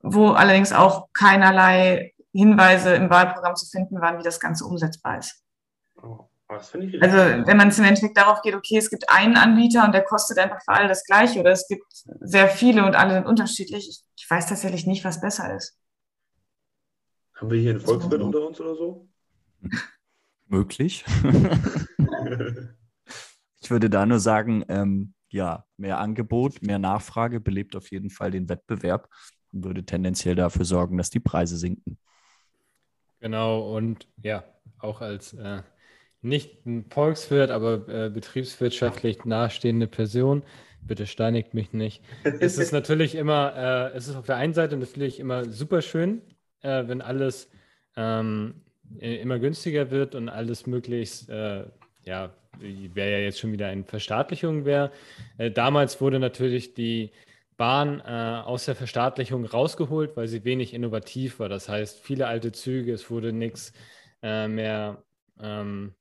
wo 0.00 0.30
allerdings 0.30 0.72
auch 0.72 1.08
keinerlei 1.12 2.12
Hinweise 2.32 2.94
im 2.94 3.10
Wahlprogramm 3.10 3.56
zu 3.56 3.66
finden 3.66 4.00
waren, 4.00 4.18
wie 4.18 4.24
das 4.24 4.40
Ganze 4.40 4.64
umsetzbar 4.64 5.18
ist. 5.18 5.42
Oh 6.02 6.28
also 6.52 7.16
wenn 7.46 7.56
man 7.56 7.70
im 7.70 7.84
Endeffekt 7.84 8.16
darauf 8.16 8.42
geht, 8.42 8.54
okay, 8.54 8.76
es 8.76 8.90
gibt 8.90 9.08
einen 9.10 9.36
Anbieter 9.36 9.84
und 9.84 9.92
der 9.92 10.02
kostet 10.02 10.38
einfach 10.38 10.60
für 10.64 10.72
alle 10.72 10.88
das 10.88 11.04
gleiche 11.04 11.40
oder 11.40 11.50
es 11.50 11.66
gibt 11.68 11.84
sehr 12.20 12.48
viele 12.48 12.84
und 12.84 12.94
alle 12.94 13.14
sind 13.14 13.26
unterschiedlich. 13.26 13.88
Ich, 13.88 14.02
ich 14.16 14.30
weiß 14.30 14.46
tatsächlich 14.46 14.86
nicht, 14.86 15.04
was 15.04 15.20
besser 15.20 15.54
ist. 15.54 15.78
Haben 17.34 17.50
wir 17.50 17.58
hier 17.58 17.70
einen 17.70 17.80
Volkswirt 17.80 18.20
so. 18.20 18.26
unter 18.26 18.46
uns 18.46 18.60
oder 18.60 18.74
so? 18.76 19.08
Möglich. 20.46 21.04
ich 23.60 23.70
würde 23.70 23.90
da 23.90 24.06
nur 24.06 24.20
sagen, 24.20 24.64
ähm, 24.68 25.14
ja, 25.30 25.64
mehr 25.76 25.98
Angebot, 25.98 26.62
mehr 26.62 26.78
Nachfrage 26.78 27.40
belebt 27.40 27.74
auf 27.74 27.90
jeden 27.90 28.10
Fall 28.10 28.30
den 28.30 28.48
Wettbewerb 28.48 29.08
und 29.52 29.64
würde 29.64 29.84
tendenziell 29.84 30.34
dafür 30.34 30.64
sorgen, 30.64 30.98
dass 30.98 31.10
die 31.10 31.20
Preise 31.20 31.56
sinken. 31.56 31.98
Genau, 33.20 33.74
und 33.74 34.08
ja, 34.22 34.44
auch 34.78 35.00
als 35.00 35.32
äh, 35.34 35.62
nicht 36.22 36.64
ein 36.64 36.84
Volkswirt, 36.88 37.50
aber 37.50 37.88
äh, 37.88 38.08
betriebswirtschaftlich 38.08 39.24
nahestehende 39.24 39.88
Person. 39.88 40.42
Bitte 40.80 41.06
steinigt 41.06 41.52
mich 41.52 41.72
nicht. 41.72 42.02
es 42.24 42.58
ist 42.58 42.72
natürlich 42.72 43.14
immer, 43.14 43.90
äh, 43.92 43.96
es 43.96 44.08
ist 44.08 44.16
auf 44.16 44.26
der 44.26 44.36
einen 44.36 44.54
Seite 44.54 44.76
natürlich 44.76 45.20
immer 45.20 45.44
super 45.44 45.82
schön, 45.82 46.22
äh, 46.62 46.84
wenn 46.86 47.00
alles 47.00 47.50
ähm, 47.96 48.62
immer 48.98 49.38
günstiger 49.38 49.90
wird 49.90 50.14
und 50.14 50.28
alles 50.28 50.66
möglichst, 50.66 51.28
äh, 51.28 51.64
ja, 52.04 52.34
wäre 52.58 53.12
ja 53.12 53.18
jetzt 53.18 53.40
schon 53.40 53.52
wieder 53.52 53.68
eine 53.68 53.84
Verstaatlichung 53.84 54.64
wäre. 54.64 54.92
Äh, 55.38 55.50
damals 55.50 56.00
wurde 56.00 56.18
natürlich 56.18 56.74
die 56.74 57.10
Bahn 57.56 58.00
äh, 58.00 58.42
aus 58.44 58.64
der 58.64 58.74
Verstaatlichung 58.74 59.44
rausgeholt, 59.44 60.16
weil 60.16 60.28
sie 60.28 60.44
wenig 60.44 60.74
innovativ 60.74 61.40
war. 61.40 61.48
Das 61.48 61.68
heißt, 61.68 62.00
viele 62.00 62.26
alte 62.26 62.52
Züge, 62.52 62.92
es 62.92 63.10
wurde 63.10 63.32
nichts 63.32 63.72
mehr 64.24 65.02
ähm, 65.40 65.94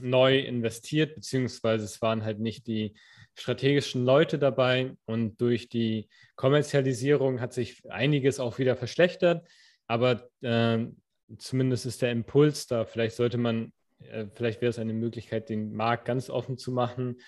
neu 0.00 0.38
investiert, 0.38 1.14
beziehungsweise 1.14 1.84
es 1.84 2.02
waren 2.02 2.24
halt 2.24 2.38
nicht 2.40 2.66
die 2.66 2.94
strategischen 3.34 4.04
Leute 4.04 4.38
dabei 4.38 4.96
und 5.04 5.40
durch 5.40 5.68
die 5.68 6.08
Kommerzialisierung 6.36 7.40
hat 7.40 7.52
sich 7.52 7.82
einiges 7.90 8.40
auch 8.40 8.58
wieder 8.58 8.76
verschlechtert, 8.76 9.46
aber 9.86 10.28
äh, 10.40 10.86
zumindest 11.38 11.86
ist 11.86 12.02
der 12.02 12.12
Impuls 12.12 12.66
da. 12.66 12.84
Vielleicht 12.84 13.16
sollte 13.16 13.38
man, 13.38 13.72
äh, 14.00 14.26
vielleicht 14.34 14.60
wäre 14.62 14.70
es 14.70 14.78
eine 14.78 14.94
Möglichkeit, 14.94 15.48
den 15.48 15.74
Markt 15.74 16.06
ganz 16.06 16.30
offen 16.30 16.56
zu 16.56 16.72
machen. 16.72 17.20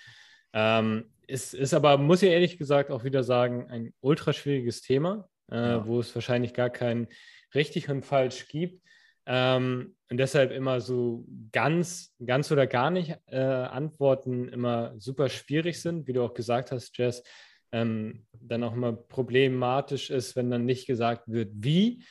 Ähm, 0.53 1.11
es 1.27 1.53
ist 1.53 1.73
aber, 1.73 1.97
muss 1.97 2.23
ich 2.23 2.31
ehrlich 2.31 2.57
gesagt 2.57 2.89
auch 2.89 3.03
wieder 3.03 3.23
sagen, 3.23 3.67
ein 3.69 3.93
ultra 4.01 4.33
schwieriges 4.33 4.81
Thema, 4.81 5.29
äh, 5.51 5.55
ja. 5.55 5.85
wo 5.85 5.99
es 5.99 6.13
wahrscheinlich 6.15 6.53
gar 6.53 6.71
kein 6.71 7.07
richtig 7.53 7.89
und 7.89 8.03
falsch 8.03 8.47
gibt. 8.47 8.81
Ähm, 9.25 9.95
und 10.09 10.17
deshalb 10.17 10.51
immer 10.51 10.81
so 10.81 11.25
ganz, 11.51 12.15
ganz 12.25 12.51
oder 12.51 12.65
gar 12.67 12.89
nicht 12.89 13.15
äh, 13.27 13.37
Antworten 13.37 14.49
immer 14.49 14.93
super 14.97 15.29
schwierig 15.29 15.81
sind, 15.81 16.07
wie 16.07 16.13
du 16.13 16.23
auch 16.23 16.33
gesagt 16.33 16.71
hast, 16.71 16.97
Jess. 16.97 17.23
Ähm, 17.71 18.25
dann 18.33 18.63
auch 18.63 18.73
immer 18.73 18.93
problematisch 18.93 20.09
ist, 20.09 20.35
wenn 20.35 20.49
dann 20.49 20.65
nicht 20.65 20.87
gesagt 20.87 21.23
wird, 21.27 21.51
wie, 21.53 22.03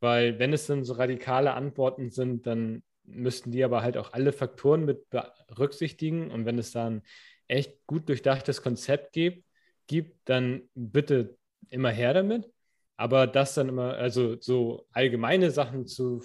weil 0.00 0.38
wenn 0.38 0.54
es 0.54 0.66
dann 0.66 0.84
so 0.84 0.94
radikale 0.94 1.52
Antworten 1.52 2.10
sind, 2.10 2.46
dann 2.46 2.82
müssten 3.04 3.50
die 3.50 3.62
aber 3.62 3.82
halt 3.82 3.96
auch 3.96 4.12
alle 4.12 4.32
Faktoren 4.32 4.84
mit 4.84 5.08
berücksichtigen. 5.48 6.30
Und 6.30 6.46
wenn 6.46 6.58
es 6.58 6.72
dann 6.72 7.02
echt 7.48 7.86
gut 7.86 8.08
durchdachtes 8.08 8.62
Konzept 8.62 9.12
gibt, 9.12 9.44
gibt, 9.86 10.16
dann 10.24 10.62
bitte 10.74 11.36
immer 11.68 11.90
her 11.90 12.14
damit. 12.14 12.50
Aber 12.96 13.26
das 13.26 13.54
dann 13.54 13.68
immer, 13.68 13.94
also 13.94 14.36
so 14.40 14.86
allgemeine 14.92 15.50
Sachen 15.50 15.86
zu 15.86 16.22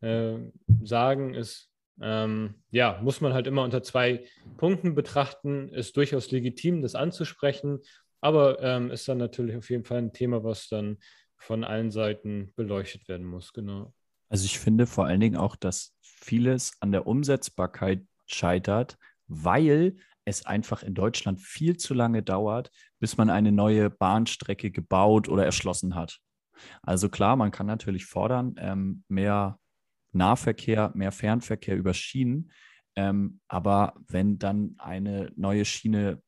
äh, 0.00 0.34
sagen, 0.82 1.34
ist, 1.34 1.70
ähm, 2.00 2.54
ja, 2.70 3.00
muss 3.02 3.20
man 3.20 3.32
halt 3.32 3.46
immer 3.46 3.64
unter 3.64 3.82
zwei 3.82 4.24
Punkten 4.56 4.94
betrachten. 4.94 5.68
Ist 5.70 5.96
durchaus 5.96 6.30
legitim, 6.30 6.82
das 6.82 6.94
anzusprechen, 6.94 7.80
aber 8.20 8.62
ähm, 8.62 8.90
ist 8.90 9.08
dann 9.08 9.18
natürlich 9.18 9.56
auf 9.56 9.68
jeden 9.70 9.84
Fall 9.84 9.98
ein 9.98 10.12
Thema, 10.12 10.44
was 10.44 10.68
dann 10.68 10.98
von 11.36 11.64
allen 11.64 11.90
Seiten 11.90 12.52
beleuchtet 12.56 13.08
werden 13.08 13.26
muss, 13.26 13.52
genau. 13.52 13.92
Also 14.28 14.44
ich 14.44 14.58
finde 14.58 14.86
vor 14.86 15.06
allen 15.06 15.20
Dingen 15.20 15.36
auch, 15.36 15.56
dass 15.56 15.94
vieles 16.00 16.72
an 16.80 16.92
der 16.92 17.06
Umsetzbarkeit 17.06 18.02
scheitert, 18.26 18.98
weil 19.26 19.96
es 20.28 20.46
einfach 20.46 20.82
in 20.82 20.94
Deutschland 20.94 21.40
viel 21.40 21.76
zu 21.76 21.94
lange 21.94 22.22
dauert, 22.22 22.70
bis 23.00 23.16
man 23.16 23.30
eine 23.30 23.52
neue 23.52 23.90
Bahnstrecke 23.90 24.70
gebaut 24.70 25.28
oder 25.28 25.44
erschlossen 25.44 25.94
hat. 25.94 26.18
Also 26.82 27.08
klar, 27.08 27.36
man 27.36 27.50
kann 27.50 27.66
natürlich 27.66 28.06
fordern, 28.06 28.54
ähm, 28.58 29.04
mehr 29.08 29.58
Nahverkehr, 30.12 30.92
mehr 30.94 31.12
Fernverkehr 31.12 31.76
über 31.76 31.94
Schienen. 31.94 32.50
Ähm, 32.96 33.40
aber 33.48 33.94
wenn 34.08 34.38
dann 34.38 34.74
eine 34.78 35.30
neue 35.36 35.64
Schiene, 35.64 36.22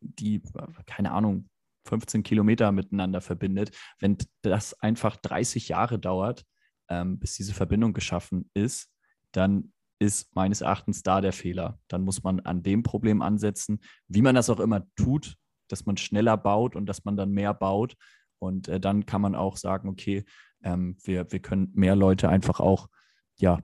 die, 0.00 0.42
keine 0.86 1.12
Ahnung, 1.12 1.48
15 1.86 2.22
Kilometer 2.22 2.72
miteinander 2.72 3.20
verbindet, 3.20 3.76
wenn 4.00 4.16
das 4.42 4.74
einfach 4.80 5.16
30 5.16 5.68
Jahre 5.68 5.98
dauert, 5.98 6.44
ähm, 6.88 7.18
bis 7.18 7.34
diese 7.34 7.54
Verbindung 7.54 7.92
geschaffen 7.92 8.50
ist, 8.54 8.90
dann 9.32 9.72
ist 9.98 10.34
meines 10.34 10.60
Erachtens 10.60 11.02
da 11.02 11.20
der 11.20 11.32
Fehler. 11.32 11.78
Dann 11.88 12.02
muss 12.02 12.22
man 12.22 12.40
an 12.40 12.62
dem 12.62 12.82
Problem 12.82 13.22
ansetzen, 13.22 13.80
wie 14.08 14.22
man 14.22 14.34
das 14.34 14.50
auch 14.50 14.60
immer 14.60 14.86
tut, 14.96 15.36
dass 15.68 15.86
man 15.86 15.96
schneller 15.96 16.36
baut 16.36 16.76
und 16.76 16.86
dass 16.86 17.04
man 17.04 17.16
dann 17.16 17.30
mehr 17.30 17.54
baut. 17.54 17.96
Und 18.38 18.68
äh, 18.68 18.78
dann 18.78 19.06
kann 19.06 19.22
man 19.22 19.34
auch 19.34 19.56
sagen, 19.56 19.88
okay, 19.88 20.24
ähm, 20.62 20.96
wir, 21.02 21.30
wir 21.32 21.40
können 21.40 21.70
mehr 21.74 21.96
Leute 21.96 22.28
einfach 22.28 22.60
auch 22.60 22.88
ja, 23.38 23.60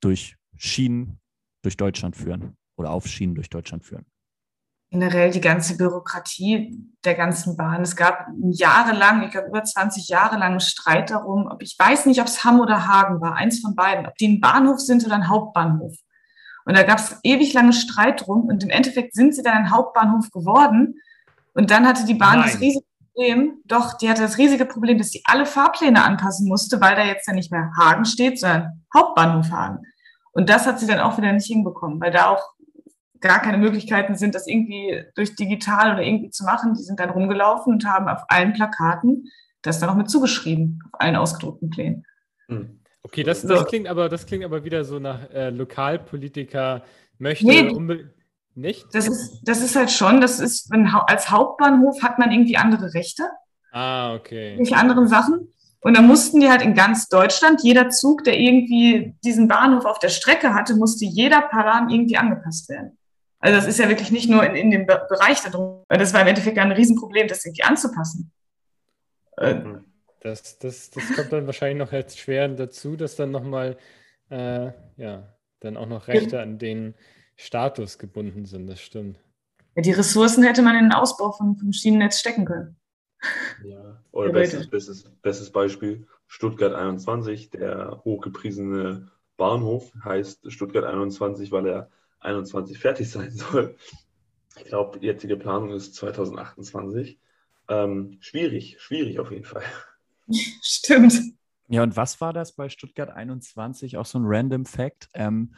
durch 0.00 0.36
Schienen 0.56 1.20
durch 1.62 1.76
Deutschland 1.76 2.14
führen 2.14 2.56
oder 2.76 2.90
auf 2.90 3.06
Schienen 3.06 3.34
durch 3.34 3.48
Deutschland 3.48 3.84
führen 3.84 4.06
generell 4.94 5.32
die 5.32 5.40
ganze 5.40 5.76
Bürokratie 5.76 6.78
der 7.04 7.14
ganzen 7.14 7.56
Bahn. 7.56 7.82
Es 7.82 7.96
gab 7.96 8.28
jahrelang, 8.52 9.24
ich 9.24 9.32
glaube 9.32 9.48
über 9.48 9.64
20 9.64 10.08
Jahre 10.08 10.38
lang 10.38 10.60
Streit 10.60 11.10
darum, 11.10 11.48
ob 11.50 11.62
ich 11.62 11.74
weiß 11.76 12.06
nicht, 12.06 12.20
ob 12.20 12.28
es 12.28 12.44
Hamm 12.44 12.60
oder 12.60 12.86
Hagen 12.86 13.20
war, 13.20 13.34
eins 13.34 13.58
von 13.58 13.74
beiden, 13.74 14.06
ob 14.06 14.14
die 14.14 14.28
ein 14.28 14.40
Bahnhof 14.40 14.78
sind 14.78 15.04
oder 15.04 15.16
ein 15.16 15.28
Hauptbahnhof. 15.28 15.96
Und 16.64 16.76
da 16.76 16.84
gab 16.84 16.98
es 16.98 17.18
ewig 17.24 17.52
lange 17.52 17.72
Streit 17.72 18.24
drum 18.24 18.44
und 18.44 18.62
im 18.62 18.70
Endeffekt 18.70 19.14
sind 19.14 19.34
sie 19.34 19.42
dann 19.42 19.54
ein 19.54 19.70
Hauptbahnhof 19.72 20.30
geworden. 20.30 20.94
Und 21.54 21.72
dann 21.72 21.88
hatte 21.88 22.06
die 22.06 22.14
Bahn 22.14 22.38
Nein. 22.38 22.48
das 22.48 22.60
riesige 22.60 22.86
Problem, 23.12 23.54
doch, 23.64 23.94
die 23.94 24.08
hatte 24.08 24.22
das 24.22 24.38
riesige 24.38 24.64
Problem, 24.64 24.96
dass 24.96 25.10
sie 25.10 25.22
alle 25.24 25.44
Fahrpläne 25.44 26.04
anpassen 26.04 26.46
musste, 26.46 26.80
weil 26.80 26.94
da 26.94 27.04
jetzt 27.04 27.26
ja 27.26 27.34
nicht 27.34 27.50
mehr 27.50 27.72
Hagen 27.76 28.04
steht, 28.04 28.38
sondern 28.38 28.84
Hauptbahnhof 28.94 29.50
Hagen. 29.50 29.82
Und 30.30 30.48
das 30.48 30.66
hat 30.66 30.78
sie 30.78 30.86
dann 30.86 31.00
auch 31.00 31.18
wieder 31.18 31.32
nicht 31.32 31.46
hinbekommen, 31.46 32.00
weil 32.00 32.12
da 32.12 32.28
auch 32.28 32.53
gar 33.24 33.40
keine 33.40 33.58
Möglichkeiten 33.58 34.14
sind, 34.14 34.34
das 34.34 34.46
irgendwie 34.46 35.04
durch 35.14 35.34
digital 35.34 35.94
oder 35.94 36.02
irgendwie 36.02 36.30
zu 36.30 36.44
machen. 36.44 36.74
Die 36.74 36.82
sind 36.82 37.00
dann 37.00 37.10
rumgelaufen 37.10 37.72
und 37.72 37.84
haben 37.86 38.08
auf 38.08 38.22
allen 38.28 38.52
Plakaten 38.52 39.28
das 39.62 39.80
dann 39.80 39.88
auch 39.88 39.96
mit 39.96 40.10
zugeschrieben, 40.10 40.80
auf 40.92 41.00
allen 41.00 41.16
ausgedruckten 41.16 41.70
Plänen. 41.70 42.04
Hm. 42.48 42.80
Okay, 43.02 43.22
das, 43.22 43.42
das, 43.42 43.66
klingt 43.66 43.88
aber, 43.88 44.08
das 44.08 44.26
klingt 44.26 44.44
aber 44.44 44.64
wieder 44.64 44.84
so 44.84 44.98
nach 44.98 45.30
äh, 45.30 45.50
Lokalpolitiker 45.50 46.84
möchte 47.18 47.46
nee, 47.46 48.04
nicht. 48.54 48.86
Das 48.92 49.08
ist, 49.08 49.40
das 49.42 49.60
ist 49.62 49.76
halt 49.76 49.90
schon, 49.90 50.20
das 50.20 50.40
ist, 50.40 50.70
wenn, 50.70 50.86
als 50.86 51.30
Hauptbahnhof 51.30 52.02
hat 52.02 52.18
man 52.18 52.30
irgendwie 52.30 52.56
andere 52.56 52.94
Rechte. 52.94 53.24
Ah, 53.72 54.14
okay. 54.14 54.56
Durch 54.56 54.74
anderen 54.74 55.08
Sachen. 55.08 55.48
Und 55.80 55.96
dann 55.96 56.06
mussten 56.06 56.40
die 56.40 56.48
halt 56.48 56.62
in 56.62 56.74
ganz 56.74 57.08
Deutschland, 57.08 57.62
jeder 57.62 57.90
Zug, 57.90 58.24
der 58.24 58.38
irgendwie 58.38 59.14
diesen 59.22 59.48
Bahnhof 59.48 59.84
auf 59.84 59.98
der 59.98 60.08
Strecke 60.08 60.54
hatte, 60.54 60.76
musste 60.76 61.04
jeder 61.04 61.42
Paran 61.42 61.90
irgendwie 61.90 62.16
angepasst 62.16 62.70
werden. 62.70 62.96
Also 63.44 63.58
das 63.58 63.66
ist 63.66 63.78
ja 63.78 63.90
wirklich 63.90 64.10
nicht 64.10 64.30
nur 64.30 64.42
in, 64.42 64.56
in 64.56 64.70
dem 64.70 64.86
Bereich 64.86 65.42
darum. 65.42 65.84
Das 65.90 66.14
war 66.14 66.22
im 66.22 66.28
Endeffekt 66.28 66.56
ein 66.56 66.72
Riesenproblem, 66.72 67.28
das 67.28 67.44
irgendwie 67.44 67.64
anzupassen. 67.64 68.32
Äh, 69.36 69.60
das, 70.22 70.58
das, 70.58 70.88
das 70.88 71.14
kommt 71.14 71.30
dann 71.30 71.44
wahrscheinlich 71.44 71.76
noch 71.76 71.92
jetzt 71.92 72.18
schwer 72.18 72.48
dazu, 72.48 72.96
dass 72.96 73.16
dann 73.16 73.30
nochmal, 73.30 73.76
äh, 74.30 74.70
ja, 74.96 75.36
dann 75.60 75.76
auch 75.76 75.86
noch 75.86 76.08
Rechte 76.08 76.40
an 76.40 76.58
den 76.58 76.94
Status 77.36 77.98
gebunden 77.98 78.46
sind, 78.46 78.66
das 78.66 78.80
stimmt. 78.80 79.20
Ja, 79.76 79.82
die 79.82 79.92
Ressourcen 79.92 80.42
hätte 80.42 80.62
man 80.62 80.76
in 80.76 80.84
den 80.84 80.92
Ausbau 80.92 81.30
vom, 81.30 81.58
vom 81.58 81.70
Schienennetz 81.70 82.20
stecken 82.20 82.46
können. 82.46 82.76
Ja, 83.62 84.02
oder 84.10 84.32
bestes, 84.32 84.70
bestes, 84.70 85.04
bestes 85.20 85.50
Beispiel, 85.50 86.06
Stuttgart 86.28 86.72
21, 86.72 87.50
der 87.50 88.00
hochgepriesene 88.04 89.10
Bahnhof 89.36 89.92
heißt 90.02 90.50
Stuttgart 90.50 90.84
21, 90.84 91.52
weil 91.52 91.66
er 91.66 91.90
2021 92.24 92.78
fertig 92.78 93.10
sein 93.10 93.30
soll. 93.36 93.76
Ich 94.56 94.64
glaube, 94.64 94.98
die 94.98 95.06
jetzige 95.06 95.36
Planung 95.36 95.70
ist 95.70 95.94
2028. 95.94 97.18
Ähm, 97.68 98.16
schwierig, 98.20 98.76
schwierig 98.80 99.18
auf 99.18 99.30
jeden 99.30 99.44
Fall. 99.44 99.64
Stimmt. 100.62 101.14
Ja, 101.68 101.82
und 101.82 101.96
was 101.96 102.20
war 102.20 102.32
das 102.32 102.54
bei 102.54 102.68
Stuttgart 102.68 103.10
21? 103.10 103.96
Auch 103.96 104.06
so 104.06 104.18
ein 104.18 104.24
random 104.26 104.64
Fact. 104.66 105.08
Ähm, 105.14 105.54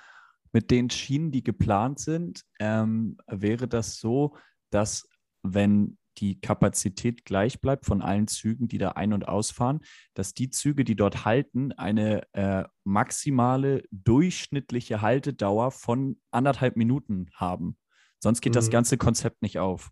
mit 0.52 0.70
den 0.70 0.88
Schienen, 0.88 1.32
die 1.32 1.42
geplant 1.42 1.98
sind, 1.98 2.42
ähm, 2.60 3.18
wäre 3.26 3.68
das 3.68 3.98
so, 3.98 4.36
dass 4.70 5.06
wenn 5.42 5.98
die 6.18 6.40
Kapazität 6.40 7.24
gleich 7.24 7.60
bleibt 7.60 7.86
von 7.86 8.02
allen 8.02 8.28
Zügen, 8.28 8.68
die 8.68 8.78
da 8.78 8.90
ein- 8.90 9.12
und 9.12 9.28
ausfahren, 9.28 9.80
dass 10.14 10.34
die 10.34 10.50
Züge, 10.50 10.84
die 10.84 10.96
dort 10.96 11.24
halten, 11.24 11.72
eine 11.72 12.22
äh, 12.32 12.64
maximale 12.84 13.84
durchschnittliche 13.90 15.02
Haltedauer 15.02 15.70
von 15.70 16.20
anderthalb 16.30 16.76
Minuten 16.76 17.28
haben. 17.34 17.76
Sonst 18.18 18.40
geht 18.40 18.52
mhm. 18.52 18.56
das 18.56 18.70
ganze 18.70 18.96
Konzept 18.96 19.42
nicht 19.42 19.58
auf. 19.58 19.90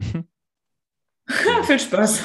Viel 1.28 1.80
Spaß. 1.80 2.24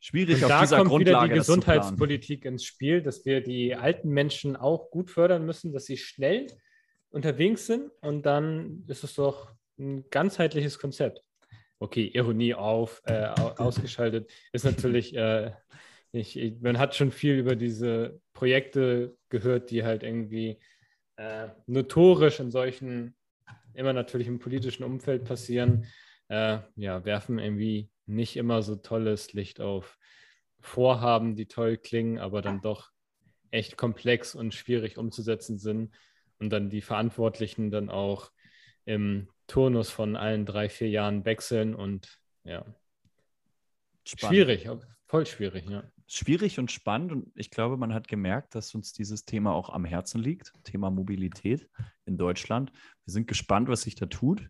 Schwierig 0.00 0.42
und 0.42 0.50
auf 0.50 0.60
dieser 0.62 0.78
kommt 0.78 0.90
Grundlage. 0.90 1.24
Wieder 1.26 1.34
die 1.34 1.38
Gesundheitspolitik 1.38 2.44
ins 2.44 2.64
Spiel, 2.64 3.02
dass 3.02 3.24
wir 3.24 3.42
die 3.42 3.74
alten 3.74 4.08
Menschen 4.08 4.56
auch 4.56 4.90
gut 4.90 5.10
fördern 5.10 5.44
müssen, 5.44 5.72
dass 5.72 5.84
sie 5.84 5.96
schnell 5.96 6.46
unterwegs 7.10 7.66
sind 7.66 7.90
und 8.00 8.24
dann 8.24 8.84
ist 8.86 9.04
es 9.04 9.14
doch 9.14 9.52
ein 9.78 10.08
ganzheitliches 10.10 10.78
Konzept 10.78 11.22
okay, 11.78 12.10
Ironie 12.12 12.54
auf, 12.54 13.02
äh, 13.04 13.26
ausgeschaltet, 13.56 14.30
ist 14.52 14.64
natürlich, 14.64 15.14
äh, 15.16 15.52
ich, 16.12 16.56
man 16.60 16.78
hat 16.78 16.94
schon 16.94 17.10
viel 17.10 17.34
über 17.34 17.54
diese 17.54 18.20
Projekte 18.32 19.16
gehört, 19.28 19.70
die 19.70 19.84
halt 19.84 20.02
irgendwie 20.02 20.58
äh, 21.16 21.48
notorisch 21.66 22.40
in 22.40 22.50
solchen, 22.50 23.14
immer 23.74 23.92
natürlich 23.92 24.26
im 24.26 24.38
politischen 24.38 24.84
Umfeld 24.84 25.24
passieren, 25.24 25.86
äh, 26.28 26.58
ja, 26.76 27.04
werfen 27.04 27.38
irgendwie 27.38 27.90
nicht 28.06 28.36
immer 28.36 28.62
so 28.62 28.76
tolles 28.76 29.32
Licht 29.32 29.60
auf 29.60 29.98
Vorhaben, 30.60 31.36
die 31.36 31.46
toll 31.46 31.76
klingen, 31.76 32.18
aber 32.18 32.42
dann 32.42 32.60
doch 32.60 32.90
echt 33.50 33.76
komplex 33.76 34.34
und 34.34 34.54
schwierig 34.54 34.98
umzusetzen 34.98 35.58
sind 35.58 35.94
und 36.38 36.50
dann 36.50 36.70
die 36.70 36.80
Verantwortlichen 36.80 37.70
dann 37.70 37.90
auch 37.90 38.30
im 38.88 39.28
Turnus 39.46 39.90
von 39.90 40.16
allen 40.16 40.46
drei, 40.46 40.70
vier 40.70 40.88
Jahren 40.88 41.26
wechseln 41.26 41.74
und 41.74 42.18
ja. 42.42 42.64
Spannend. 44.04 44.34
Schwierig, 44.34 44.68
voll 45.06 45.26
schwierig, 45.26 45.68
ja. 45.68 45.84
Schwierig 46.06 46.58
und 46.58 46.72
spannend 46.72 47.12
und 47.12 47.30
ich 47.34 47.50
glaube, 47.50 47.76
man 47.76 47.92
hat 47.92 48.08
gemerkt, 48.08 48.54
dass 48.54 48.74
uns 48.74 48.94
dieses 48.94 49.26
Thema 49.26 49.52
auch 49.52 49.68
am 49.68 49.84
Herzen 49.84 50.22
liegt, 50.22 50.54
Thema 50.64 50.90
Mobilität 50.90 51.68
in 52.06 52.16
Deutschland. 52.16 52.72
Wir 53.04 53.12
sind 53.12 53.26
gespannt, 53.26 53.68
was 53.68 53.82
sich 53.82 53.94
da 53.94 54.06
tut. 54.06 54.48